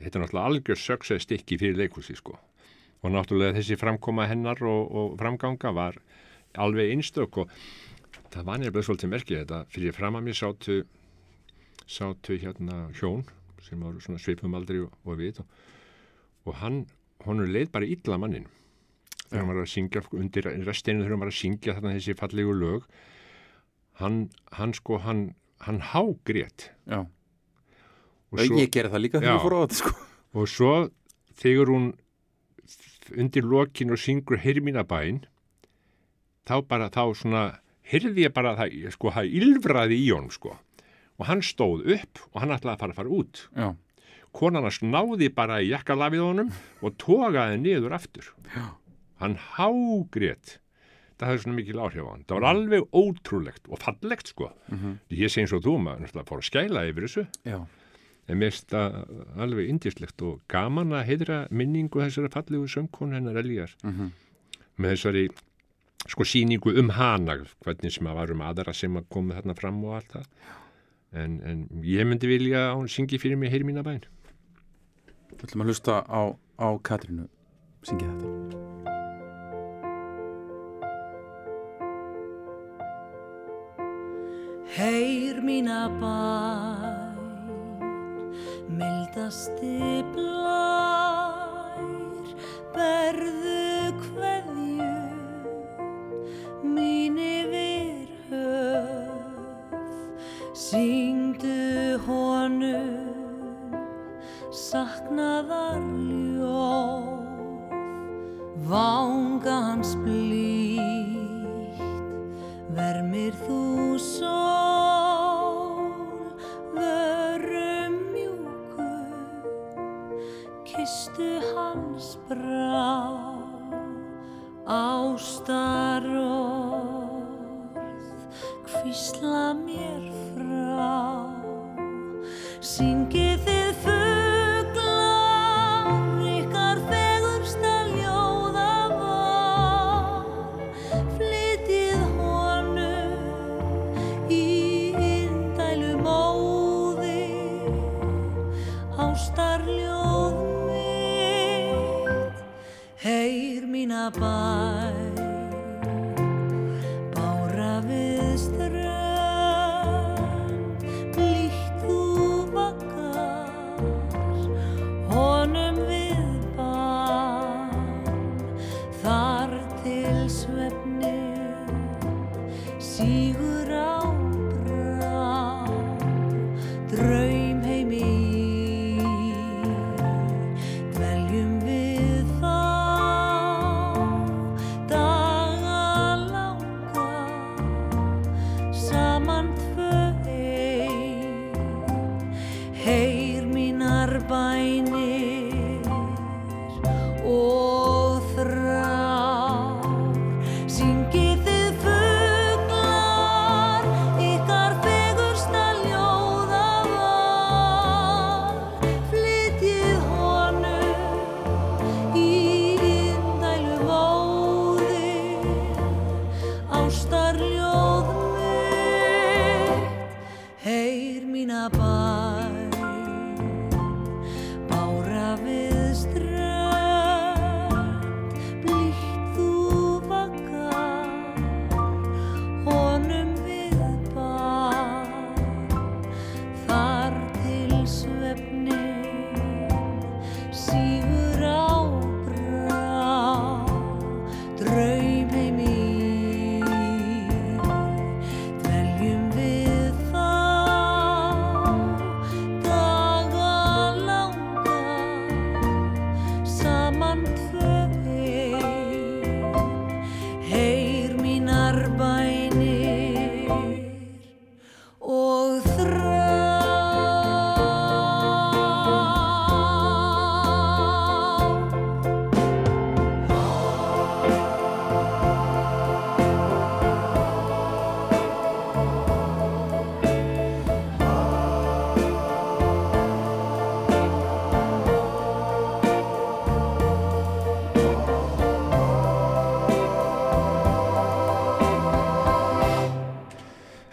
[0.00, 2.36] þetta er náttúrulega algjör success stykki fyrir leikhúsi sko.
[3.02, 5.98] Og náttúrulega þessi framkoma hennar og, og framganga var
[6.56, 7.56] alveg einstök og
[8.32, 10.76] það var nefnilega svolítið merkið þetta fyrir fram að mér sátu
[11.86, 13.26] sátu hérna hjón
[13.62, 15.58] sem var svona svipum aldrei og, og við og,
[16.46, 16.84] og hann,
[17.26, 18.48] honum leið bara illa mannin
[19.26, 22.56] þegar hann var að syngja undir restinu þegar hann var að syngja þarna þessi fallegu
[22.56, 22.88] lög
[24.00, 26.70] hann, hann sko hann, hann hágrét.
[26.86, 27.06] Já.
[28.32, 29.94] Og svo, Ég gera það líka þegar ég fór á þetta, sko.
[30.36, 30.72] og svo
[31.42, 31.86] þegar hún
[33.16, 35.22] undir lokin og syngur Hermínabæn
[36.46, 37.42] þá bara þá svona
[37.86, 40.56] heyrði ég bara að það, sko, það ylfraði í honum sko.
[41.16, 43.44] Og hann stóð upp og hann ætlaði að fara að fara út.
[43.56, 43.68] Já.
[44.36, 46.50] konan hans náði bara í jakkalafið honum
[46.84, 48.26] og togaði niður aftur.
[48.52, 48.66] Já.
[49.22, 50.58] hann hágrét.
[51.16, 52.24] Það hefði svona mikil áhrif á hann.
[52.28, 54.50] Það var alveg ótrúlegt og fallegt sko.
[55.08, 57.24] Ég sé eins og þú maður náttúrulega fór að skæla yfir þessu.
[57.48, 57.58] Já.
[58.28, 58.96] En mér finnst það
[59.44, 64.10] alveg indislegt og gaman að heidra minningu þessari fallegu söngkonu hennar Elíar Mhm.
[64.78, 65.28] með þessari
[66.06, 69.84] sko síningu um hana hvernig sem að var um aðra sem að koma þarna fram
[69.84, 70.26] og allt það
[71.12, 74.02] en, en ég myndi vilja að hún syngi fyrir mig heyri mína bæn
[75.36, 76.22] Við ætlum að hlusta á,
[76.58, 77.26] á Katrínu
[77.84, 78.34] syngja þetta.
[84.76, 86.85] Heyr mína bæn,
[88.68, 91.82] mildasti blær,
[92.74, 94.94] berðu kveðju
[96.74, 99.94] mín yfir höf,
[100.66, 103.06] syngdu honum
[104.50, 105.82] saknaðar
[106.40, 107.70] ljóð,
[108.70, 111.82] vanga hans blítt,
[112.76, 113.55] vermir þú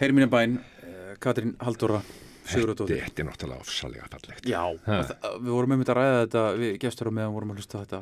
[0.04, 2.02] Heyri mínu bæn, eh, Katrín Halldóra
[2.44, 4.44] Þetta, þetta er náttúrulega ofsalega fallegt.
[4.44, 7.80] Já, og við vorum einmitt að ræða þetta við gestur á meðan vorum að hlusta
[7.80, 8.00] þetta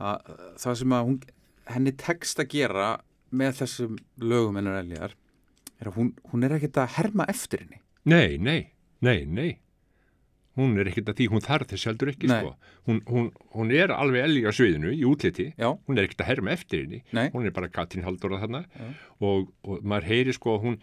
[0.00, 0.30] að,
[0.62, 1.18] það sem að hún,
[1.74, 2.88] henni tekst að gera
[3.36, 5.12] með þessum lögum hennar eljar
[5.76, 8.72] er að hún, hún er ekkert að herma eftir henni Nei, nei,
[9.04, 9.60] nei, nei.
[10.56, 12.56] Hún er ekkert að því, hún þarf þess heldur ekki, sko.
[12.88, 15.50] Hún, hún, hún er alveg elgi á sviðinu í útliti.
[15.58, 15.74] Já.
[15.84, 17.02] Hún er ekkert að herma eftir henni.
[17.12, 17.26] Nei.
[17.34, 18.62] Hún er bara Katrín Halldóra þarna
[19.20, 20.78] og, og maður heyri sko að hún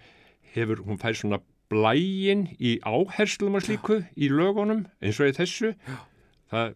[0.53, 1.41] hefur, hún fær svona
[1.73, 5.73] blægin í áherslum og slíku í lögunum eins og í þessu.
[6.53, 6.75] Það,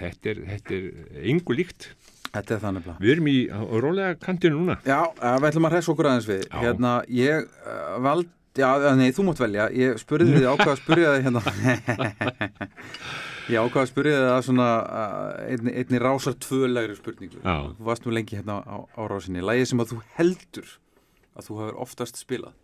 [0.00, 1.92] þetta er, þetta er engu líkt.
[2.32, 3.38] Þetta er þannig blá Við erum í
[3.82, 4.78] rólega kantinu núna.
[4.88, 6.54] Já, eh, við ætlum að hressa okkur aðeins við Já.
[6.62, 10.80] Hérna, ég uh, vald Já, eh, nei, þú mátt velja Ég spurði þið ákvað að
[10.80, 11.42] spurja þið hérna
[13.52, 17.54] Ég ákvað að spurja þið að svona uh, einni, einni rásar tvölegri spurningu Já.
[17.76, 20.74] Þú varst nú lengi hérna á, á rásinni Lægið sem að þú heldur
[21.32, 22.56] að þú hefur oftast spilað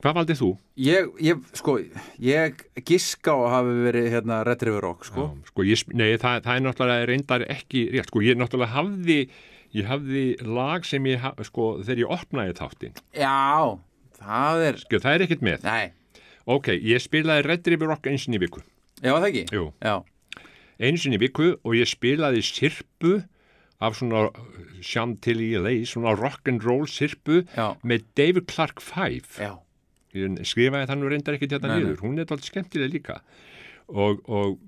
[0.00, 0.48] Hvað valdið þú?
[0.80, 1.74] Ég, ég, sko,
[2.24, 5.26] ég giska á að hafi verið hérna Red River Rock, sko.
[5.28, 9.18] Já, sko ég, nei, það, það er náttúrulega reyndar ekki rétt, sko, ég náttúrulega hafði
[9.76, 12.96] ég hafði lag sem ég haf, sko, þegar ég opnaði þáttinn.
[13.12, 13.76] Já,
[14.22, 16.24] það er sko, það er ekkert með, Nei,
[16.56, 18.64] ok, ég spilaði Red River Rock eins og í viku,
[19.04, 19.46] já það ekki?
[19.52, 19.94] Jú, Já,
[20.80, 23.18] eins og í viku og ég spilaði sirpu
[23.84, 24.30] af svona
[24.80, 29.52] Chantilly Lay, svona rock and roll sirpu já, með David Clark 5 já
[30.16, 31.76] ég skrifaði það nú reyndar Nei, nei.
[31.78, 33.20] niður, hún er alltaf skemmtileg líka.
[33.90, 34.58] Og, og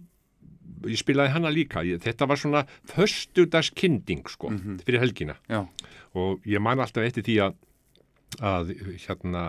[0.90, 4.52] ég spilaði hana líka, ég, þetta var svona föstudagskinding sko
[4.84, 5.36] fyrir helgina.
[5.50, 5.64] Já,
[6.18, 7.58] og ég man alltaf eftir því að,
[8.42, 8.72] að
[9.06, 9.44] hérna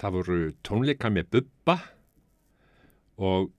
[0.00, 1.78] það voru tónleika með Bubba
[3.22, 3.52] og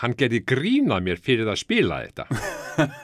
[0.00, 2.26] hann gerði grínað mér fyrir að spila þetta.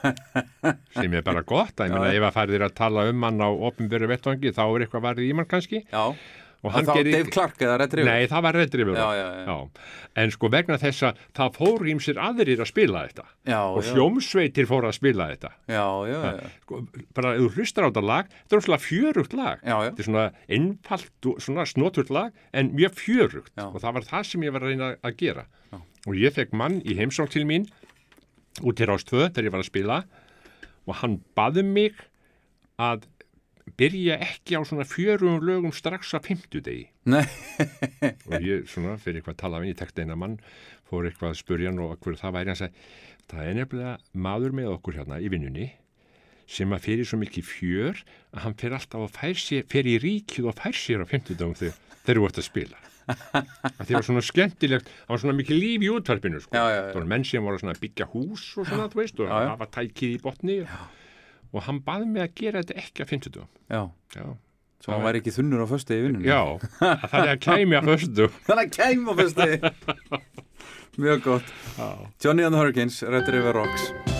[0.97, 1.77] Sem er bara gott.
[1.85, 5.05] Ég meina ef að færðir að tala um hann á opnböru vettvangi þá er eitthvað
[5.10, 5.82] varðið í mann kannski.
[5.93, 6.15] Já
[6.59, 8.09] og Þá Dave Clark eða Red River?
[8.10, 8.97] Nei, það var Red River.
[8.98, 9.82] Já, já, já.
[10.18, 13.26] En sko vegna þess að það fór ímsir aðrir að spila þetta.
[13.47, 13.90] Já, og já.
[13.94, 15.52] hljómsveitir fór að spila þetta.
[15.70, 16.80] Já, já, já, sko,
[17.14, 19.62] bara þú hlustar á þetta lag þetta er svona fjörugt lag.
[19.62, 19.85] Já, já.
[19.86, 20.26] þetta er svona
[20.59, 23.55] einfalt og svona snoturt lag en mjög fjörugt.
[23.55, 23.68] Já.
[23.68, 25.47] og það var það sem ég var að reyna að gera.
[26.09, 27.68] Og ég fekk mann í heimsókn til mín
[28.64, 30.01] út til Rástvö þegar ég var að spila.
[30.89, 32.02] Og hann baði mig
[32.82, 33.06] að
[33.78, 37.24] byrja ekki á svona fjörugum lögum strax að fimmtudegi Nei,
[38.28, 40.39] og ég svona fyrir eitthvað að tala við, ég tekti eina mann
[40.89, 42.89] fór eitthvað að spurja hann og hverju það væri hann sagði,
[43.28, 43.95] það er nefnilega
[44.28, 45.70] maður með okkur hérna í vinnunni
[46.49, 49.99] sem að fyrir svo mikið fjör að hann fyrir alltaf að fær sér, fer í
[50.01, 54.07] ríkið og fær sér á 50 dagum þegar eru ert að spila að það var
[54.07, 56.53] svona skemmtilegt það var svona mikið líf í útvarpinu sko.
[56.53, 56.89] Já, já, já.
[56.93, 59.51] það var menn sem voru að byggja hús og svona, þú veist, og Já, já.
[59.53, 60.74] hafa tækið í botni og
[61.69, 63.83] hann baði mig að gera þetta ekki að 50 dagum já.
[64.19, 64.27] Já,
[64.85, 66.29] Svo hann væri ekki þunnur á föstu í vinnunni.
[66.29, 69.49] Já að það er að kæmi að föstu Þannig að kæm á föstu
[71.03, 71.51] Mjög gott.
[72.23, 74.18] Johnny and the Hurricanes, Red River Rocks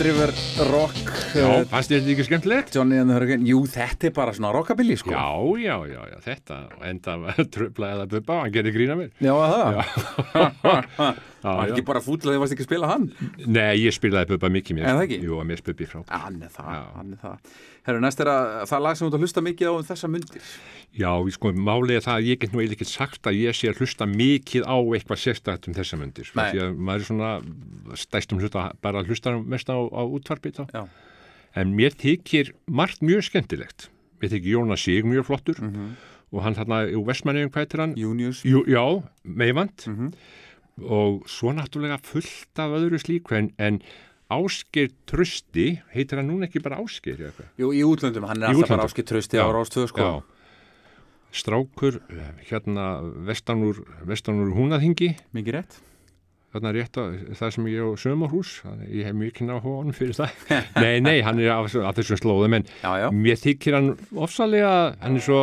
[0.00, 0.30] Red River
[0.70, 0.96] Rock
[1.36, 2.70] Já, uh, fannst þér þetta ekki skemmtilegt?
[2.72, 3.44] Johnny and the Hurricane.
[3.44, 5.12] Jú, þetta er bara svona rockabilly sko.
[5.12, 5.26] Já,
[5.60, 7.16] já, já, já, þetta enda
[7.52, 9.10] tröflaði að bubba, hann gerir grína mér.
[9.20, 9.68] Já, að það
[11.70, 13.06] Var ekki bara fúll að þið varst ekki að spila hann
[13.46, 15.18] Nei, ég spilaði bubba mikið mér Er það ekki?
[15.26, 17.54] Jú, að mér spubbi frá Já, hann er það, hann er það
[17.86, 20.10] Herru, næst er að það lag sem þú ert að hlusta mikið á um þessa
[20.12, 20.42] mundir
[21.00, 23.70] Já, ég sko, er það að ég get nú eiginlega ekki sagt að ég sé
[23.70, 26.44] að hlusta mikið á eitthvað sérstætt um þessa myndir Nei.
[26.50, 27.30] því að maður er svona
[28.04, 30.82] stæstum hlusta bara að hlusta mest á, á útvarpi þá Já.
[31.62, 33.88] en mér þykir margt mjög skemmtilegt
[34.20, 35.94] mér þykir Jónas Sig mjög flottur Mhm.
[36.32, 37.94] og hann þarna Vestmanniðum hvað heitir hann?
[37.98, 38.84] Junius Jú, já,
[39.24, 40.12] meivand Mhm.
[40.80, 43.80] Og svo náttúrulega fullt af öðru slíku en, en
[44.30, 47.18] Ásker Trösti, heitir hann núna ekki bara Ásker?
[47.58, 48.90] Jú, í útlöndum, hann er Í alltaf bara útlöndum.
[48.92, 50.12] áskilt trösti á rástöðu sko Já.
[51.30, 55.80] Strákur, eh, hérna vestan úr, vestan úr húnaþingi Mikið rétt
[56.50, 58.52] þarna rétt að það sem ég á sömurhús
[58.90, 60.32] ég hef mjög ná honum fyrir það
[60.82, 64.72] nei, nei, hann er af, af þessum slóðum en Já, já, mér þykir hann ofsalega,
[64.98, 65.42] hann er svo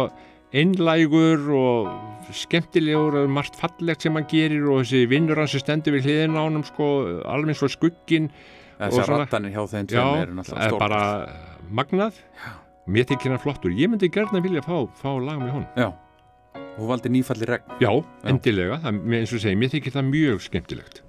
[0.56, 5.98] einlægur og skemmtilegur og margt fallegt sem hann gerir og þessi vinnur hans sem stendur
[5.98, 6.88] við hliðin á honum sko,
[7.28, 8.30] alveg eins og skugginn
[8.78, 11.02] þessar rattanir hjá þeim já, tveim eru það náttúrulega er stór bara
[11.82, 12.22] magnað.
[12.88, 15.68] Mér þykir hann flottur, ég myndi gerna vilja fá, fá lag með honum.
[15.76, 15.90] Já,
[16.78, 17.76] hún valdi nýfalli regn.
[17.84, 17.92] Já,
[18.32, 21.04] endilega, það, eins og segi, mér þykir það mjög skemmtilegt.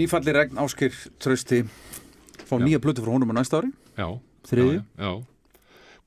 [0.00, 1.62] Nýfalli regn áskir trösti
[2.48, 4.08] Fá nýja blötu frá honum á næsta ári Já.
[4.48, 4.80] Þriðju?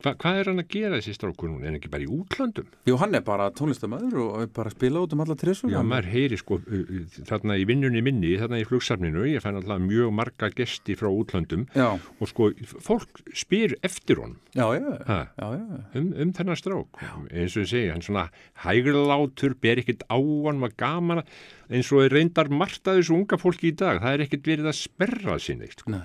[0.04, 1.64] Hva, hvað er hann að gera þessi strákur núna?
[1.64, 2.66] Er hann ekki bara í útlöndum?
[2.90, 5.72] Jú, hann er bara tónlistamöður og er bara að spila út um alla trissur.
[5.72, 9.62] Já, maður heyri sko uh, uh, þarna í vinnunni minni, þarna í flugsafninu, ég fæn
[9.62, 12.50] alltaf mjög marga gesti frá útlöndum Já, og sko
[12.84, 15.80] fólk spyr eftir honum já, já, ha, já, já.
[16.02, 17.04] um, um þennan strák.
[17.32, 18.26] Eins og ég segi, hann svona
[18.66, 21.24] hæglátur, ber ekkert á hann, var gaman
[21.72, 24.82] eins og reyndar margt að þessu unga fólki í dag, það er ekkert verið að
[24.84, 25.96] sperra sinni, sko.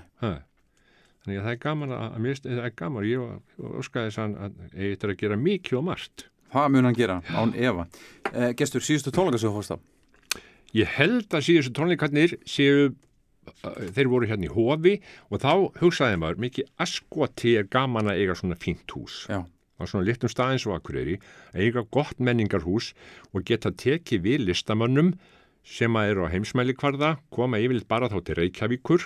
[1.28, 4.52] Þannig að það er gaman að, að finnst- það er gaman, ég óskaði þess að
[4.72, 6.22] eigi þetta að gera mikið og margt.
[6.54, 7.84] Það mun hann gera, án Eva.
[8.32, 9.78] Eh, gestur, síðustu tónleika þú fórst á?
[10.72, 14.94] Ég held að síðustu tónleikarnir séu, uh, þeir voru hérna í hofi
[15.28, 19.26] og þá hugsaði maður mikið askoti er gaman að eiga svona fínt hús.
[19.28, 19.44] Já.
[19.78, 21.18] á svona litlum staðins og akureyri,
[21.54, 22.94] eiga gott menningarhús
[23.36, 25.12] og geta tekið við listamönnum
[25.68, 29.04] sem að eru á heimsmæli kvarða, koma yfirleitt bara þá til Reykjavíkur,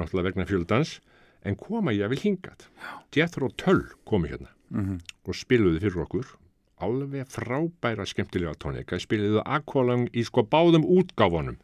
[0.00, 0.96] náttúrulega vegna fjöldans,
[1.44, 2.66] en koma ég að vil hingað.
[3.16, 4.50] Jethro Tull komi hérna.
[5.26, 6.28] Og spiluðu fyrir okkur.
[6.80, 8.96] Alveg frábæra skemmtilega tónleika.
[9.02, 11.58] Spiluðu Aqualung í sko báðum útgáfunum.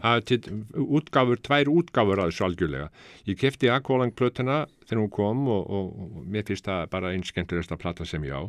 [0.00, 0.38] Að
[0.80, 2.86] útgáfur, tvær útgáfur að þessu algjörlega.
[3.28, 7.26] Ég kefti Aqualung plötuna þegar hún kom og, og, og mér finnst það bara einn
[7.28, 8.42] skemmtilegasta plata sem ég á.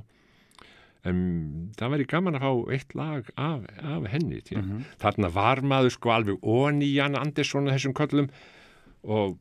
[1.06, 1.18] En
[1.78, 4.86] það væri gaman að fá eitt lag af, af henni mm Mhm.
[5.02, 8.30] þarna var maður sko alveg onni Jan Andersson og þessum köllum
[9.04, 9.36] og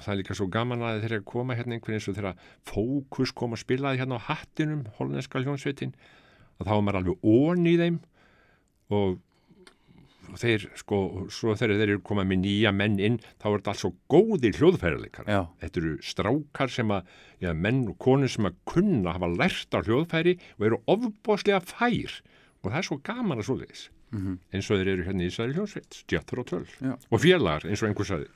[0.00, 2.34] það er líka svo gaman að þeirra koma hérna einhvern eins og þeirra
[2.66, 5.94] fókus kom og spilaði hérna á hattinum hollenska hljónsveitin
[6.58, 8.00] og þá var maður alveg ón í þeim
[8.94, 9.22] og
[10.24, 10.98] og þeir sko,
[11.30, 14.56] svo þegar þeir eru komað með nýja menn inn, þá er þetta alls svo góðir
[14.58, 15.28] hljóðfærarleikar.
[15.30, 15.42] Já.
[15.60, 17.10] Þetta eru strákar sem að,
[17.44, 22.16] já, menn og konur sem að kunna hafa lært á hljóðfæri og eru ofbóðslega fær
[22.64, 23.84] og það er svo gaman að svoleiðis.
[24.14, 24.38] -hmm.
[24.54, 26.94] eins og þeir eru hérna í Ísæri hljóðsveit, Jethro Tull Já.
[26.94, 28.28] og félagar eins og einhver sagði.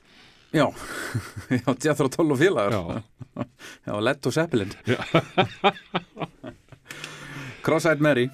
[0.51, 0.71] Já,
[1.49, 2.71] já, Jethro Tull og félagar.
[2.71, 3.03] Já.
[3.85, 4.71] Já, Led og Zeppelin.
[7.63, 8.29] Cross-eyed Mary.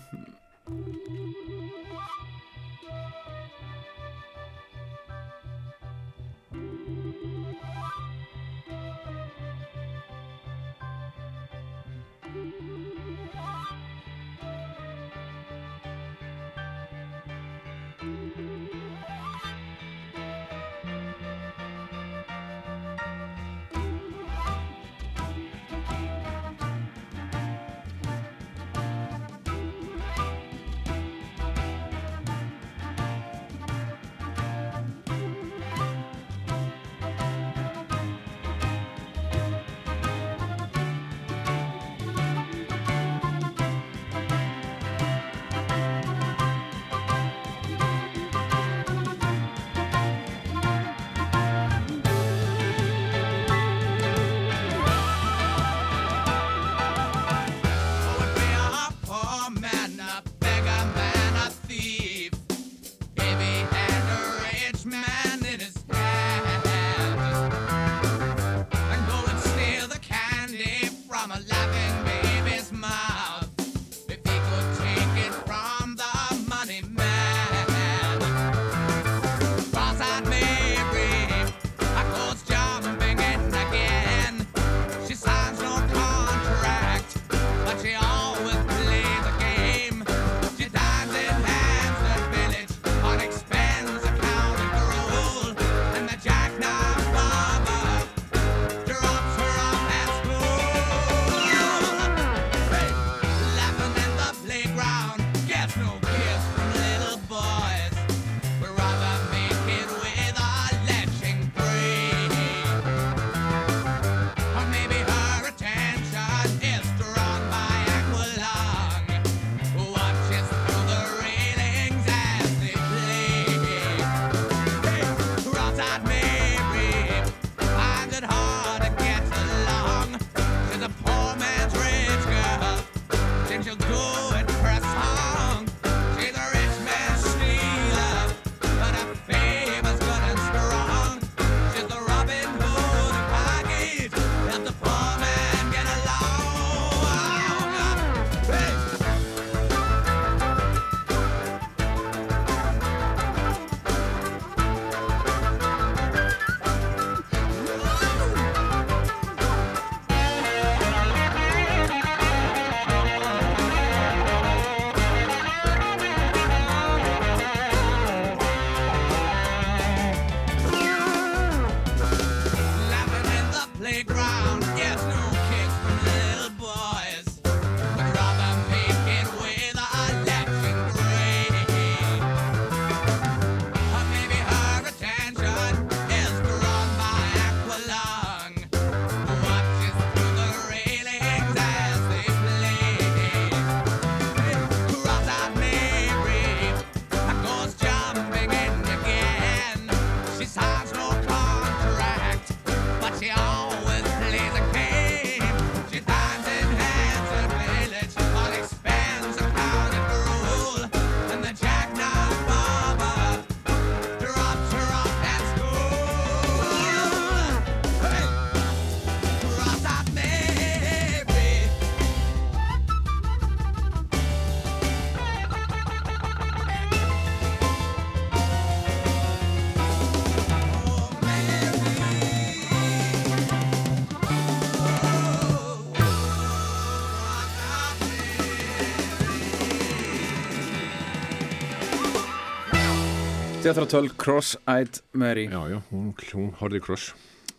[243.66, 245.48] Tull, Cross-Eyed Mary.
[245.50, 247.06] Já, já, hún, hún horfði í kross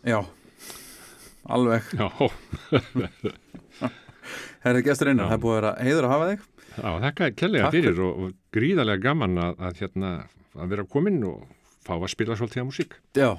[0.07, 0.21] Já,
[1.51, 1.83] alveg.
[1.99, 2.07] Já,
[4.63, 5.17] Herri gestur Já.
[5.25, 6.47] það er búið að vera heiður að hafa þig.
[6.77, 10.13] Já þakka kellega fyrir og, og gríðarlega gaman að, að, hérna,
[10.55, 11.43] að vera kominn og
[11.83, 12.97] fá að spila svolítið að músík.
[13.19, 13.29] Já,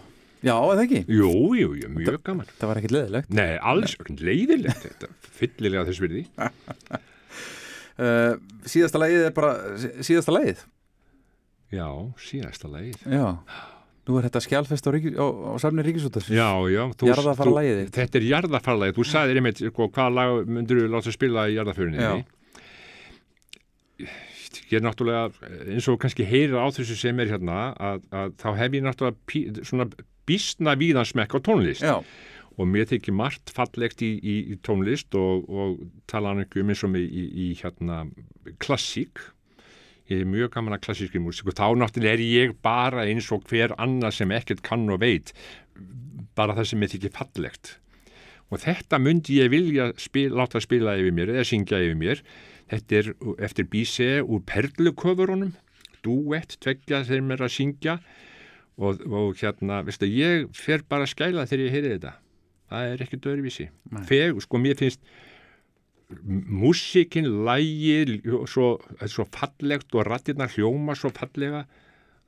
[0.45, 1.03] já, eða ekki?
[1.09, 2.53] Jú, jú, jú, mjög gaman.
[2.61, 6.27] Það var ekkit leðilegt Nei, alls, leiðilegt þetta, fyllilega þess virði.
[7.97, 8.35] Uh,
[8.77, 10.67] Síðasta lagið er bara sí- síðasta lagið
[11.75, 11.89] Já,
[12.23, 13.03] síðasta lagið.
[13.13, 13.27] Já.
[14.09, 14.91] Nú er þetta skjálfest á,
[15.21, 17.11] á, á safni Ríkisútars Já, já, þú,
[17.83, 17.91] þitt.
[17.99, 22.01] Þetta er jarðafarlagið, þú sagðir einmitt sko, hvað lag myndur þú láta spila í jarðaförinni
[22.01, 22.15] Já.
[24.69, 28.49] Ég er náttúrulega eins og kannski heyrir á þessu sem er hérna að, að þá
[28.63, 29.89] hef ég náttúrulega pí, svona
[30.29, 31.85] býstna víðan smekk á tónlist.
[31.85, 32.01] Já,
[32.59, 36.91] og mér þykir margt fallegt í, í, í tónlist og, og tala um eins og
[36.91, 38.07] mig í, í hérna
[38.63, 39.21] klassík
[40.09, 43.45] ég er mjög gaman að klassískri músík og þá náttúrulega er ég bara eins og
[43.51, 45.35] hver annar sem ekkert kann og veit
[46.39, 47.73] bara það sem mér þykir fallegt.
[48.49, 52.23] Og þetta myndi ég vilja spil, láta spila yfir mér eða syngja yfir mér.
[52.69, 53.11] Þetta er
[53.45, 55.53] eftir Bíse úr perluköfurunum
[56.05, 57.99] duett, tveggja þeim er að syngja.
[58.79, 62.13] Og, og hérna, veistu, ég fer bara að skæla þegar ég heyri þetta.
[62.69, 63.67] Það er ekkert öðruvísi.
[64.07, 65.03] Feg, sko, mér finnst
[66.09, 68.15] músikin, lægið
[68.49, 71.67] svo, svo fallegt og rattirnar hljóma svo fallega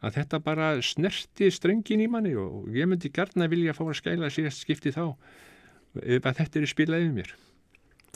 [0.04, 4.32] að þetta bara snerti strengin í manni og ég myndi gærna vilja fá að skæla
[4.32, 5.04] síðast skipti þá
[6.00, 7.32] ef að þetta er spilað yfir mér.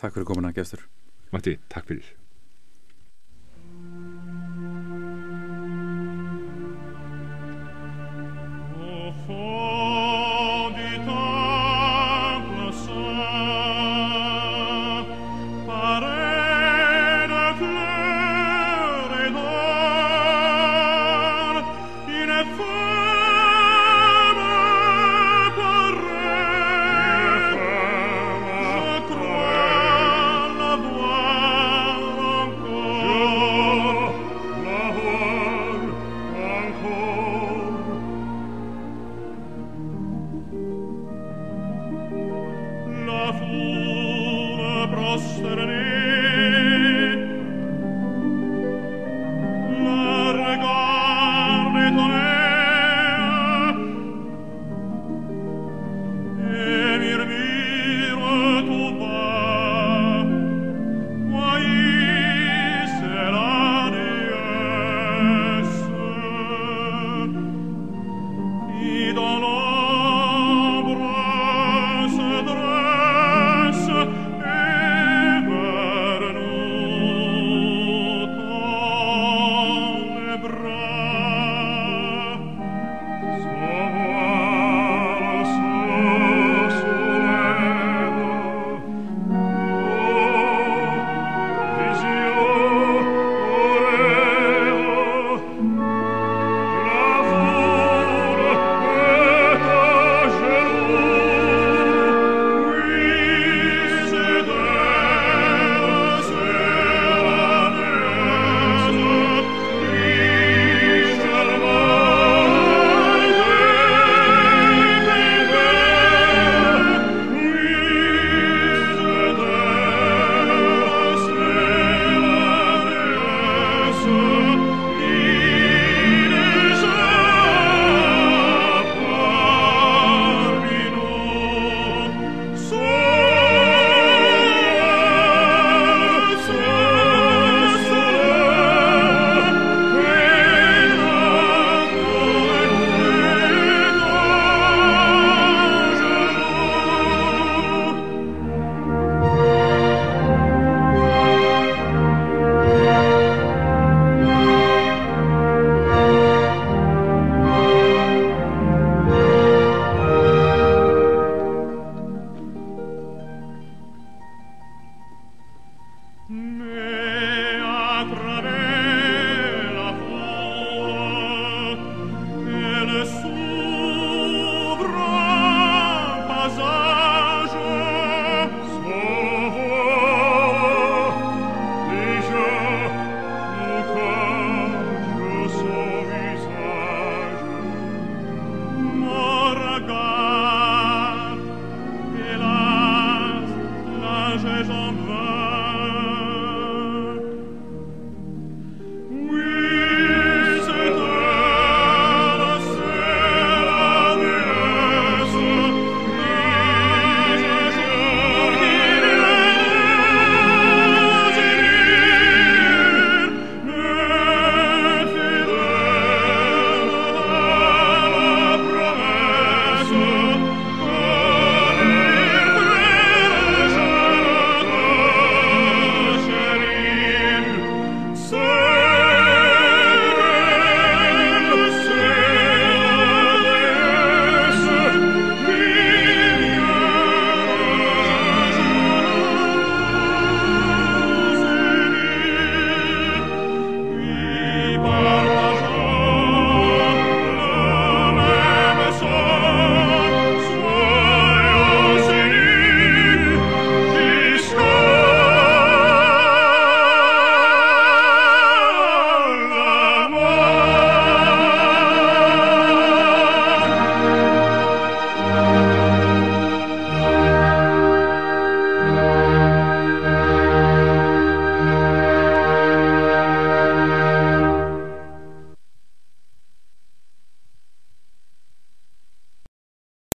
[0.01, 0.84] Takk fyrir komin að gestur.
[1.33, 2.12] Matti, takk fyrir